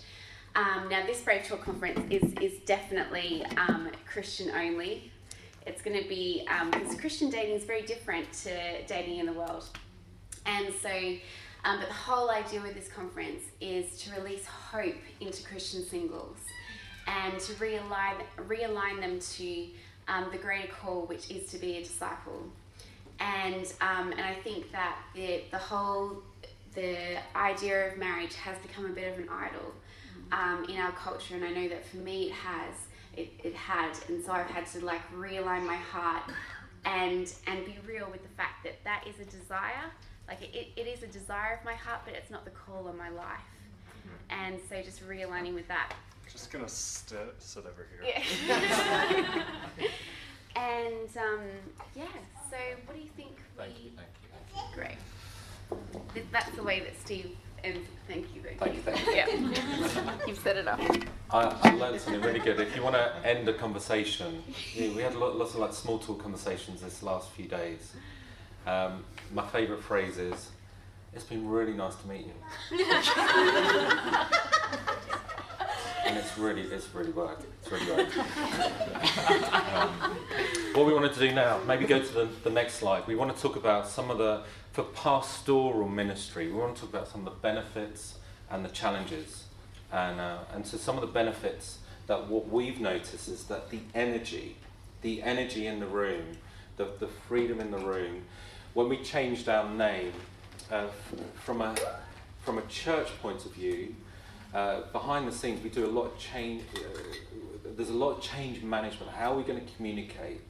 Um, 0.55 0.89
now, 0.89 1.05
this 1.05 1.21
Brave 1.21 1.45
Talk 1.49 1.65
conference 1.65 2.01
is, 2.11 2.33
is 2.41 2.61
definitely 2.65 3.45
um, 3.57 3.91
Christian 4.07 4.51
only. 4.51 5.11
It's 5.67 5.83
going 5.83 6.01
to 6.01 6.09
be, 6.09 6.47
because 6.71 6.91
um, 6.91 6.99
Christian 6.99 7.29
dating 7.29 7.57
is 7.57 7.65
very 7.65 7.83
different 7.83 8.33
to 8.45 8.83
dating 8.87 9.19
in 9.19 9.27
the 9.27 9.33
world. 9.33 9.67
And 10.47 10.73
so, 10.81 11.17
um, 11.65 11.79
but 11.79 11.89
the 11.89 11.95
whole 11.95 12.31
idea 12.31 12.61
with 12.61 12.75
this 12.75 12.89
conference 12.89 13.43
is 13.61 13.99
to 14.03 14.13
release 14.21 14.47
hope 14.47 14.95
into 15.21 15.43
Christian 15.45 15.85
singles 15.85 16.37
and 17.07 17.39
to 17.41 17.53
realign, 17.55 18.15
realign 18.47 19.01
them 19.01 19.19
to 19.19 19.67
um, 20.09 20.29
the 20.31 20.39
greater 20.39 20.69
call, 20.69 21.07
which 21.07 21.31
is 21.31 21.51
to 21.51 21.59
be 21.59 21.79
a 21.79 21.83
disciple. 21.83 22.43
And, 23.21 23.73
um, 23.81 24.13
and 24.13 24.21
I 24.21 24.35
think 24.43 24.73
that 24.73 24.99
the, 25.15 25.43
the 25.51 25.59
whole 25.59 26.23
the 26.75 27.19
idea 27.37 27.89
of 27.89 27.99
marriage 27.99 28.35
has 28.35 28.59
become 28.59 28.87
a 28.87 28.91
bit 28.91 29.13
of 29.13 29.19
an 29.19 29.29
idol 29.29 29.73
um, 30.33 30.67
in 30.69 30.77
our 30.77 30.93
culture, 30.93 31.35
and 31.35 31.45
I 31.45 31.51
know 31.51 31.69
that 31.69 31.87
for 31.87 31.99
me 31.99 32.25
it 32.25 32.33
has. 32.33 32.75
It, 33.17 33.33
it 33.45 33.55
had, 33.55 33.93
and 34.09 34.25
so 34.25 34.33
I've 34.33 34.51
had 34.51 34.67
to 34.73 34.85
like 34.85 35.01
realign 35.17 35.65
my 35.65 35.77
heart 35.77 36.25
and 36.85 37.33
and 37.47 37.65
be 37.65 37.79
real 37.87 38.09
with 38.11 38.23
the 38.23 38.35
fact 38.37 38.65
that 38.65 38.83
that 38.83 39.05
is 39.07 39.15
a 39.21 39.31
desire. 39.31 39.93
Like 40.29 40.43
it, 40.43 40.69
it 40.77 40.87
is 40.87 41.03
a 41.03 41.07
desire 41.07 41.55
of 41.59 41.65
my 41.65 41.75
heart, 41.75 42.01
but 42.05 42.15
it's 42.15 42.31
not 42.31 42.45
the 42.45 42.51
call 42.51 42.89
of 42.89 42.97
my 42.97 43.11
life. 43.11 43.41
And 44.31 44.59
so 44.69 44.81
just 44.83 45.07
realigning 45.07 45.55
with 45.55 45.69
that. 45.69 45.93
Just 46.31 46.51
gonna 46.51 46.69
st- 46.69 47.21
sit 47.39 47.65
over 47.65 47.87
here. 48.03 48.23
Yeah. 48.49 49.45
and 50.57 51.17
um, 51.17 51.41
yeah, 51.95 52.05
so 52.51 52.57
what 52.87 52.97
do 52.97 53.03
you 53.03 53.11
think? 53.17 53.37
Thank 53.57 53.77
we... 53.77 53.85
you, 53.85 53.91
thank 53.97 54.09
you. 54.55 54.75
Great. 54.75 54.97
Th- 56.15 56.27
That's 56.33 56.51
the 56.57 56.63
way 56.63 56.81
that 56.81 56.99
Steve 57.01 57.37
ends. 57.63 57.89
Thank 58.09 58.35
you. 58.35 58.43
Thank 58.59 58.75
you, 58.75 58.81
thank 58.81 59.07
you. 59.07 59.13
Yeah. 59.15 60.17
You've 60.27 60.39
set 60.39 60.57
it 60.57 60.67
up. 60.67 60.81
I, 61.31 61.57
I 61.63 61.75
learned 61.75 62.01
something 62.01 62.23
really 62.23 62.41
good. 62.41 62.59
If 62.61 62.75
you 62.77 62.83
want 62.83 62.97
to 62.97 63.15
end 63.25 63.49
a 63.49 63.55
conversation, 63.55 64.43
yeah, 64.75 64.93
we 64.95 65.03
had 65.03 65.15
lo- 65.15 65.35
lots 65.37 65.55
of 65.55 65.61
like 65.61 65.73
small 65.73 65.99
talk 65.99 66.23
conversations 66.23 66.81
this 66.83 67.03
last 67.03 67.31
few 67.31 67.47
days. 67.47 67.93
Um, 68.67 69.05
my 69.33 69.47
favourite 69.47 69.83
phrase 69.83 70.19
is, 70.19 70.51
"It's 71.15 71.25
been 71.25 71.49
really 71.49 71.73
nice 71.73 71.95
to 71.97 72.07
meet 72.09 72.27
you," 72.27 72.35
and 76.07 76.17
it's 76.17 76.37
really, 76.39 76.63
it's 76.63 76.95
really 76.95 77.13
worked. 77.13 77.45
It's 77.63 77.71
really 77.73 77.87
worked. 77.91 78.17
um, 78.17 79.89
what 80.75 80.87
we 80.87 80.93
wanted 80.95 81.15
to 81.15 81.21
do 81.21 81.33
now, 81.33 81.61
maybe 81.67 81.87
go 81.87 82.01
to 82.01 82.13
the, 82.13 82.29
the 82.43 82.51
next 82.51 82.75
slide. 82.75 83.07
We 83.07 83.15
want 83.15 83.35
to 83.35 83.43
talk 83.43 83.57
about 83.57 83.89
some 83.89 84.11
of 84.11 84.19
the 84.19 84.43
for 84.73 84.83
pastoral 84.83 85.89
ministry. 85.89 86.49
We 86.49 86.59
want 86.59 86.75
to 86.77 86.81
talk 86.83 86.91
about 86.91 87.09
some 87.09 87.27
of 87.27 87.33
the 87.33 87.41
benefits 87.41 88.15
and 88.51 88.65
the 88.65 88.69
challenges 88.71 89.45
And, 89.93 90.21
uh, 90.21 90.39
and 90.53 90.67
so 90.67 90.77
some 90.77 90.97
of 90.97 91.03
the 91.03 91.13
benefits 91.13 91.79
that 92.09 92.27
what 92.29 92.49
we've 92.49 92.81
noticed 92.81 93.29
is 93.29 93.45
that 93.45 93.71
the 93.71 93.81
energy, 93.95 94.57
the 95.03 95.23
energy 95.23 95.67
in 95.67 95.79
the 95.79 95.87
room, 95.87 96.37
the, 96.77 96.89
the 96.99 97.07
freedom 97.07 97.61
in 97.61 97.71
the 97.71 97.79
room, 97.79 98.25
when 98.75 98.89
we 98.89 98.99
changed 98.99 99.49
our 99.49 99.69
name 99.71 100.13
uh, 100.71 100.89
from, 101.45 101.61
a, 101.61 101.75
from 102.45 102.59
a 102.59 102.63
church 102.63 103.09
point 103.23 103.45
of 103.45 103.53
view, 103.53 103.95
uh, 104.53 104.83
behind 104.93 105.27
the 105.27 105.33
scenes 105.33 105.63
we 105.63 105.71
do 105.71 105.87
a 105.87 105.91
lot 105.91 106.07
of 106.07 106.19
change, 106.19 106.63
uh, 106.77 106.81
there's 107.77 107.91
a 107.91 107.95
lot 107.95 108.19
of 108.19 108.23
change 108.23 108.63
management. 108.63 109.11
How 109.13 109.33
are 109.33 109.37
we 109.37 109.43
going 109.43 109.65
to 109.65 109.73
communicate 109.75 110.41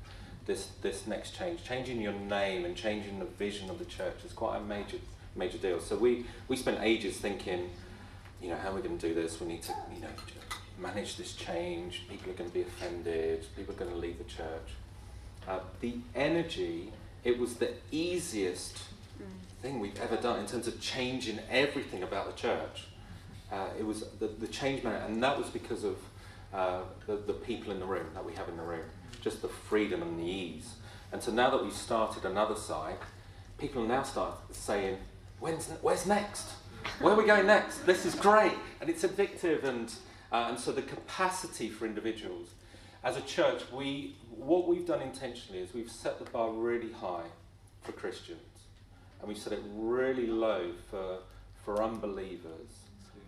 this, 0.46 0.68
this 0.82 1.06
next 1.06 1.36
change? 1.36 1.64
Changing 1.64 2.00
your 2.00 2.12
name 2.12 2.64
and 2.64 2.74
changing 2.74 3.18
the 3.18 3.24
vision 3.24 3.70
of 3.70 3.78
the 3.78 3.84
church 3.84 4.24
is 4.24 4.32
quite 4.32 4.58
a 4.58 4.60
major, 4.60 4.98
major 5.36 5.58
deal. 5.58 5.80
So 5.80 5.96
we, 5.96 6.26
we 6.48 6.56
spent 6.56 6.78
ages 6.82 7.18
thinking, 7.18 7.70
you 8.42 8.48
know, 8.48 8.56
how 8.56 8.70
are 8.70 8.74
we 8.74 8.82
going 8.82 8.98
to 8.98 9.08
do 9.08 9.14
this? 9.14 9.40
We 9.40 9.46
need 9.46 9.62
to, 9.62 9.74
you 9.94 10.00
know, 10.00 10.08
manage 10.78 11.16
this 11.16 11.34
change. 11.34 12.02
People 12.08 12.30
are 12.32 12.34
going 12.34 12.50
to 12.50 12.54
be 12.54 12.62
offended. 12.62 13.46
People 13.56 13.74
are 13.74 13.78
going 13.78 13.90
to 13.90 13.96
leave 13.96 14.18
the 14.18 14.24
church. 14.24 14.68
Uh, 15.46 15.60
the 15.80 15.94
energy, 16.14 16.90
it 17.24 17.38
was 17.38 17.54
the 17.54 17.72
easiest 17.90 18.76
mm. 18.76 19.26
thing 19.62 19.80
we've 19.80 19.98
ever 20.00 20.16
done 20.16 20.40
in 20.40 20.46
terms 20.46 20.66
of 20.66 20.80
changing 20.80 21.40
everything 21.50 22.02
about 22.02 22.26
the 22.26 22.40
church. 22.40 22.84
Uh, 23.50 23.68
it 23.78 23.84
was 23.84 24.04
the, 24.20 24.26
the 24.26 24.46
change 24.46 24.82
man, 24.84 25.00
and 25.02 25.22
that 25.22 25.36
was 25.36 25.48
because 25.48 25.84
of 25.84 25.96
uh, 26.52 26.80
the, 27.06 27.16
the 27.16 27.32
people 27.32 27.72
in 27.72 27.80
the 27.80 27.86
room 27.86 28.06
that 28.14 28.24
we 28.24 28.32
have 28.34 28.48
in 28.48 28.56
the 28.56 28.62
room, 28.62 28.84
just 29.20 29.42
the 29.42 29.48
freedom 29.48 30.02
and 30.02 30.18
the 30.18 30.24
ease. 30.24 30.74
And 31.12 31.22
so 31.22 31.32
now 31.32 31.50
that 31.50 31.62
we've 31.62 31.72
started 31.72 32.24
another 32.24 32.56
side, 32.56 32.96
people 33.58 33.84
now 33.84 34.02
start 34.02 34.34
saying, 34.52 34.98
When's, 35.40 35.68
where's 35.82 36.06
next? 36.06 36.52
Where 37.00 37.12
are 37.12 37.16
we 37.16 37.26
going 37.26 37.46
next? 37.46 37.86
This 37.86 38.06
is 38.06 38.14
great. 38.14 38.54
And 38.80 38.88
it's 38.88 39.04
addictive. 39.04 39.64
And, 39.64 39.92
uh, 40.32 40.46
and 40.50 40.58
so 40.58 40.72
the 40.72 40.82
capacity 40.82 41.68
for 41.68 41.86
individuals. 41.86 42.48
As 43.04 43.18
a 43.18 43.20
church, 43.20 43.60
we, 43.70 44.16
what 44.30 44.66
we've 44.66 44.86
done 44.86 45.02
intentionally 45.02 45.60
is 45.60 45.74
we've 45.74 45.90
set 45.90 46.18
the 46.18 46.24
bar 46.30 46.50
really 46.50 46.90
high 46.90 47.26
for 47.82 47.92
Christians. 47.92 48.40
And 49.20 49.28
we've 49.28 49.36
set 49.36 49.52
it 49.52 49.60
really 49.74 50.26
low 50.26 50.72
for, 50.90 51.18
for 51.62 51.82
unbelievers. 51.82 52.70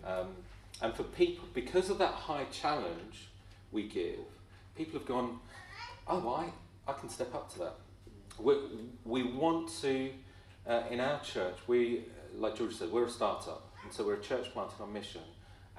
Um, 0.03 0.29
and 0.81 0.95
for 0.95 1.03
people, 1.03 1.47
because 1.53 1.91
of 1.91 1.99
that 1.99 2.13
high 2.13 2.45
challenge 2.45 3.29
we 3.71 3.87
give, 3.87 4.19
people 4.75 4.97
have 4.97 5.07
gone, 5.07 5.39
oh, 6.07 6.27
I, 6.27 6.89
I 6.89 6.93
can 6.93 7.09
step 7.09 7.35
up 7.35 7.53
to 7.53 7.59
that. 7.59 7.75
We, 8.39 8.55
we 9.05 9.23
want 9.23 9.69
to, 9.81 10.09
uh, 10.65 10.83
in 10.89 10.99
our 10.99 11.19
church, 11.21 11.55
we, 11.67 12.05
like 12.35 12.55
George 12.55 12.73
said, 12.73 12.91
we're 12.91 13.05
a 13.05 13.09
startup. 13.11 13.69
And 13.83 13.93
so 13.93 14.03
we're 14.03 14.15
a 14.15 14.21
church 14.21 14.51
planted 14.53 14.81
on 14.81 14.91
mission. 14.91 15.21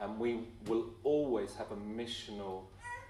And 0.01 0.21
we 0.21 0.43
will 0.67 0.87
always 1.03 1.57
have 1.57 1.73
a 1.73 1.77
missional 1.77 2.63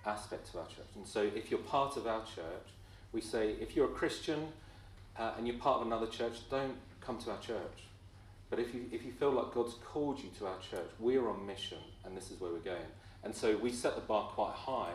aspect 0.07 0.49
of 0.51 0.57
our 0.57 0.66
church. 0.66 0.88
And 0.96 1.07
so 1.07 1.22
if 1.22 1.51
you're 1.51 1.61
part 1.61 1.96
of 1.96 2.07
our 2.07 2.22
church, 2.22 2.68
we 3.12 3.20
say, 3.20 3.55
if 3.61 3.74
you're 3.74 3.86
a 3.86 3.94
Christian 3.94 4.49
uh, 5.18 5.32
and 5.36 5.46
you're 5.46 5.57
part 5.57 5.80
of 5.80 5.86
another 5.86 6.07
church, 6.07 6.49
don't 6.51 6.76
come 7.01 7.18
to 7.18 7.30
our 7.30 7.40
church. 7.40 7.88
But 8.51 8.59
if 8.59 8.74
you, 8.74 8.84
if 8.92 9.05
you 9.05 9.12
feel 9.12 9.32
like 9.32 9.53
God's 9.53 9.74
called 9.84 10.18
you 10.20 10.30
to 10.38 10.46
our 10.46 10.59
church, 10.59 10.88
we're 10.99 11.28
on 11.28 11.46
mission 11.46 11.78
and 12.05 12.16
this 12.16 12.30
is 12.30 12.40
where 12.40 12.51
we're 12.51 12.59
going. 12.59 12.90
And 13.24 13.34
so 13.34 13.57
we 13.57 13.72
set 13.72 13.94
the 13.94 14.01
bar 14.01 14.28
quite 14.28 14.55
high, 14.55 14.92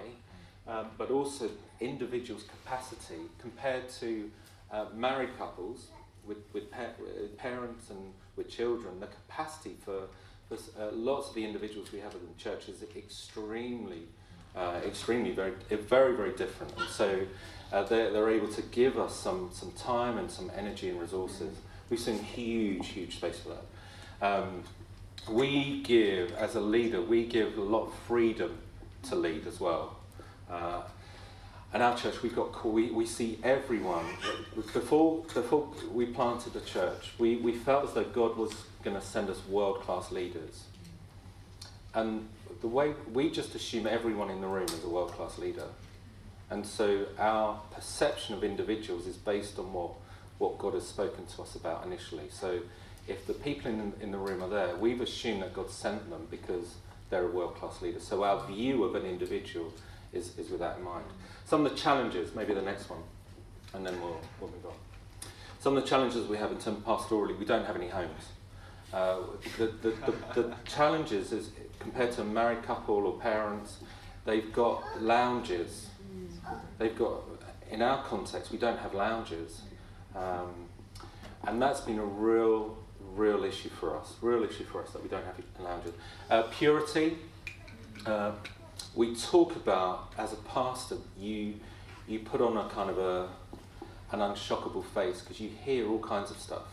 um, 0.67 0.87
but 0.97 1.11
also 1.11 1.49
individuals' 1.79 2.43
capacity 2.43 3.21
compared 3.39 3.89
to 3.89 4.31
uh, 4.71 4.85
married 4.95 5.37
couples 5.37 5.87
with, 6.25 6.37
with, 6.53 6.71
pa- 6.71 6.95
with, 6.99 7.37
parents 7.37 7.89
and 7.89 8.13
with 8.35 8.49
children, 8.49 8.99
the 8.99 9.07
capacity 9.07 9.75
for, 9.83 10.07
for 10.47 10.55
uh, 10.79 10.91
lots 10.91 11.29
of 11.29 11.35
the 11.35 11.45
individuals 11.45 11.91
we 11.91 11.99
have 11.99 12.13
in 12.13 12.21
the 12.21 12.41
church 12.41 12.69
is 12.69 12.83
extremely, 12.95 14.03
uh, 14.55 14.79
extremely 14.85 15.31
very, 15.31 15.53
very, 15.69 16.15
very 16.15 16.31
different. 16.33 16.73
And 16.77 16.89
so 16.89 17.21
uh, 17.71 17.83
they're, 17.83 18.11
they're 18.11 18.29
able 18.29 18.49
to 18.49 18.61
give 18.61 18.97
us 18.97 19.15
some, 19.15 19.49
some 19.51 19.71
time 19.71 20.17
and 20.17 20.29
some 20.29 20.51
energy 20.55 20.89
and 20.89 20.99
resources. 20.99 21.57
We've 21.89 21.99
seen 21.99 22.19
huge, 22.19 22.87
huge 22.87 23.17
space 23.17 23.39
for 23.39 23.49
that. 23.49 23.65
Um, 24.25 24.63
we 25.29 25.81
give, 25.81 26.33
as 26.33 26.55
a 26.55 26.61
leader, 26.61 27.01
we 27.01 27.25
give 27.25 27.57
a 27.57 27.61
lot 27.61 27.87
of 27.87 27.93
freedom 28.07 28.57
to 29.09 29.15
lead 29.15 29.47
as 29.47 29.59
well. 29.59 29.97
Uh, 30.49 30.81
and 31.73 31.81
our 31.81 31.97
church, 31.97 32.21
we've 32.21 32.35
got 32.35 32.63
we, 32.65 32.91
we 32.91 33.05
see 33.05 33.39
everyone. 33.43 34.05
Before, 34.55 35.23
before 35.33 35.67
we 35.91 36.05
planted 36.05 36.53
the 36.53 36.61
church, 36.61 37.13
we, 37.17 37.37
we 37.37 37.53
felt 37.53 37.85
as 37.85 37.93
though 37.93 38.03
God 38.03 38.37
was 38.37 38.53
going 38.83 38.95
to 38.95 39.05
send 39.05 39.29
us 39.29 39.39
world 39.47 39.81
class 39.81 40.11
leaders. 40.11 40.65
And 41.95 42.29
the 42.63 42.69
way 42.69 42.93
we 43.11 43.29
just 43.29 43.53
assume 43.55 43.85
everyone 43.85 44.29
in 44.29 44.39
the 44.39 44.47
room 44.47 44.63
is 44.63 44.83
a 44.85 44.89
world 44.89 45.11
class 45.11 45.37
leader. 45.37 45.67
And 46.49 46.65
so 46.65 47.05
our 47.19 47.59
perception 47.75 48.33
of 48.35 48.43
individuals 48.43 49.05
is 49.05 49.17
based 49.17 49.59
on 49.59 49.71
what 49.73 49.91
what 50.39 50.57
God 50.57 50.73
has 50.73 50.87
spoken 50.87 51.25
to 51.25 51.41
us 51.41 51.55
about 51.55 51.85
initially. 51.85 52.29
So 52.29 52.61
if 53.07 53.27
the 53.27 53.33
people 53.33 53.69
in, 53.69 53.93
in 54.01 54.11
the 54.11 54.17
room 54.17 54.41
are 54.41 54.49
there, 54.49 54.75
we've 54.75 55.01
assumed 55.01 55.41
that 55.41 55.53
God 55.53 55.69
sent 55.69 56.09
them 56.09 56.27
because 56.31 56.75
they're 57.09 57.25
a 57.25 57.31
world 57.31 57.55
class 57.55 57.81
leader. 57.81 57.99
So 57.99 58.23
our 58.23 58.45
view 58.47 58.83
of 58.83 58.95
an 58.95 59.05
individual 59.05 59.71
is, 60.11 60.37
is 60.37 60.49
with 60.49 60.59
that 60.61 60.77
in 60.77 60.83
mind. 60.83 61.05
Some 61.45 61.65
of 61.65 61.71
the 61.71 61.77
challenges, 61.77 62.33
maybe 62.33 62.53
the 62.53 62.61
next 62.61 62.89
one, 62.89 63.03
and 63.73 63.85
then 63.85 64.01
we'll, 64.01 64.19
we'll 64.39 64.49
move 64.49 64.65
on. 64.65 65.29
Some 65.59 65.77
of 65.77 65.83
the 65.83 65.89
challenges 65.89 66.27
we 66.27 66.37
have 66.37 66.51
in 66.51 66.57
terms 66.57 66.77
of 66.77 66.85
pastorally, 66.85 67.37
we 67.37 67.45
don't 67.45 67.65
have 67.65 67.75
any 67.75 67.89
homes. 67.89 68.23
Uh, 68.91 69.19
the, 69.57 69.67
the, 69.81 69.89
the, 69.91 70.41
the 70.41 70.55
challenges 70.65 71.31
is 71.31 71.51
compared 71.83 72.11
to 72.13 72.21
a 72.21 72.25
married 72.25 72.63
couple 72.63 72.95
or 72.95 73.19
parents, 73.19 73.77
they've 74.25 74.51
got 74.51 74.83
lounges. 75.01 75.87
They've 76.79 76.97
got, 76.97 77.21
in 77.71 77.81
our 77.81 78.03
context, 78.03 78.51
we 78.51 78.57
don't 78.57 78.79
have 78.79 78.93
lounges. 78.93 79.61
Um, 80.15 80.69
and 81.45 81.61
that's 81.61 81.81
been 81.81 81.99
a 81.99 82.05
real, 82.05 82.77
real 83.13 83.43
issue 83.43 83.69
for 83.69 83.97
us. 83.97 84.15
Real 84.21 84.43
issue 84.43 84.63
for 84.63 84.81
us 84.81 84.91
that 84.91 85.03
we 85.03 85.09
don't 85.09 85.25
have 85.25 85.35
lounges. 85.59 85.93
Uh, 86.29 86.43
purity. 86.43 87.17
Uh, 88.05 88.31
we 88.95 89.15
talk 89.15 89.55
about 89.55 90.13
as 90.17 90.33
a 90.33 90.37
pastor, 90.37 90.97
you 91.17 91.55
you 92.07 92.19
put 92.19 92.41
on 92.41 92.57
a 92.57 92.69
kind 92.69 92.89
of 92.89 92.97
a 92.99 93.29
an 94.11 94.19
unshockable 94.19 94.83
face 94.83 95.21
because 95.21 95.39
you 95.39 95.49
hear 95.63 95.89
all 95.89 95.99
kinds 95.99 96.29
of 96.29 96.37
stuff. 96.37 96.63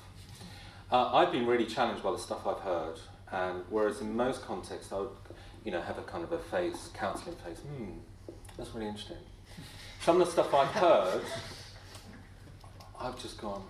Uh, 0.92 1.14
I've 1.14 1.32
been 1.32 1.46
really 1.46 1.66
challenged 1.66 2.02
by 2.02 2.10
the 2.10 2.18
stuff 2.18 2.46
I've 2.46 2.58
heard, 2.58 2.98
and 3.32 3.62
whereas 3.70 4.00
in 4.00 4.16
most 4.16 4.44
contexts 4.44 4.92
I 4.92 4.98
would, 4.98 5.10
you 5.64 5.72
know, 5.72 5.80
have 5.80 5.98
a 5.98 6.02
kind 6.02 6.24
of 6.24 6.32
a 6.32 6.38
face, 6.38 6.90
counselling 6.94 7.36
face. 7.36 7.58
Hmm, 7.58 7.92
that's 8.56 8.70
really 8.74 8.88
interesting. 8.88 9.18
Some 10.02 10.20
of 10.20 10.26
the 10.26 10.32
stuff 10.32 10.54
I've 10.54 10.68
heard 10.68 11.22
I've 13.00 13.20
just 13.20 13.40
gone. 13.40 13.62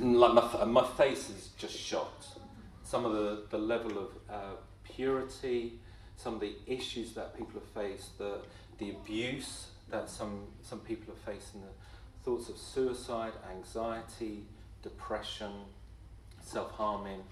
Like 0.00 0.34
my, 0.34 0.64
my 0.64 0.84
face 0.84 1.30
is 1.30 1.50
just 1.56 1.76
shocked. 1.76 2.26
Some 2.82 3.04
of 3.04 3.12
the, 3.12 3.44
the 3.50 3.58
level 3.58 3.92
of 3.92 4.08
uh, 4.28 4.56
purity, 4.82 5.78
some 6.16 6.34
of 6.34 6.40
the 6.40 6.56
issues 6.66 7.12
that 7.12 7.36
people 7.36 7.60
have 7.60 7.68
faced, 7.84 8.18
the, 8.18 8.38
the 8.78 8.90
abuse 8.90 9.68
that 9.90 10.10
some, 10.10 10.46
some 10.62 10.80
people 10.80 11.14
have 11.14 11.34
faced, 11.34 11.54
and 11.54 11.62
the 11.62 12.24
thoughts 12.24 12.48
of 12.48 12.58
suicide, 12.58 13.32
anxiety, 13.56 14.42
depression, 14.82 15.52
self 16.50 16.70
harming, 16.72 17.22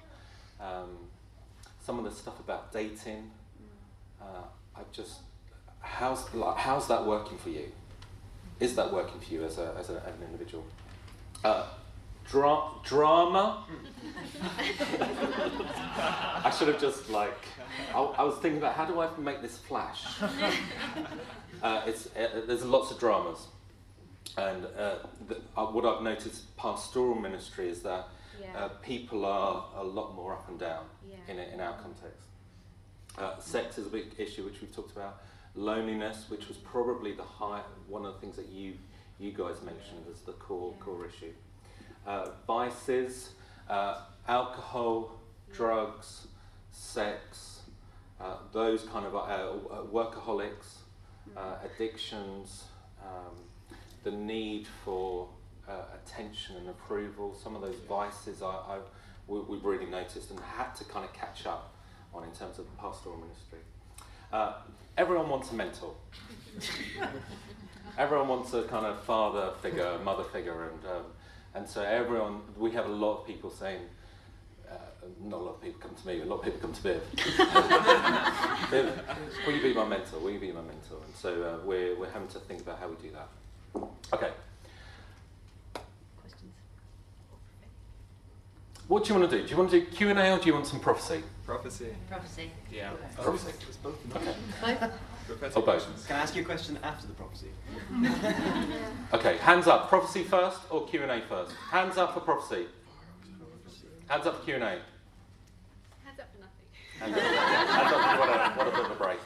um, 0.60 0.96
some 1.84 1.98
of 1.98 2.04
the 2.04 2.10
stuff 2.10 2.38
about 2.40 2.72
dating. 2.72 3.30
Uh, 4.20 4.42
I 4.76 4.80
just, 4.92 5.20
how's, 5.80 6.32
like, 6.34 6.56
how's 6.56 6.88
that 6.88 7.04
working 7.06 7.38
for 7.38 7.50
you? 7.50 7.70
is 8.60 8.74
that 8.74 8.92
working 8.92 9.20
for 9.20 9.32
you 9.32 9.44
as, 9.44 9.58
a, 9.58 9.74
as, 9.78 9.90
a, 9.90 10.02
as 10.06 10.14
an 10.14 10.22
individual? 10.26 10.64
Uh, 11.44 11.66
dra- 12.28 12.70
drama. 12.84 13.64
I 16.44 16.52
should 16.56 16.68
have 16.68 16.80
just 16.80 17.08
like. 17.10 17.38
I, 17.94 18.00
I, 18.00 18.22
was 18.24 18.34
thinking 18.38 18.58
about 18.58 18.74
how 18.74 18.84
do 18.84 19.00
I 19.00 19.08
make 19.18 19.42
this 19.42 19.58
flash. 19.58 20.04
Uh, 21.60 21.82
it's 21.86 22.06
uh, 22.16 22.42
there's 22.46 22.64
lots 22.64 22.92
of 22.92 23.00
dramas, 23.00 23.48
and 24.36 24.64
uh, 24.78 24.94
the, 25.26 25.34
uh, 25.56 25.66
what 25.66 25.84
I've 25.84 26.04
noticed 26.04 26.56
pastoral 26.56 27.16
ministry 27.16 27.68
is 27.68 27.82
that 27.82 28.06
yeah. 28.41 28.59
Uh, 28.59 28.68
people 28.82 29.24
are 29.24 29.66
a 29.76 29.84
lot 29.84 30.14
more 30.14 30.32
up 30.32 30.49
and 30.49 30.59
down 30.59 30.84
yeah. 31.09 31.16
in 31.28 31.39
in 31.39 31.61
our 31.61 31.74
context. 31.74 32.28
Uh, 33.16 33.39
sex 33.41 33.78
is 33.78 33.86
a 33.86 33.91
big 33.91 34.07
issue 34.16 34.45
which 34.45 34.61
we've 34.61 34.74
talked 34.74 34.93
about 34.93 35.22
loneliness, 35.59 36.26
which 36.28 36.49
was 36.49 36.57
probably 36.59 37.12
the 37.12 37.22
high, 37.22 37.61
one 37.89 38.05
of 38.05 38.14
the 38.14 38.20
things 38.20 38.36
that 38.36 38.49
you, 38.49 38.74
you 39.18 39.32
guys 39.32 39.57
mentioned 39.62 40.05
as 40.11 40.20
the 40.20 40.32
core, 40.32 40.74
core 40.80 41.07
issue. 41.07 41.32
Uh, 42.07 42.30
vices, 42.47 43.30
uh, 43.68 44.03
alcohol, 44.28 45.20
drugs, 45.53 46.28
sex, 46.70 47.62
uh, 48.20 48.36
those 48.53 48.84
kind 48.84 49.05
of 49.05 49.14
uh, 49.14 49.18
uh, 49.18 49.82
workaholics, 49.84 50.78
uh, 51.36 51.57
addictions, 51.64 52.64
um, 53.03 53.36
the 54.05 54.11
need 54.11 54.66
for 54.84 55.28
attention 55.94 56.56
and 56.56 56.68
approval. 56.68 57.34
Some 57.34 57.54
of 57.54 57.62
those 57.62 57.76
vices 57.88 58.42
I, 58.42 58.46
I 58.46 58.78
we, 59.26 59.40
we 59.40 59.58
really 59.58 59.86
noticed 59.86 60.30
and 60.30 60.40
had 60.40 60.74
to 60.76 60.84
kind 60.84 61.04
of 61.04 61.12
catch 61.12 61.46
up 61.46 61.74
on 62.14 62.24
in 62.24 62.30
terms 62.30 62.58
of 62.58 62.64
pastoral 62.78 63.16
ministry. 63.18 63.58
Uh, 64.32 64.54
everyone 64.96 65.28
wants 65.28 65.50
a 65.52 65.54
mentor. 65.54 65.94
everyone 67.98 68.28
wants 68.28 68.52
a 68.54 68.62
kind 68.62 68.86
of 68.86 69.02
father 69.04 69.52
figure, 69.62 69.98
mother 70.04 70.24
figure, 70.24 70.70
and 70.70 70.84
um, 70.86 71.04
and 71.54 71.68
so 71.68 71.82
everyone, 71.82 72.40
we 72.56 72.70
have 72.72 72.86
a 72.86 72.92
lot 72.92 73.18
of 73.18 73.26
people 73.26 73.50
saying, 73.50 73.80
uh, 74.70 74.74
not 75.24 75.40
a 75.40 75.42
lot 75.42 75.54
of 75.56 75.62
people 75.62 75.80
come 75.80 75.94
to 75.94 76.06
me, 76.06 76.20
a 76.20 76.24
lot 76.24 76.36
of 76.36 76.44
people 76.44 76.60
come 76.60 76.72
to 76.72 76.82
Viv. 76.82 77.02
Viv, 78.70 79.00
will 79.46 79.54
you 79.54 79.62
be 79.62 79.74
my 79.74 79.84
mentor? 79.84 80.18
Will 80.20 80.30
you 80.30 80.38
be 80.38 80.52
my 80.52 80.60
mentor? 80.60 80.98
And 81.04 81.16
so 81.16 81.42
uh, 81.42 81.66
we're, 81.66 81.98
we're 81.98 82.10
having 82.10 82.28
to 82.28 82.38
think 82.38 82.60
about 82.60 82.78
how 82.78 82.88
we 82.88 82.96
do 82.96 83.10
that. 83.12 83.28
Okay. 84.12 84.30
Questions? 86.20 86.52
What 88.89 89.05
do 89.05 89.12
you 89.12 89.20
want 89.20 89.30
to 89.30 89.36
do? 89.39 89.45
Do 89.45 89.51
you 89.51 89.57
want 89.59 89.70
to 89.70 89.80
do 89.80 89.86
Q&A 89.86 90.32
or 90.32 90.39
do 90.39 90.47
you 90.47 90.55
want 90.55 90.66
some 90.66 90.80
prophecy? 90.80 91.22
Prophecy. 91.45 91.89
Prophecy. 92.09 92.51
Yeah. 92.72 92.93
Prophecy. 93.16 93.53
It's 93.68 93.76
both. 93.76 93.99
Okay. 94.16 94.34
Prophetic 95.26 95.57
Or 95.59 95.62
both. 95.62 96.07
Can 96.07 96.16
I 96.16 96.20
ask 96.20 96.34
you 96.34 96.41
a 96.41 96.45
question 96.45 96.78
after 96.82 97.07
the 97.07 97.12
prophecy? 97.12 97.49
Okay, 99.14 99.36
hands 99.39 99.66
up. 99.66 99.89
Prophecy 99.89 100.22
first 100.22 100.61
or 100.70 100.86
Q&A 100.86 101.20
first? 101.28 101.53
Hands 101.70 101.97
up 101.99 102.14
for 102.14 102.20
prophecy. 102.20 102.66
Hands 104.07 104.26
up 104.26 104.39
for 104.39 104.45
Q&A. 104.45 104.59
Hands 104.59 104.80
up 106.18 106.28
for 106.32 106.41
nothing. 106.41 106.68
Hands 106.99 107.14
up. 107.14 107.22
Hands 107.22 107.93
up. 107.93 108.18
What 108.18 108.28
a, 108.28 108.51
what 108.59 108.68
a 108.68 108.70
bit 108.70 108.84
of 108.84 108.91
a 108.91 108.95
break. 109.03 109.18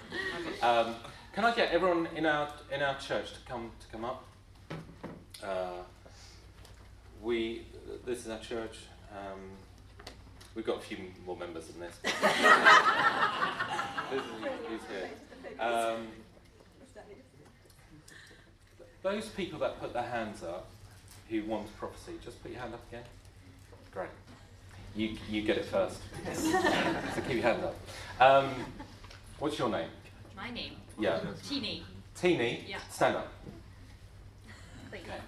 Um, 0.63 0.95
can 1.35 1.45
I 1.45 1.55
get 1.55 1.73
everyone 1.73 2.09
in 2.15 2.27
our 2.27 2.49
in 2.73 2.83
our 2.83 2.97
church 2.99 3.33
to 3.33 3.41
come 3.49 3.71
to 3.81 3.87
come 3.93 4.05
up? 4.05 4.25
Uh, 5.43 5.83
we 7.21 7.67
this 8.05 8.25
is 8.25 8.29
our 8.29 8.39
church. 8.41 8.79
Um, 9.13 9.41
we've 10.55 10.65
got 10.67 10.79
a 10.79 10.81
few 10.81 10.99
more 11.27 11.37
members 11.37 11.67
than 11.69 11.81
this. 11.81 11.97
this 12.03 12.13
is 12.13 12.19
who's 14.69 14.81
here. 14.91 15.11
Um, 15.61 16.09
those 19.03 19.29
people 19.31 19.59
that 19.61 19.81
put 19.81 19.93
their 19.93 20.03
hands 20.03 20.43
up 20.43 20.67
who 21.29 21.45
want 21.45 21.75
prophecy, 21.79 22.13
just 22.25 22.43
put 22.43 22.53
your 22.53 22.61
hand 22.61 22.75
up 22.75 22.81
again. 22.89 23.05
Great. 23.93 24.09
You, 24.95 25.17
you 25.29 25.43
get 25.43 25.59
it 25.59 25.65
first. 25.67 25.99
so 26.35 27.21
keep 27.27 27.35
your 27.37 27.43
hand 27.43 27.65
up. 27.65 27.75
Um, 28.21 28.51
what's 29.39 29.59
your 29.59 29.69
name? 29.69 29.89
My 30.37 30.51
name, 30.51 30.73
Yeah. 30.99 31.21
Teeny. 31.49 31.83
Teeny, 32.15 32.65
Yeah. 32.69 32.79
stand 32.91 33.17
up. 33.17 33.33
Thank 34.91 35.05
Okay. 35.05 35.21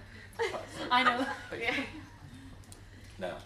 I 0.90 1.02
know. 1.02 1.26
Yeah. 1.58 1.74
Now, 3.18 3.36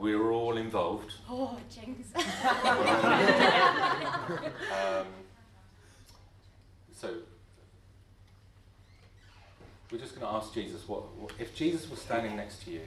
we're 0.00 0.32
all 0.32 0.56
involved. 0.56 1.14
Oh, 1.28 1.56
jinx. 1.68 2.08
Um, 4.30 5.06
so, 6.96 7.14
we're 9.90 9.98
just 9.98 10.14
going 10.14 10.26
to 10.26 10.32
ask 10.32 10.54
Jesus 10.54 10.86
what, 10.88 11.02
what 11.16 11.32
if 11.38 11.54
Jesus 11.54 11.90
was 11.90 12.00
standing 12.00 12.36
next 12.36 12.62
to 12.64 12.70
you, 12.70 12.80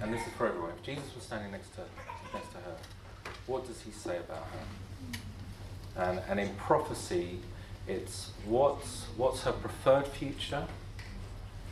and 0.00 0.12
this 0.12 0.26
is 0.26 0.32
for 0.32 0.46
everyone. 0.46 0.70
If 0.70 0.82
Jesus 0.82 1.14
was 1.14 1.24
standing 1.24 1.52
next 1.52 1.74
to 1.74 1.82
next 2.32 2.50
to 2.52 2.58
her, 2.58 2.76
what 3.46 3.66
does 3.66 3.82
he 3.82 3.90
say 3.90 4.16
about 4.18 4.46
her? 4.46 6.02
And 6.10 6.22
and 6.28 6.40
in 6.40 6.54
prophecy, 6.56 7.40
it's 7.86 8.30
what's 8.46 9.04
what's 9.16 9.42
her 9.42 9.52
preferred 9.52 10.08
future, 10.08 10.66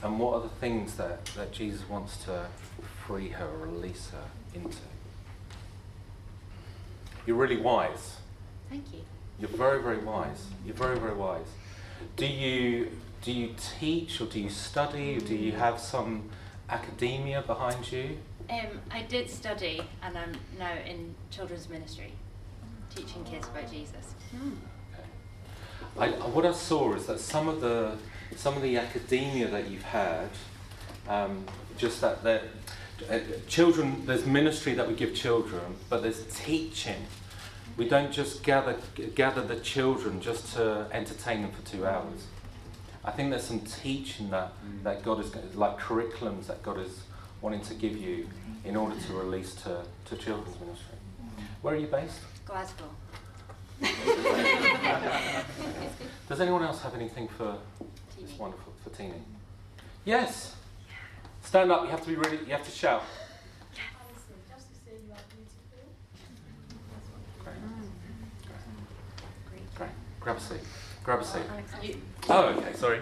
and 0.03 0.19
what 0.19 0.35
are 0.35 0.43
the 0.43 0.55
things 0.61 0.97
that 0.97 1.25
that 1.37 1.53
Jesus 1.53 1.89
wants 1.89 2.23
to 2.25 2.47
free 3.13 3.29
her, 3.29 3.49
release 3.59 4.09
her 4.09 4.25
into. 4.55 4.79
You're 7.27 7.37
really 7.37 7.59
wise. 7.59 8.17
Thank 8.71 8.87
you. 8.91 9.01
You're 9.39 9.51
very, 9.51 9.83
very 9.83 9.99
wise. 9.99 10.47
You're 10.65 10.75
very, 10.75 10.99
very 10.99 11.15
wise. 11.15 11.45
Do 12.17 12.25
you 12.25 12.91
do 13.21 13.31
you 13.31 13.55
teach 13.79 14.19
or 14.23 14.25
do 14.25 14.41
you 14.41 14.49
study? 14.49 15.19
Or 15.19 15.21
do 15.21 15.35
you 15.35 15.53
have 15.53 15.79
some 15.79 16.31
academia 16.71 17.43
behind 17.43 17.93
you? 17.93 18.17
Um, 18.49 18.81
I 18.91 19.03
did 19.03 19.29
study, 19.29 19.83
and 20.03 20.17
I'm 20.17 20.33
now 20.59 20.75
in 20.87 21.15
children's 21.31 21.69
ministry, 21.69 22.15
teaching 22.95 23.25
kids 23.25 23.47
about 23.47 23.71
Jesus. 23.71 24.15
I, 25.99 26.09
what 26.09 26.47
I 26.47 26.53
saw 26.53 26.95
is 26.95 27.05
that 27.07 27.21
some 27.21 27.47
of 27.47 27.61
the 27.61 27.99
some 28.37 28.57
of 28.57 28.63
the 28.63 28.79
academia 28.79 29.49
that 29.49 29.69
you've 29.71 29.83
had, 29.83 30.31
um, 31.07 31.45
just 31.77 32.01
that 32.01 32.23
that 32.25 32.45
uh, 33.11 33.21
children, 33.49 34.05
there's 34.07 34.27
ministry 34.27 34.75
that 34.75 34.89
we 34.89 34.95
give 34.95 35.15
children, 35.15 35.63
but 35.89 36.03
there's 36.03 36.25
teaching. 36.35 37.07
We 37.77 37.89
don't 37.89 38.13
just 38.13 38.43
gather 38.43 38.77
gather 39.15 39.43
the 39.43 39.57
children 39.61 40.21
just 40.21 40.55
to 40.55 40.87
entertain 40.93 41.43
them 41.43 41.53
for 41.53 41.63
two 41.67 41.87
hours. 41.87 42.27
I 43.05 43.11
think 43.11 43.31
there's 43.31 43.45
some 43.45 43.61
teaching 43.61 44.31
that, 44.31 44.53
that 44.85 45.03
God 45.03 45.21
is 45.21 45.35
like 45.57 45.79
curriculums 45.79 46.47
that 46.47 46.63
God 46.63 46.79
is 46.79 47.01
wanting 47.41 47.63
to 47.63 47.75
give 47.75 47.97
you 47.97 48.29
in 48.65 48.77
order 48.77 48.95
to 48.95 49.13
release 49.15 49.55
to, 49.63 49.83
to 50.05 50.17
children's 50.17 50.59
ministry. 50.61 50.97
Where 51.63 51.75
are 51.75 51.79
you 51.79 51.89
based? 51.89 52.21
Glasgow. 52.47 52.85
Does 56.29 56.41
anyone 56.41 56.63
else 56.63 56.81
have 56.83 56.95
anything 56.95 57.27
for 57.27 57.57
this 58.21 58.39
wonderful 58.39 58.73
for 58.85 58.91
Teeny? 58.91 59.23
Yes. 60.05 60.55
Stand 61.43 61.71
up. 61.71 61.85
You 61.85 61.91
have 61.91 62.03
to 62.03 62.09
be 62.09 62.17
really. 62.17 62.39
You 62.39 62.53
have 62.53 62.65
to 62.65 62.71
shout. 62.71 63.03
Great. 67.45 67.57
Great. 68.47 69.75
Great. 69.75 69.91
Grab 70.21 70.37
a 70.37 70.41
seat. 70.41 70.61
Grab 71.05 71.21
a 71.21 71.25
seat. 71.25 71.97
Oh, 72.29 72.45
okay. 72.45 72.73
Sorry. 72.75 73.01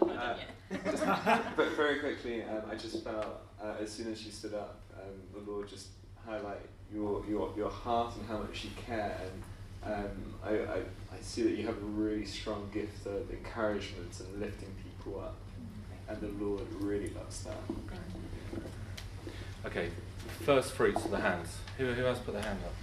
I'm 0.00 0.14
not 0.14 1.56
but 1.56 1.68
very 1.72 1.98
quickly, 1.98 2.42
um, 2.42 2.62
I 2.70 2.74
just 2.74 3.02
felt 3.02 3.42
uh, 3.62 3.74
as 3.80 3.90
soon 3.90 4.12
as 4.12 4.20
she 4.20 4.30
stood 4.30 4.54
up, 4.54 4.80
um, 4.94 5.42
the 5.44 5.50
Lord 5.50 5.68
just 5.68 5.88
highlight 6.26 6.60
your, 6.92 7.24
your, 7.26 7.52
your 7.56 7.70
heart 7.70 8.14
and 8.16 8.26
how 8.28 8.38
much 8.38 8.64
you 8.64 8.70
care. 8.76 9.18
And 9.22 9.94
um, 9.94 10.34
I, 10.44 10.50
I, 10.50 10.78
I 10.78 11.20
see 11.20 11.42
that 11.42 11.52
you 11.52 11.66
have 11.66 11.76
a 11.76 11.86
really 11.86 12.26
strong 12.26 12.68
gift 12.72 13.06
of 13.06 13.30
encouragement 13.30 14.20
and 14.20 14.40
lifting 14.40 14.74
people 14.82 15.20
up. 15.20 15.36
And 16.08 16.20
the 16.20 16.44
Lord 16.44 16.66
really 16.80 17.10
loves 17.10 17.44
that. 17.44 17.60
Okay. 19.66 19.90
First 20.44 20.72
fruits 20.72 21.04
of 21.04 21.10
the 21.10 21.20
hands. 21.20 21.58
Who, 21.76 21.92
who 21.92 22.06
else 22.06 22.18
put 22.20 22.34
their 22.34 22.42
hand 22.42 22.60
up? 22.64 22.74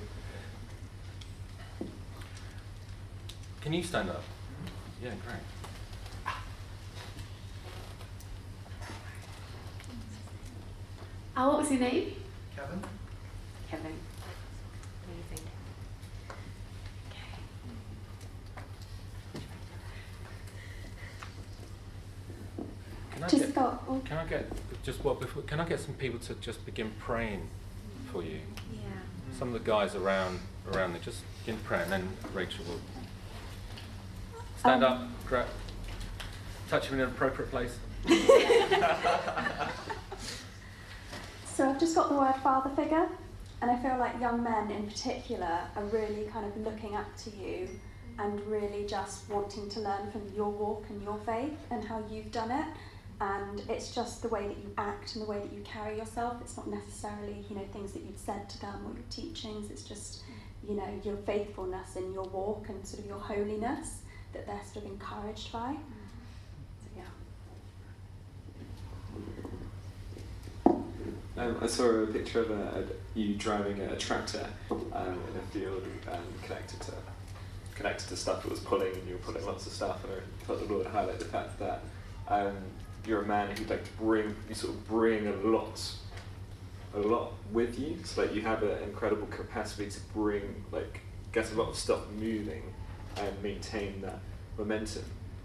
Can 3.61 3.73
you 3.73 3.81
stand 3.81 4.09
up? 4.09 4.23
Yeah, 5.01 5.09
great. 5.25 5.41
Oh, 11.37 11.49
what 11.49 11.57
was 11.59 11.71
your 11.71 11.79
name? 11.79 12.13
Kevin? 12.55 12.83
Kevin. 13.69 13.93
I 23.25 23.29
Just 23.29 23.43
get, 23.45 23.55
got. 23.55 23.83
Oh, 23.89 24.01
can 24.05 24.17
I 24.17 24.25
get 24.25 24.49
just 24.83 25.03
what 25.03 25.19
before? 25.19 25.43
Can 25.43 25.59
I 25.59 25.65
get 25.67 25.79
some 25.79 25.95
people 25.95 26.19
to 26.19 26.35
just 26.35 26.65
begin 26.65 26.91
praying 26.99 27.47
for 28.11 28.21
you? 28.23 28.39
yeah. 28.73 28.79
Some 29.37 29.47
of 29.49 29.53
the 29.53 29.59
guys 29.71 29.95
around 29.95 30.39
around 30.73 30.93
there 30.93 31.01
just 31.01 31.23
begin 31.39 31.59
praying, 31.63 31.83
and 31.83 31.91
then 31.91 32.09
Rachel 32.33 32.63
will 32.65 32.79
stand 34.57 34.83
Um, 34.83 34.91
up, 34.93 35.07
grab, 35.27 35.47
touch 36.69 36.87
him 36.87 36.95
in 36.95 37.01
an 37.01 37.09
appropriate 37.09 37.49
place. 37.51 37.77
So 41.53 41.69
I've 41.69 41.79
just 41.79 41.95
got 41.95 42.09
the 42.09 42.15
word 42.15 42.35
father 42.43 42.69
figure, 42.75 43.07
and 43.61 43.71
I 43.71 43.77
feel 43.81 43.97
like 43.97 44.19
young 44.19 44.43
men 44.43 44.69
in 44.71 44.87
particular 44.87 45.59
are 45.77 45.85
really 45.85 46.25
kind 46.25 46.45
of 46.45 46.57
looking 46.57 46.97
up 46.97 47.05
to 47.23 47.29
you 47.29 47.69
and 48.19 48.41
really 48.47 48.85
just 48.85 49.29
wanting 49.29 49.69
to 49.69 49.79
learn 49.79 50.11
from 50.11 50.21
your 50.35 50.49
walk 50.49 50.83
and 50.89 51.01
your 51.01 51.17
faith 51.25 51.57
and 51.71 51.81
how 51.83 52.03
you've 52.11 52.29
done 52.31 52.51
it. 52.51 52.65
And 53.21 53.61
it's 53.69 53.95
just 53.95 54.21
the 54.21 54.27
way 54.27 54.47
that 54.47 54.57
you 54.57 54.71
act 54.77 55.15
and 55.15 55.25
the 55.25 55.29
way 55.29 55.39
that 55.39 55.53
you 55.53 55.61
carry 55.61 55.97
yourself. 55.97 56.37
It's 56.41 56.57
not 56.57 56.67
necessarily, 56.67 57.45
you 57.49 57.55
know, 57.55 57.65
things 57.71 57.93
that 57.93 58.03
you've 58.03 58.17
said 58.17 58.49
to 58.49 58.59
them 58.59 58.85
or 58.85 58.93
your 58.93 59.03
teachings. 59.09 59.71
It's 59.71 59.83
just, 59.83 60.23
you 60.67 60.75
know, 60.75 60.87
your 61.03 61.15
faithfulness 61.17 61.95
in 61.95 62.11
your 62.13 62.25
walk 62.25 62.67
and 62.67 62.85
sort 62.85 62.99
of 63.03 63.05
your 63.05 63.19
holiness 63.19 63.99
that 64.33 64.45
they're 64.45 64.61
sort 64.71 64.85
of 64.85 64.91
encouraged 64.91 65.51
by. 65.51 65.75
Yeah. 66.97 67.03
Um, 71.37 71.57
I 71.61 71.67
saw 71.67 71.85
a 71.85 72.07
picture 72.07 72.41
of 72.41 72.51
a, 72.51 72.79
a, 72.79 72.83
you 73.19 73.35
driving 73.35 73.79
a, 73.79 73.95
tractor 73.95 74.47
um, 74.71 75.19
in 75.31 75.39
a 75.39 75.51
field 75.51 75.87
um, 76.11 76.19
connected 76.43 76.81
to 76.81 76.93
connected 77.75 78.07
to 78.07 78.15
stuff 78.15 78.41
that 78.43 78.49
was 78.49 78.61
pulling, 78.61 78.93
and 78.93 79.07
you 79.07 79.15
were 79.15 79.19
pulling 79.19 79.45
lots 79.45 79.67
of 79.67 79.73
stuff. 79.73 80.03
And 80.05 80.13
I 80.13 80.45
thought 80.45 80.65
the 80.65 80.73
Lord 80.73 80.87
highlight 80.87 81.19
the 81.19 81.25
fact 81.25 81.59
that 81.59 81.81
um, 82.29 82.55
you're 83.07 83.21
a 83.21 83.25
man 83.25 83.55
who'd 83.55 83.69
like 83.69 83.83
to 83.83 83.91
bring, 83.93 84.35
you 84.49 84.55
sort 84.55 84.73
of 84.73 84.87
bring 84.87 85.27
a 85.27 85.33
lot 85.33 85.79
a 86.95 86.99
lot 86.99 87.33
with 87.51 87.77
you. 87.77 87.97
So 88.03 88.21
like 88.21 88.33
you 88.33 88.41
have 88.41 88.63
an 88.63 88.81
incredible 88.83 89.27
capacity 89.27 89.89
to 89.89 89.99
bring 90.13 90.63
like 90.71 91.01
get 91.31 91.51
a 91.51 91.55
lot 91.55 91.69
of 91.69 91.75
stuff 91.75 92.01
moving 92.17 92.63
and 93.17 93.43
maintain 93.43 94.01
that 94.01 94.19
momentum. 94.57 95.03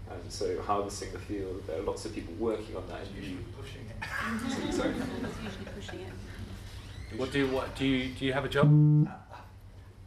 And 0.09 0.31
so 0.31 0.61
harvesting 0.61 1.11
the 1.13 1.19
field, 1.19 1.63
there 1.67 1.79
are 1.79 1.83
lots 1.83 2.05
of 2.05 2.13
people 2.13 2.33
working 2.33 2.75
on 2.75 2.85
that, 2.89 3.01
and 3.01 3.23
you 3.23 3.37
pushing 3.57 3.81
it. 3.89 4.73
Sorry. 4.73 4.93
usually 4.93 5.65
pushing 5.73 5.99
it. 6.01 7.17
What 7.17 7.31
do 7.31 7.39
you, 7.39 7.47
what 7.47 7.75
do 7.75 7.85
you 7.85 8.13
do 8.13 8.25
you 8.25 8.33
have 8.33 8.45
a 8.45 8.49
job? 8.49 8.67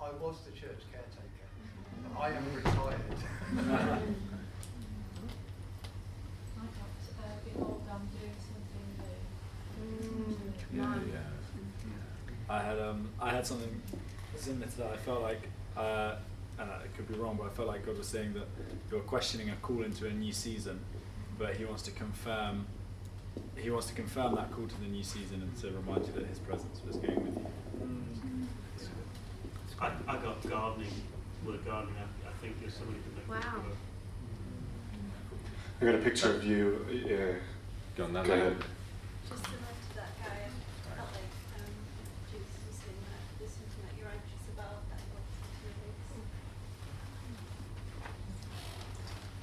I 0.00 0.10
was 0.20 0.40
the 0.44 0.52
church 0.52 0.82
caretaker. 0.92 2.18
I 2.18 2.30
am 2.30 2.44
retired. 2.54 4.14
I 12.48 12.60
had 12.60 12.78
um 12.78 13.08
I 13.20 13.30
had 13.30 13.46
something 13.46 13.80
similar 14.36 14.66
to 14.66 14.76
that. 14.78 14.92
I 14.92 14.96
felt 14.96 15.22
like 15.22 15.48
uh, 15.76 16.16
and 16.58 16.70
I 16.70 16.86
could 16.96 17.08
be 17.08 17.14
wrong, 17.14 17.36
but 17.40 17.46
I 17.46 17.50
felt 17.50 17.68
like 17.68 17.84
God 17.86 17.98
was 17.98 18.06
saying 18.06 18.34
that 18.34 18.46
you're 18.90 19.00
questioning 19.00 19.50
a 19.50 19.56
call 19.56 19.82
into 19.82 20.06
a 20.06 20.10
new 20.12 20.32
season, 20.32 20.80
but 21.38 21.56
He 21.56 21.64
wants 21.64 21.82
to 21.82 21.90
confirm 21.92 22.66
He 23.56 23.70
wants 23.70 23.86
to 23.88 23.94
confirm 23.94 24.34
that 24.36 24.50
call 24.52 24.66
to 24.66 24.80
the 24.80 24.86
new 24.88 25.02
season 25.02 25.42
and 25.42 25.56
to 25.62 25.70
remind 25.76 26.06
you 26.06 26.12
that 26.14 26.26
His 26.26 26.38
presence 26.38 26.80
was 26.86 26.96
going 26.96 27.22
with 27.22 27.36
you. 27.36 27.46
I, 29.80 29.90
I 30.06 30.16
got 30.16 30.40
gardening, 30.48 30.92
word 31.44 31.64
gardening. 31.66 31.96
I, 31.98 32.28
I 32.28 32.32
think 32.40 32.56
you're 32.60 32.70
somebody 32.70 32.98
that 33.00 33.28
makes 33.34 33.44
Wow. 33.46 33.56
work. 33.62 33.76
I 35.80 35.84
got 35.86 35.94
a 35.96 35.98
picture 35.98 36.30
of 36.30 36.44
you. 36.44 36.86
Yeah. 36.90 37.32
Go 37.96 38.04
on, 38.04 38.12
that 38.12 38.24
Go 38.24 38.30
lady. 38.32 38.42
ahead. 38.46 38.56
Just 39.28 39.44
similar 39.44 39.58
to 39.58 39.94
that 39.96 40.12
guy, 40.22 40.46
I 40.46 40.94
felt 40.96 41.10
like 41.12 41.34
um, 41.58 41.72
Jesus 42.30 42.54
was 42.70 42.76
saying 42.78 43.02
that 43.10 43.22
there's 43.38 43.50
something 43.50 43.82
that 43.82 43.94
you're 43.98 44.08
anxious 44.14 44.46
about 44.54 44.86
that 44.88 45.02
God 45.10 45.26
wants 45.26 45.58
to 45.58 45.66
release. 45.68 46.00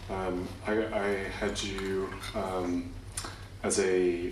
Um, 0.09 0.47
I, 0.71 0.99
I 0.99 1.07
had 1.39 1.61
you 1.61 2.09
um, 2.33 2.91
as 3.63 3.79
a, 3.79 4.31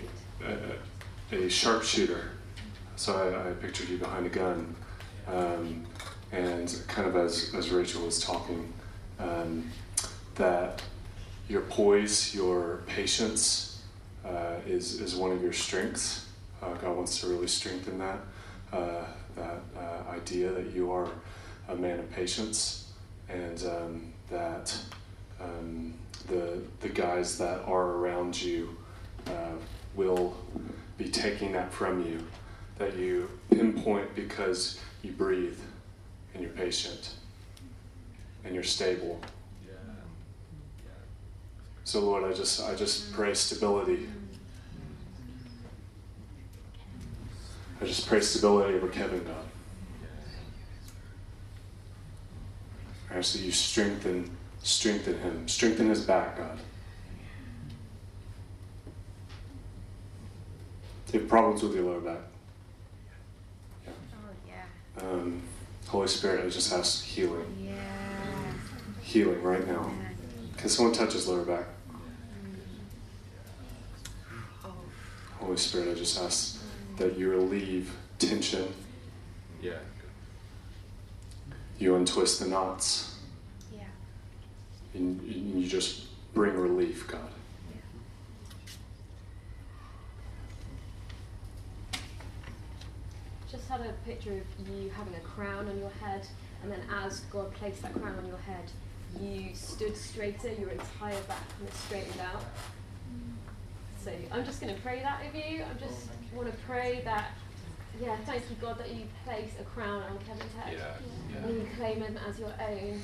a, 1.32 1.36
a 1.36 1.50
sharpshooter, 1.50 2.30
so 2.96 3.14
I, 3.14 3.50
I 3.50 3.52
pictured 3.52 3.90
you 3.90 3.98
behind 3.98 4.24
a 4.24 4.30
gun, 4.30 4.74
um, 5.26 5.84
and 6.32 6.82
kind 6.88 7.06
of 7.06 7.16
as, 7.16 7.52
as 7.54 7.70
Rachel 7.70 8.06
was 8.06 8.20
talking, 8.20 8.72
um, 9.18 9.70
that 10.36 10.82
your 11.46 11.60
poise, 11.62 12.34
your 12.34 12.84
patience 12.86 13.82
uh, 14.24 14.54
is, 14.66 14.98
is 14.98 15.14
one 15.14 15.32
of 15.32 15.42
your 15.42 15.52
strengths. 15.52 16.26
Uh, 16.62 16.72
God 16.74 16.96
wants 16.96 17.20
to 17.20 17.26
really 17.26 17.48
strengthen 17.48 17.98
that, 17.98 18.18
uh, 18.72 19.04
that 19.36 19.60
uh, 19.76 20.10
idea 20.10 20.52
that 20.52 20.70
you 20.74 20.90
are 20.90 21.08
a 21.68 21.74
man 21.74 21.98
of 21.98 22.10
patience, 22.10 22.92
and 23.28 23.62
um, 23.64 24.12
that 24.30 24.74
um, 25.38 25.94
the 26.30 26.62
the 26.80 26.88
guys 26.88 27.36
that 27.38 27.60
are 27.66 27.88
around 27.96 28.40
you 28.40 28.76
uh, 29.26 29.56
will 29.94 30.36
be 30.96 31.08
taking 31.08 31.52
that 31.52 31.72
from 31.72 32.06
you. 32.06 32.26
That 32.78 32.96
you 32.96 33.28
pinpoint 33.50 34.14
because 34.14 34.80
you 35.02 35.12
breathe 35.12 35.58
and 36.32 36.42
you're 36.42 36.52
patient 36.52 37.14
and 38.44 38.54
you're 38.54 38.64
stable. 38.64 39.20
So 41.84 42.00
Lord, 42.00 42.24
I 42.24 42.32
just 42.32 42.62
I 42.62 42.74
just 42.74 43.12
pray 43.12 43.34
stability. 43.34 44.08
I 47.82 47.84
just 47.84 48.06
pray 48.06 48.20
stability 48.20 48.74
over 48.74 48.88
Kevin, 48.88 49.24
God. 49.24 49.34
I 53.10 53.18
ask 53.18 53.32
that 53.32 53.42
you 53.42 53.50
strengthen 53.50 54.30
strengthen 54.62 55.18
him, 55.18 55.48
strengthen 55.48 55.88
his 55.88 56.04
back, 56.04 56.36
God. 56.36 56.58
Do 61.06 61.14
you 61.14 61.20
have 61.20 61.28
problems 61.28 61.62
with 61.62 61.74
your 61.74 61.84
lower 61.84 62.00
back? 62.00 62.20
Oh 63.86 63.90
yeah. 64.46 65.02
Um, 65.02 65.42
Holy 65.88 66.06
Spirit, 66.08 66.44
I 66.44 66.48
just 66.48 66.72
ask 66.72 67.04
healing. 67.04 67.56
Yeah. 67.60 67.72
Healing 69.02 69.42
right 69.42 69.66
now. 69.66 69.90
Can 70.56 70.68
someone 70.68 70.94
touch 70.94 71.14
his 71.14 71.26
lower 71.26 71.44
back? 71.44 71.64
Holy 75.40 75.56
Spirit, 75.56 75.88
I 75.88 75.94
just 75.94 76.20
ask 76.20 76.60
that 76.96 77.16
you 77.18 77.30
relieve 77.30 77.90
tension, 78.18 78.72
Yeah. 79.62 79.78
you 81.78 81.96
untwist 81.96 82.40
the 82.40 82.46
knots, 82.46 83.06
Yeah. 83.08 83.09
And 84.94 85.20
and 85.20 85.62
you 85.62 85.68
just 85.68 86.06
bring 86.34 86.56
relief, 86.56 87.06
God. 87.08 87.20
Just 93.50 93.68
had 93.68 93.80
a 93.80 93.92
picture 94.06 94.32
of 94.32 94.68
you 94.68 94.90
having 94.90 95.14
a 95.14 95.20
crown 95.20 95.68
on 95.68 95.78
your 95.78 95.90
head, 96.02 96.26
and 96.62 96.70
then 96.70 96.80
as 97.02 97.20
God 97.32 97.52
placed 97.54 97.82
that 97.82 97.92
crown 97.94 98.16
on 98.16 98.26
your 98.26 98.38
head, 98.38 98.70
you 99.20 99.54
stood 99.54 99.96
straighter, 99.96 100.52
your 100.52 100.70
entire 100.70 101.20
back 101.22 101.42
of 101.66 101.74
straightened 101.74 102.20
out. 102.20 102.44
So 104.04 104.12
I'm 104.32 104.44
just 104.44 104.60
going 104.60 104.74
to 104.74 104.80
pray 104.80 105.00
that 105.02 105.26
of 105.26 105.34
you. 105.34 105.62
I 105.62 105.74
just 105.78 106.08
want 106.34 106.50
to 106.50 106.56
pray 106.66 107.02
that, 107.04 107.32
yeah, 108.00 108.16
thank 108.24 108.48
you, 108.48 108.56
God, 108.60 108.78
that 108.78 108.94
you 108.94 109.02
place 109.24 109.50
a 109.60 109.64
crown 109.64 110.02
on 110.04 110.18
Kevin's 110.18 110.54
head. 110.54 110.74
Yeah, 110.78 111.34
yeah. 111.34 111.46
And 111.46 111.56
you 111.56 111.68
claim 111.76 112.00
him 112.00 112.18
as 112.28 112.38
your 112.38 112.54
own. 112.60 113.02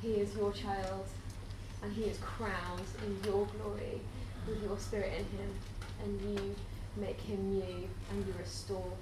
He 0.00 0.08
is 0.14 0.34
your 0.36 0.52
child, 0.52 1.06
and 1.82 1.92
he 1.92 2.04
is 2.04 2.18
crowned 2.18 2.88
in 3.04 3.18
your 3.24 3.46
glory 3.46 4.00
with 4.46 4.62
your 4.62 4.78
spirit 4.78 5.12
in 5.12 5.38
him, 5.38 5.54
and 6.02 6.20
you 6.38 6.54
make 6.96 7.20
him 7.20 7.50
new, 7.50 7.88
and 8.10 8.26
you 8.26 8.34
restore 8.38 8.92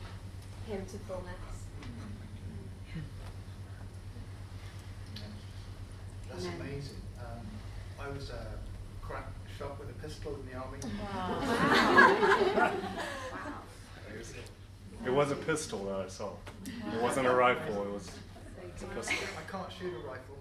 him 0.67 0.85
to 0.87 0.99
fullness. 0.99 1.35
That's 6.31 6.45
Amen. 6.47 6.61
amazing. 6.61 7.01
Um, 7.19 7.47
I 8.01 8.09
was 8.11 8.31
uh, 8.31 8.45
crack 9.01 9.29
shot 9.59 9.79
with 9.79 9.91
a 9.91 9.95
pistol 9.95 10.35
in 10.35 10.51
the 10.51 10.59
army. 10.59 10.79
Wow. 11.03 12.73
It 15.05 15.13
was 15.13 15.31
a 15.31 15.37
pistol 15.37 15.85
that 15.85 16.07
I 16.07 16.09
saw. 16.09 16.31
It 16.67 17.01
wasn't 17.01 17.29
a 17.29 17.35
rifle. 17.35 17.83
It 17.85 17.93
was 17.93 18.11
a 18.83 18.87
pistol. 18.87 19.15
I 19.39 19.51
can't 19.51 19.71
shoot 19.79 19.95
a 19.95 20.09
rifle. 20.09 20.37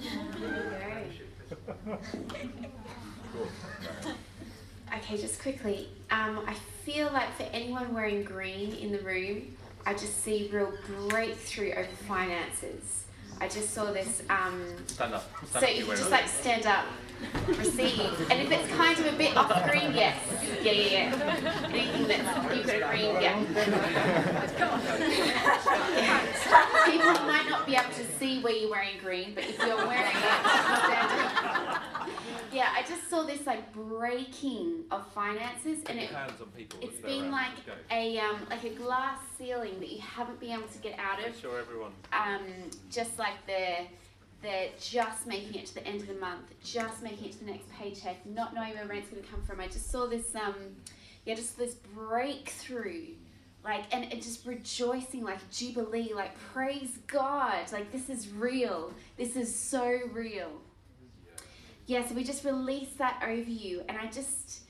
I 0.00 1.00
can 1.00 1.12
shoot 1.12 1.26
a 1.50 1.54
pistol. 1.54 1.98
Okay, 4.96 5.16
just 5.18 5.40
quickly. 5.42 5.88
Um, 6.10 6.40
I 6.46 6.54
feel 6.84 7.10
like 7.12 7.34
for 7.36 7.44
anyone 7.52 7.94
wearing 7.94 8.24
green 8.24 8.72
in 8.72 8.90
the 8.90 9.00
room, 9.00 9.54
I 9.84 9.92
just 9.92 10.22
see 10.22 10.50
real 10.52 10.72
breakthrough 11.08 11.72
over 11.72 11.88
finances. 12.06 13.04
I 13.40 13.48
just 13.48 13.70
saw 13.70 13.92
this. 13.92 14.22
Um, 14.30 14.64
Stand 14.86 15.14
up. 15.14 15.30
Stand 15.46 15.50
so 15.52 15.58
up, 15.58 15.74
you 15.74 15.80
you 15.80 15.84
can 15.86 15.96
just 15.96 16.10
like 16.10 16.28
stand 16.28 16.66
up, 16.66 16.86
receive, 17.46 18.30
and 18.30 18.40
if 18.40 18.50
it's 18.50 18.68
kind 18.74 18.98
of 18.98 19.06
a 19.14 19.16
bit 19.16 19.36
off 19.36 19.70
green, 19.70 19.92
yes, 19.94 20.18
yeah, 20.62 20.72
yeah, 20.72 20.90
yeah. 20.90 21.68
Anything 21.68 22.08
that's 22.08 22.56
you've 22.56 22.66
got 22.66 22.76
a 22.76 22.78
green, 22.88 23.22
yeah. 23.22 23.36
People 26.84 27.12
might 27.26 27.46
not 27.48 27.66
be 27.66 27.74
able 27.74 27.90
to 27.90 28.04
see 28.18 28.40
where 28.40 28.52
you're 28.54 28.70
wearing 28.70 28.98
green, 29.02 29.34
but 29.34 29.44
if 29.44 29.58
you're 29.58 29.76
wearing 29.76 30.06
it. 30.06 30.12
Yeah, 32.50 32.70
I 32.74 32.82
just 32.88 33.10
saw 33.10 33.24
this 33.24 33.46
like 33.46 33.72
breaking 33.74 34.84
of 34.90 35.06
finances, 35.12 35.78
and 35.86 35.98
it 35.98 36.10
Hands 36.10 36.32
on 36.40 36.46
people. 36.56 36.78
it's 36.82 36.98
been 37.00 37.30
like 37.30 37.50
a 37.90 38.18
um, 38.18 38.46
like 38.48 38.64
a 38.64 38.70
glass 38.70 39.18
ceiling 39.36 39.78
that 39.80 39.90
you 39.90 40.00
haven't 40.00 40.40
been 40.40 40.52
able 40.52 40.68
to 40.68 40.78
get 40.78 40.98
out 40.98 41.22
of. 41.24 41.36
Sure 41.36 41.58
everyone. 41.58 41.92
Um, 42.12 42.42
just 42.90 43.18
like 43.18 43.34
the 43.46 43.86
the 44.42 44.68
just 44.80 45.26
making 45.26 45.54
it 45.54 45.66
to 45.66 45.74
the 45.74 45.86
end 45.86 46.00
of 46.00 46.08
the 46.08 46.14
month, 46.14 46.42
just 46.62 47.02
making 47.02 47.26
it 47.26 47.32
to 47.32 47.38
the 47.40 47.50
next 47.50 47.70
paycheck, 47.72 48.24
not 48.26 48.54
knowing 48.54 48.74
where 48.74 48.86
rent's 48.86 49.08
going 49.08 49.22
to 49.22 49.28
come 49.28 49.42
from. 49.42 49.60
I 49.60 49.66
just 49.66 49.90
saw 49.90 50.06
this 50.06 50.34
um, 50.34 50.54
yeah, 51.24 51.34
just 51.34 51.58
this 51.58 51.74
breakthrough. 51.74 53.06
Like 53.64 53.84
and, 53.92 54.10
and 54.12 54.22
just 54.22 54.46
rejoicing, 54.46 55.24
like 55.24 55.38
jubilee, 55.50 56.12
like 56.14 56.38
praise 56.52 56.98
God, 57.06 57.70
like 57.72 57.90
this 57.92 58.08
is 58.08 58.30
real. 58.30 58.92
This 59.16 59.36
is 59.36 59.54
so 59.54 60.00
real. 60.12 60.52
Yeah, 61.86 62.06
so 62.06 62.14
we 62.14 62.22
just 62.22 62.44
release 62.44 62.92
that 62.98 63.22
over 63.26 63.50
you, 63.50 63.82
and 63.88 63.96
I 63.96 64.06
just, 64.06 64.60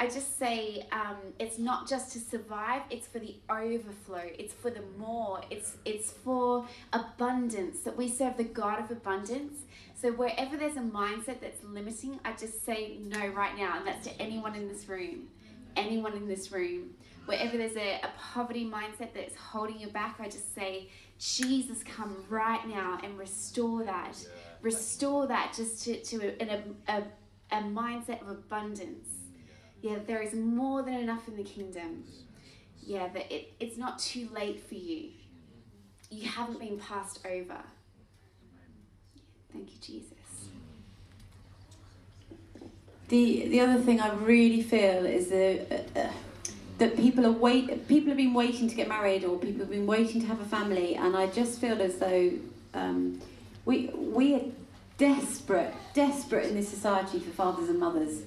I 0.00 0.06
just 0.06 0.38
say, 0.38 0.86
um, 0.92 1.16
it's 1.40 1.58
not 1.58 1.88
just 1.88 2.12
to 2.12 2.20
survive; 2.20 2.82
it's 2.90 3.06
for 3.06 3.18
the 3.18 3.34
overflow. 3.50 4.22
It's 4.38 4.54
for 4.54 4.70
the 4.70 4.82
more. 4.96 5.40
It's 5.50 5.76
it's 5.84 6.10
for 6.12 6.66
abundance. 6.92 7.80
That 7.80 7.96
we 7.96 8.08
serve 8.08 8.36
the 8.36 8.44
God 8.44 8.78
of 8.80 8.90
abundance. 8.90 9.60
So 10.00 10.12
wherever 10.12 10.56
there's 10.56 10.76
a 10.76 10.80
mindset 10.80 11.40
that's 11.40 11.62
limiting, 11.64 12.20
I 12.24 12.32
just 12.32 12.64
say 12.64 12.98
no 13.02 13.26
right 13.28 13.56
now, 13.58 13.78
and 13.78 13.86
that's 13.86 14.06
to 14.06 14.22
anyone 14.22 14.54
in 14.54 14.68
this 14.68 14.88
room, 14.88 15.28
anyone 15.76 16.12
in 16.12 16.28
this 16.28 16.52
room. 16.52 16.90
wherever 17.28 17.58
there's 17.58 17.76
a, 17.76 18.00
a 18.02 18.08
poverty 18.18 18.64
mindset 18.64 19.12
that's 19.14 19.34
holding 19.36 19.78
you 19.78 19.88
back, 19.88 20.16
I 20.18 20.24
just 20.24 20.54
say, 20.54 20.88
Jesus, 21.18 21.82
come 21.84 22.24
right 22.30 22.66
now 22.66 22.98
and 23.04 23.18
restore 23.18 23.84
that. 23.84 24.16
Restore 24.62 25.26
that 25.26 25.52
just 25.54 25.84
to, 25.84 26.00
to 26.02 26.16
a, 26.42 26.62
a, 26.88 27.02
a 27.52 27.62
mindset 27.62 28.22
of 28.22 28.28
abundance. 28.28 29.08
Yeah, 29.80 29.96
there 30.06 30.20
is 30.20 30.34
more 30.34 30.82
than 30.82 30.94
enough 30.94 31.28
in 31.28 31.36
the 31.36 31.44
kingdom. 31.44 32.04
Yeah, 32.82 33.08
that 33.08 33.32
it, 33.32 33.52
it's 33.60 33.76
not 33.76 33.98
too 33.98 34.28
late 34.34 34.66
for 34.66 34.74
you. 34.74 35.10
You 36.10 36.28
haven't 36.28 36.58
been 36.58 36.78
passed 36.78 37.24
over. 37.26 37.58
Thank 39.52 39.72
you, 39.72 39.78
Jesus. 39.80 40.12
The 43.08 43.48
the 43.48 43.60
other 43.60 43.80
thing 43.80 44.00
I 44.00 44.12
really 44.14 44.62
feel 44.62 45.06
is 45.06 45.28
that 45.28 45.86
uh, 45.96 46.00
uh, 46.00 46.12
that 46.78 46.96
people 46.96 47.24
are 47.26 47.32
wait 47.32 47.88
people 47.88 48.08
have 48.08 48.18
been 48.18 48.34
waiting 48.34 48.68
to 48.68 48.74
get 48.74 48.88
married 48.88 49.24
or 49.24 49.38
people 49.38 49.60
have 49.60 49.70
been 49.70 49.86
waiting 49.86 50.20
to 50.20 50.26
have 50.26 50.40
a 50.40 50.44
family, 50.44 50.96
and 50.96 51.16
I 51.16 51.26
just 51.28 51.60
feel 51.60 51.80
as 51.80 51.98
though 51.98 52.32
um, 52.74 53.20
we 53.64 53.86
we 53.94 54.34
are 54.34 54.42
desperate 54.98 55.72
desperate 55.94 56.46
in 56.46 56.54
this 56.54 56.68
society 56.68 57.18
for 57.18 57.30
fathers 57.30 57.68
and 57.68 57.78
mothers. 57.78 58.22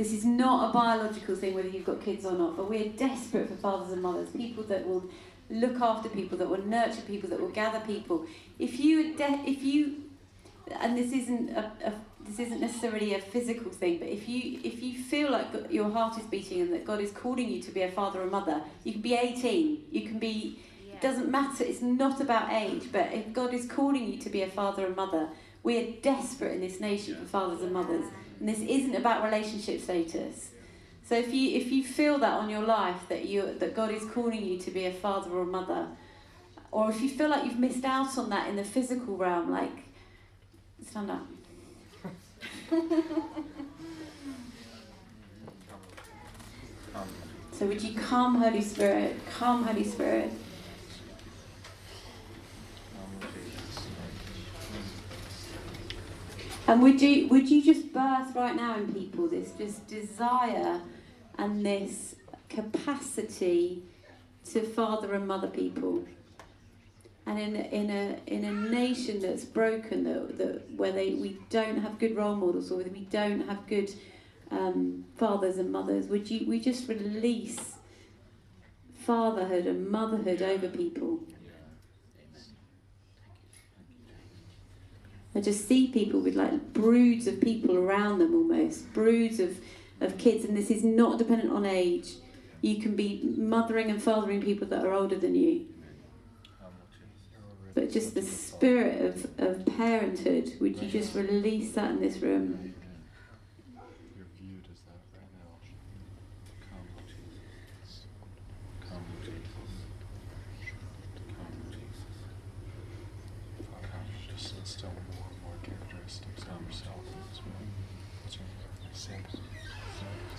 This 0.00 0.14
is 0.14 0.24
not 0.24 0.70
a 0.70 0.72
biological 0.72 1.36
thing 1.36 1.52
whether 1.52 1.68
you've 1.68 1.84
got 1.84 2.02
kids 2.02 2.24
or 2.24 2.32
not, 2.32 2.56
but 2.56 2.70
we're 2.70 2.88
desperate 2.88 3.48
for 3.48 3.54
fathers 3.56 3.92
and 3.92 4.00
mothers, 4.00 4.30
people 4.30 4.64
that 4.64 4.88
will 4.88 5.04
look 5.50 5.78
after 5.78 6.08
people, 6.08 6.38
that 6.38 6.48
will 6.48 6.64
nurture 6.64 7.02
people, 7.02 7.28
that 7.28 7.38
will 7.38 7.50
gather 7.50 7.80
people. 7.80 8.24
If 8.58 8.80
you 8.80 9.14
de- 9.14 9.42
if 9.46 9.62
you 9.62 10.04
and 10.80 10.96
this 10.96 11.12
isn't 11.12 11.50
a, 11.50 11.70
a 11.84 11.92
this 12.26 12.38
isn't 12.38 12.62
necessarily 12.62 13.12
a 13.12 13.20
physical 13.20 13.70
thing, 13.70 13.98
but 13.98 14.08
if 14.08 14.26
you 14.26 14.58
if 14.64 14.82
you 14.82 14.98
feel 14.98 15.30
like 15.30 15.48
your 15.68 15.90
heart 15.90 16.16
is 16.16 16.24
beating 16.24 16.62
and 16.62 16.72
that 16.72 16.86
God 16.86 17.02
is 17.02 17.10
calling 17.10 17.50
you 17.50 17.60
to 17.60 17.70
be 17.70 17.82
a 17.82 17.90
father 17.90 18.22
or 18.22 18.26
mother, 18.26 18.62
you 18.84 18.92
can 18.92 19.02
be 19.02 19.12
18, 19.14 19.84
you 19.90 20.08
can 20.08 20.18
be. 20.18 20.60
It 20.94 21.02
doesn't 21.02 21.30
matter. 21.30 21.62
It's 21.62 21.82
not 21.82 22.22
about 22.22 22.50
age, 22.50 22.84
but 22.90 23.12
if 23.12 23.34
God 23.34 23.52
is 23.52 23.66
calling 23.66 24.10
you 24.10 24.18
to 24.18 24.30
be 24.30 24.40
a 24.40 24.48
father 24.48 24.86
and 24.86 24.96
mother, 24.96 25.28
we 25.62 25.76
are 25.76 25.90
desperate 26.00 26.54
in 26.54 26.62
this 26.62 26.80
nation 26.80 27.16
for 27.16 27.26
fathers 27.26 27.60
and 27.60 27.72
mothers, 27.72 28.06
and 28.40 28.48
this 28.48 28.60
isn't 28.60 28.96
about 28.96 29.22
relationship 29.22 29.80
status. 29.80 30.50
So 31.04 31.14
if 31.14 31.32
you 31.32 31.56
if 31.56 31.70
you 31.70 31.84
feel 31.84 32.18
that 32.18 32.32
on 32.32 32.48
your 32.48 32.62
life 32.62 33.08
that 33.08 33.26
you 33.26 33.54
that 33.58 33.76
God 33.76 33.90
is 33.90 34.04
calling 34.06 34.42
you 34.44 34.58
to 34.58 34.70
be 34.70 34.86
a 34.86 34.92
father 34.92 35.30
or 35.30 35.42
a 35.42 35.46
mother, 35.46 35.88
or 36.72 36.90
if 36.90 37.00
you 37.00 37.08
feel 37.08 37.28
like 37.28 37.44
you've 37.44 37.58
missed 37.58 37.84
out 37.84 38.16
on 38.16 38.30
that 38.30 38.48
in 38.48 38.56
the 38.56 38.64
physical 38.64 39.16
realm, 39.16 39.50
like 39.50 39.84
stand 40.88 41.10
up. 41.10 41.26
so 47.52 47.66
would 47.66 47.82
you 47.82 47.98
come, 47.98 48.36
Holy 48.36 48.62
Spirit? 48.62 49.16
Come, 49.36 49.64
Holy 49.64 49.84
Spirit. 49.84 50.32
And 56.70 56.80
would 56.82 57.02
you 57.02 57.26
would 57.26 57.50
you 57.50 57.64
just 57.64 57.92
birth 57.92 58.32
right 58.36 58.54
now 58.54 58.76
in 58.76 58.94
people 58.94 59.26
this 59.26 59.50
just 59.58 59.88
desire 59.88 60.80
and 61.36 61.66
this 61.66 62.14
capacity 62.48 63.82
to 64.52 64.62
father 64.62 65.14
and 65.14 65.26
mother 65.26 65.48
people? 65.48 66.04
And 67.26 67.40
in 67.40 67.56
a, 67.56 67.74
in 67.74 67.90
a 67.90 68.20
in 68.28 68.44
a 68.44 68.52
nation 68.52 69.18
that's 69.18 69.44
broken, 69.44 70.04
that, 70.04 70.38
that 70.38 70.70
where 70.76 70.92
they 70.92 71.14
we 71.14 71.38
don't 71.50 71.78
have 71.78 71.98
good 71.98 72.14
role 72.14 72.36
models 72.36 72.70
or 72.70 72.76
we 72.76 73.06
don't 73.10 73.48
have 73.48 73.66
good 73.66 73.92
um, 74.52 75.06
fathers 75.16 75.58
and 75.58 75.72
mothers, 75.72 76.06
would 76.06 76.30
you 76.30 76.46
we 76.46 76.60
just 76.60 76.88
release 76.88 77.74
fatherhood 78.94 79.66
and 79.66 79.90
motherhood 79.90 80.40
over 80.40 80.68
people? 80.68 81.18
I 85.34 85.40
just 85.40 85.68
see 85.68 85.86
people 85.86 86.20
with 86.20 86.34
like 86.34 86.72
broods 86.72 87.26
of 87.26 87.40
people 87.40 87.76
around 87.76 88.18
them 88.18 88.34
almost, 88.34 88.92
broods 88.92 89.38
of, 89.38 89.58
of 90.00 90.18
kids, 90.18 90.44
and 90.44 90.56
this 90.56 90.70
is 90.70 90.82
not 90.82 91.18
dependent 91.18 91.52
on 91.52 91.64
age. 91.64 92.14
You 92.62 92.80
can 92.82 92.96
be 92.96 93.22
mothering 93.36 93.90
and 93.90 94.02
fathering 94.02 94.42
people 94.42 94.66
that 94.68 94.84
are 94.84 94.92
older 94.92 95.16
than 95.16 95.34
you. 95.34 95.66
But 97.74 97.92
just 97.92 98.14
the 98.14 98.22
spirit 98.22 99.00
of, 99.00 99.38
of 99.38 99.64
parenthood, 99.64 100.52
would 100.60 100.82
you 100.82 100.88
just 100.88 101.14
release 101.14 101.72
that 101.72 101.92
in 101.92 102.00
this 102.00 102.18
room? 102.18 102.74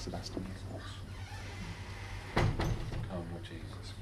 Sebastian. 0.01 0.43
Come, 2.35 2.47
Lord 3.31 3.43
Jesus. 3.43 3.93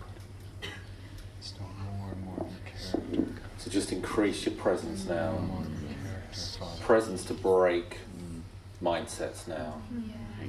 Still 1.41 1.65
more 1.83 2.13
and 2.13 2.23
more 2.23 2.45
character. 2.65 3.33
So 3.57 3.69
just 3.69 3.91
increase 3.91 4.45
your 4.45 4.55
presence 4.55 5.05
now. 5.05 5.37
Presence 6.79 7.25
to 7.25 7.33
break 7.33 7.97
mindsets 9.09 9.47
now. 9.47 9.81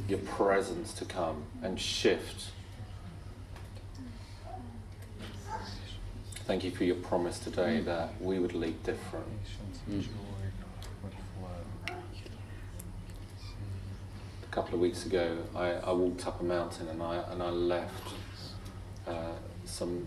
Your 0.09 0.19
presence 0.21 0.93
to 0.95 1.05
come 1.05 1.45
and 1.63 1.81
shift. 1.81 2.51
Thank 6.47 6.65
you 6.65 6.71
for 6.71 6.85
your 6.85 6.97
promise 6.97 7.39
today 7.39 7.81
that 7.81 8.21
we 8.21 8.39
would 8.39 8.55
lead 8.55 8.83
different. 8.83 9.27
Mm. 9.89 10.05
A 14.43 14.53
couple 14.53 14.75
of 14.75 14.81
weeks 14.81 15.07
ago, 15.07 15.39
I, 15.55 15.71
I 15.75 15.93
walked 15.93 16.27
up 16.27 16.41
a 16.41 16.45
mountain 16.45 16.89
and 16.89 17.01
I 17.03 17.17
and 17.31 17.41
I 17.43 17.51
left 17.51 18.09
uh, 19.07 19.35
some 19.65 20.07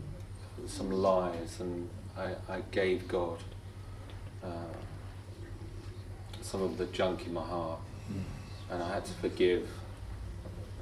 some 0.68 0.92
lies 0.92 1.60
and 1.62 1.90
I, 2.18 2.36
I 2.50 2.62
gave 2.72 3.08
God 3.08 3.40
uh, 4.44 4.50
some 6.42 6.62
of 6.62 6.78
the 6.78 6.86
junk 6.88 7.26
in 7.26 7.34
my 7.34 7.42
heart, 7.42 7.80
and 8.74 8.84
I 8.84 8.94
had 8.96 9.06
to 9.06 9.14
forgive 9.14 9.70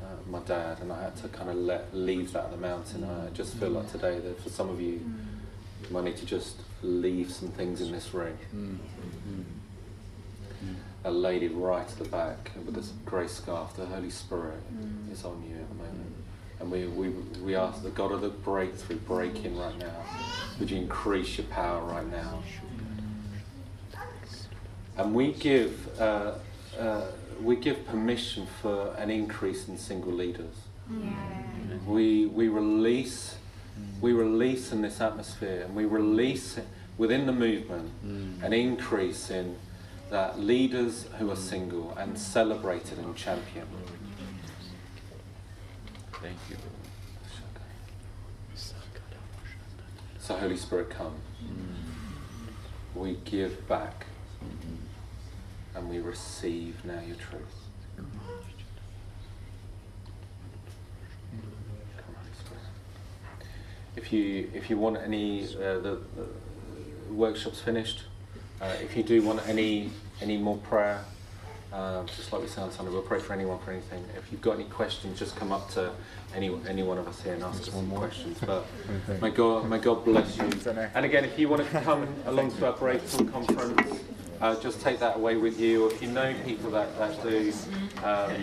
uh, 0.01 0.05
my 0.29 0.39
dad, 0.39 0.79
and 0.79 0.91
I 0.91 1.03
had 1.03 1.15
to 1.17 1.27
kind 1.27 1.49
of 1.49 1.57
let 1.57 1.93
leave 1.93 2.31
that 2.33 2.45
at 2.45 2.51
the 2.51 2.57
mountain. 2.57 3.03
I 3.03 3.29
just 3.29 3.55
feel 3.55 3.69
like 3.69 3.91
today 3.91 4.19
that 4.19 4.41
for 4.41 4.49
some 4.49 4.69
of 4.69 4.79
you, 4.79 4.93
you 5.83 5.89
might 5.89 6.05
need 6.05 6.17
to 6.17 6.25
just 6.25 6.55
leave 6.81 7.31
some 7.31 7.49
things 7.49 7.81
in 7.81 7.91
this 7.91 8.13
ring. 8.13 8.37
A 11.03 11.11
lady 11.11 11.47
right 11.47 11.87
at 11.87 11.97
the 11.97 12.05
back 12.05 12.51
with 12.65 12.75
this 12.75 12.93
grey 13.05 13.27
scarf, 13.27 13.75
the 13.75 13.85
Holy 13.85 14.09
Spirit 14.09 14.61
is 15.11 15.25
on 15.25 15.43
you 15.47 15.55
at 15.55 15.67
the 15.69 15.75
moment. 15.75 16.15
And 16.59 16.71
we, 16.71 16.85
we, 16.85 17.09
we 17.43 17.55
ask 17.55 17.81
the 17.81 17.89
God 17.89 18.11
of 18.11 18.21
the 18.21 18.29
breakthrough, 18.29 18.97
break 18.97 19.43
in 19.43 19.57
right 19.57 19.77
now. 19.79 20.05
Would 20.59 20.69
you 20.69 20.77
increase 20.77 21.39
your 21.39 21.47
power 21.47 21.83
right 21.83 22.07
now? 22.09 22.43
And 24.97 25.15
we 25.15 25.33
give, 25.33 25.99
uh, 25.99 26.33
uh, 26.77 27.07
we 27.43 27.55
give 27.55 27.85
permission 27.87 28.47
for 28.61 28.93
an 28.97 29.09
increase 29.09 29.67
in 29.67 29.77
single 29.77 30.11
leaders. 30.11 30.55
We, 31.87 32.25
we 32.27 32.47
release, 32.47 33.35
we 34.01 34.13
release 34.13 34.71
in 34.71 34.81
this 34.81 35.01
atmosphere, 35.01 35.63
and 35.65 35.75
we 35.75 35.85
release 35.85 36.59
within 36.97 37.25
the 37.25 37.31
movement 37.31 37.89
mm. 38.05 38.43
an 38.43 38.53
increase 38.53 39.29
in 39.29 39.57
that 40.09 40.39
leaders 40.39 41.07
who 41.17 41.31
are 41.31 41.35
mm. 41.35 41.49
single 41.49 41.93
and 41.97 42.19
celebrated 42.19 42.97
and 42.99 43.15
championed. 43.15 43.69
Thank 46.21 46.37
you. 46.49 46.57
So, 50.19 50.35
Holy 50.35 50.57
Spirit, 50.57 50.89
come. 50.89 51.15
Mm. 51.43 52.99
We 52.99 53.17
give 53.25 53.67
back 53.67 54.05
mm-hmm. 54.43 54.75
And 55.75 55.89
we 55.89 55.99
receive 55.99 56.83
now 56.85 56.99
your 57.05 57.15
truth. 57.15 57.55
Come, 57.97 58.07
If 63.95 64.13
you 64.13 64.49
if 64.53 64.69
you 64.69 64.77
want 64.77 64.97
any 64.97 65.43
uh, 65.55 65.79
the, 65.79 65.99
the 66.15 67.13
workshops 67.13 67.59
finished, 67.59 68.03
uh, 68.61 68.73
if 68.81 68.95
you 68.95 69.03
do 69.03 69.21
want 69.21 69.45
any 69.47 69.91
any 70.21 70.37
more 70.37 70.57
prayer, 70.57 71.03
uh, 71.73 72.03
just 72.05 72.31
like 72.31 72.41
we 72.41 72.47
said 72.47 72.63
on 72.63 72.71
Sunday, 72.71 72.91
we'll 72.91 73.01
pray 73.01 73.19
for 73.19 73.33
anyone 73.33 73.59
for 73.59 73.71
anything. 73.71 74.03
If 74.17 74.31
you've 74.31 74.41
got 74.41 74.55
any 74.55 74.63
questions, 74.65 75.19
just 75.19 75.35
come 75.35 75.51
up 75.51 75.69
to 75.71 75.91
any 76.33 76.55
any 76.67 76.83
one 76.83 76.97
of 76.97 77.07
us 77.07 77.21
here 77.21 77.33
and 77.33 77.43
ask 77.43 77.63
us 77.63 77.73
some 77.73 77.87
more. 77.89 77.99
questions. 77.99 78.37
But 78.45 78.65
may 79.21 79.29
God 79.29 79.69
may 79.69 79.79
God 79.79 80.05
bless 80.05 80.37
you. 80.37 80.49
And 80.93 81.05
again, 81.05 81.25
if 81.25 81.37
you 81.37 81.49
want 81.49 81.69
to 81.69 81.81
come 81.81 82.07
along 82.25 82.51
to 82.57 82.67
our 82.67 82.73
breakthrough 82.73 83.29
conference, 83.29 83.99
uh, 84.41 84.59
just 84.59 84.81
take 84.81 84.99
that 84.99 85.15
away 85.17 85.37
with 85.37 85.59
you. 85.59 85.87
If 85.87 86.01
you 86.01 86.09
know 86.09 86.33
people 86.45 86.71
that, 86.71 86.97
that 86.97 87.21
do, 87.23 87.53
um, 88.03 88.33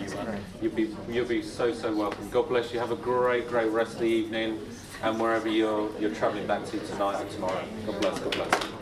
you'll 0.61 0.71
be 0.71 0.95
you'll 1.09 1.27
be 1.27 1.41
so 1.41 1.73
so 1.73 1.93
welcome. 1.93 2.29
God 2.29 2.47
bless 2.47 2.73
you. 2.73 2.79
Have 2.79 2.91
a 2.91 2.95
great 2.95 3.47
great 3.47 3.71
rest 3.71 3.93
of 3.93 3.99
the 3.99 4.05
evening, 4.05 4.59
and 5.03 5.19
wherever 5.19 5.49
you're 5.49 5.89
you're 5.99 6.15
travelling 6.15 6.47
back 6.47 6.65
to 6.65 6.79
tonight 6.79 7.21
or 7.21 7.29
tomorrow. 7.29 7.63
God 7.85 8.01
bless. 8.01 8.19
God 8.19 8.31
bless. 8.31 8.78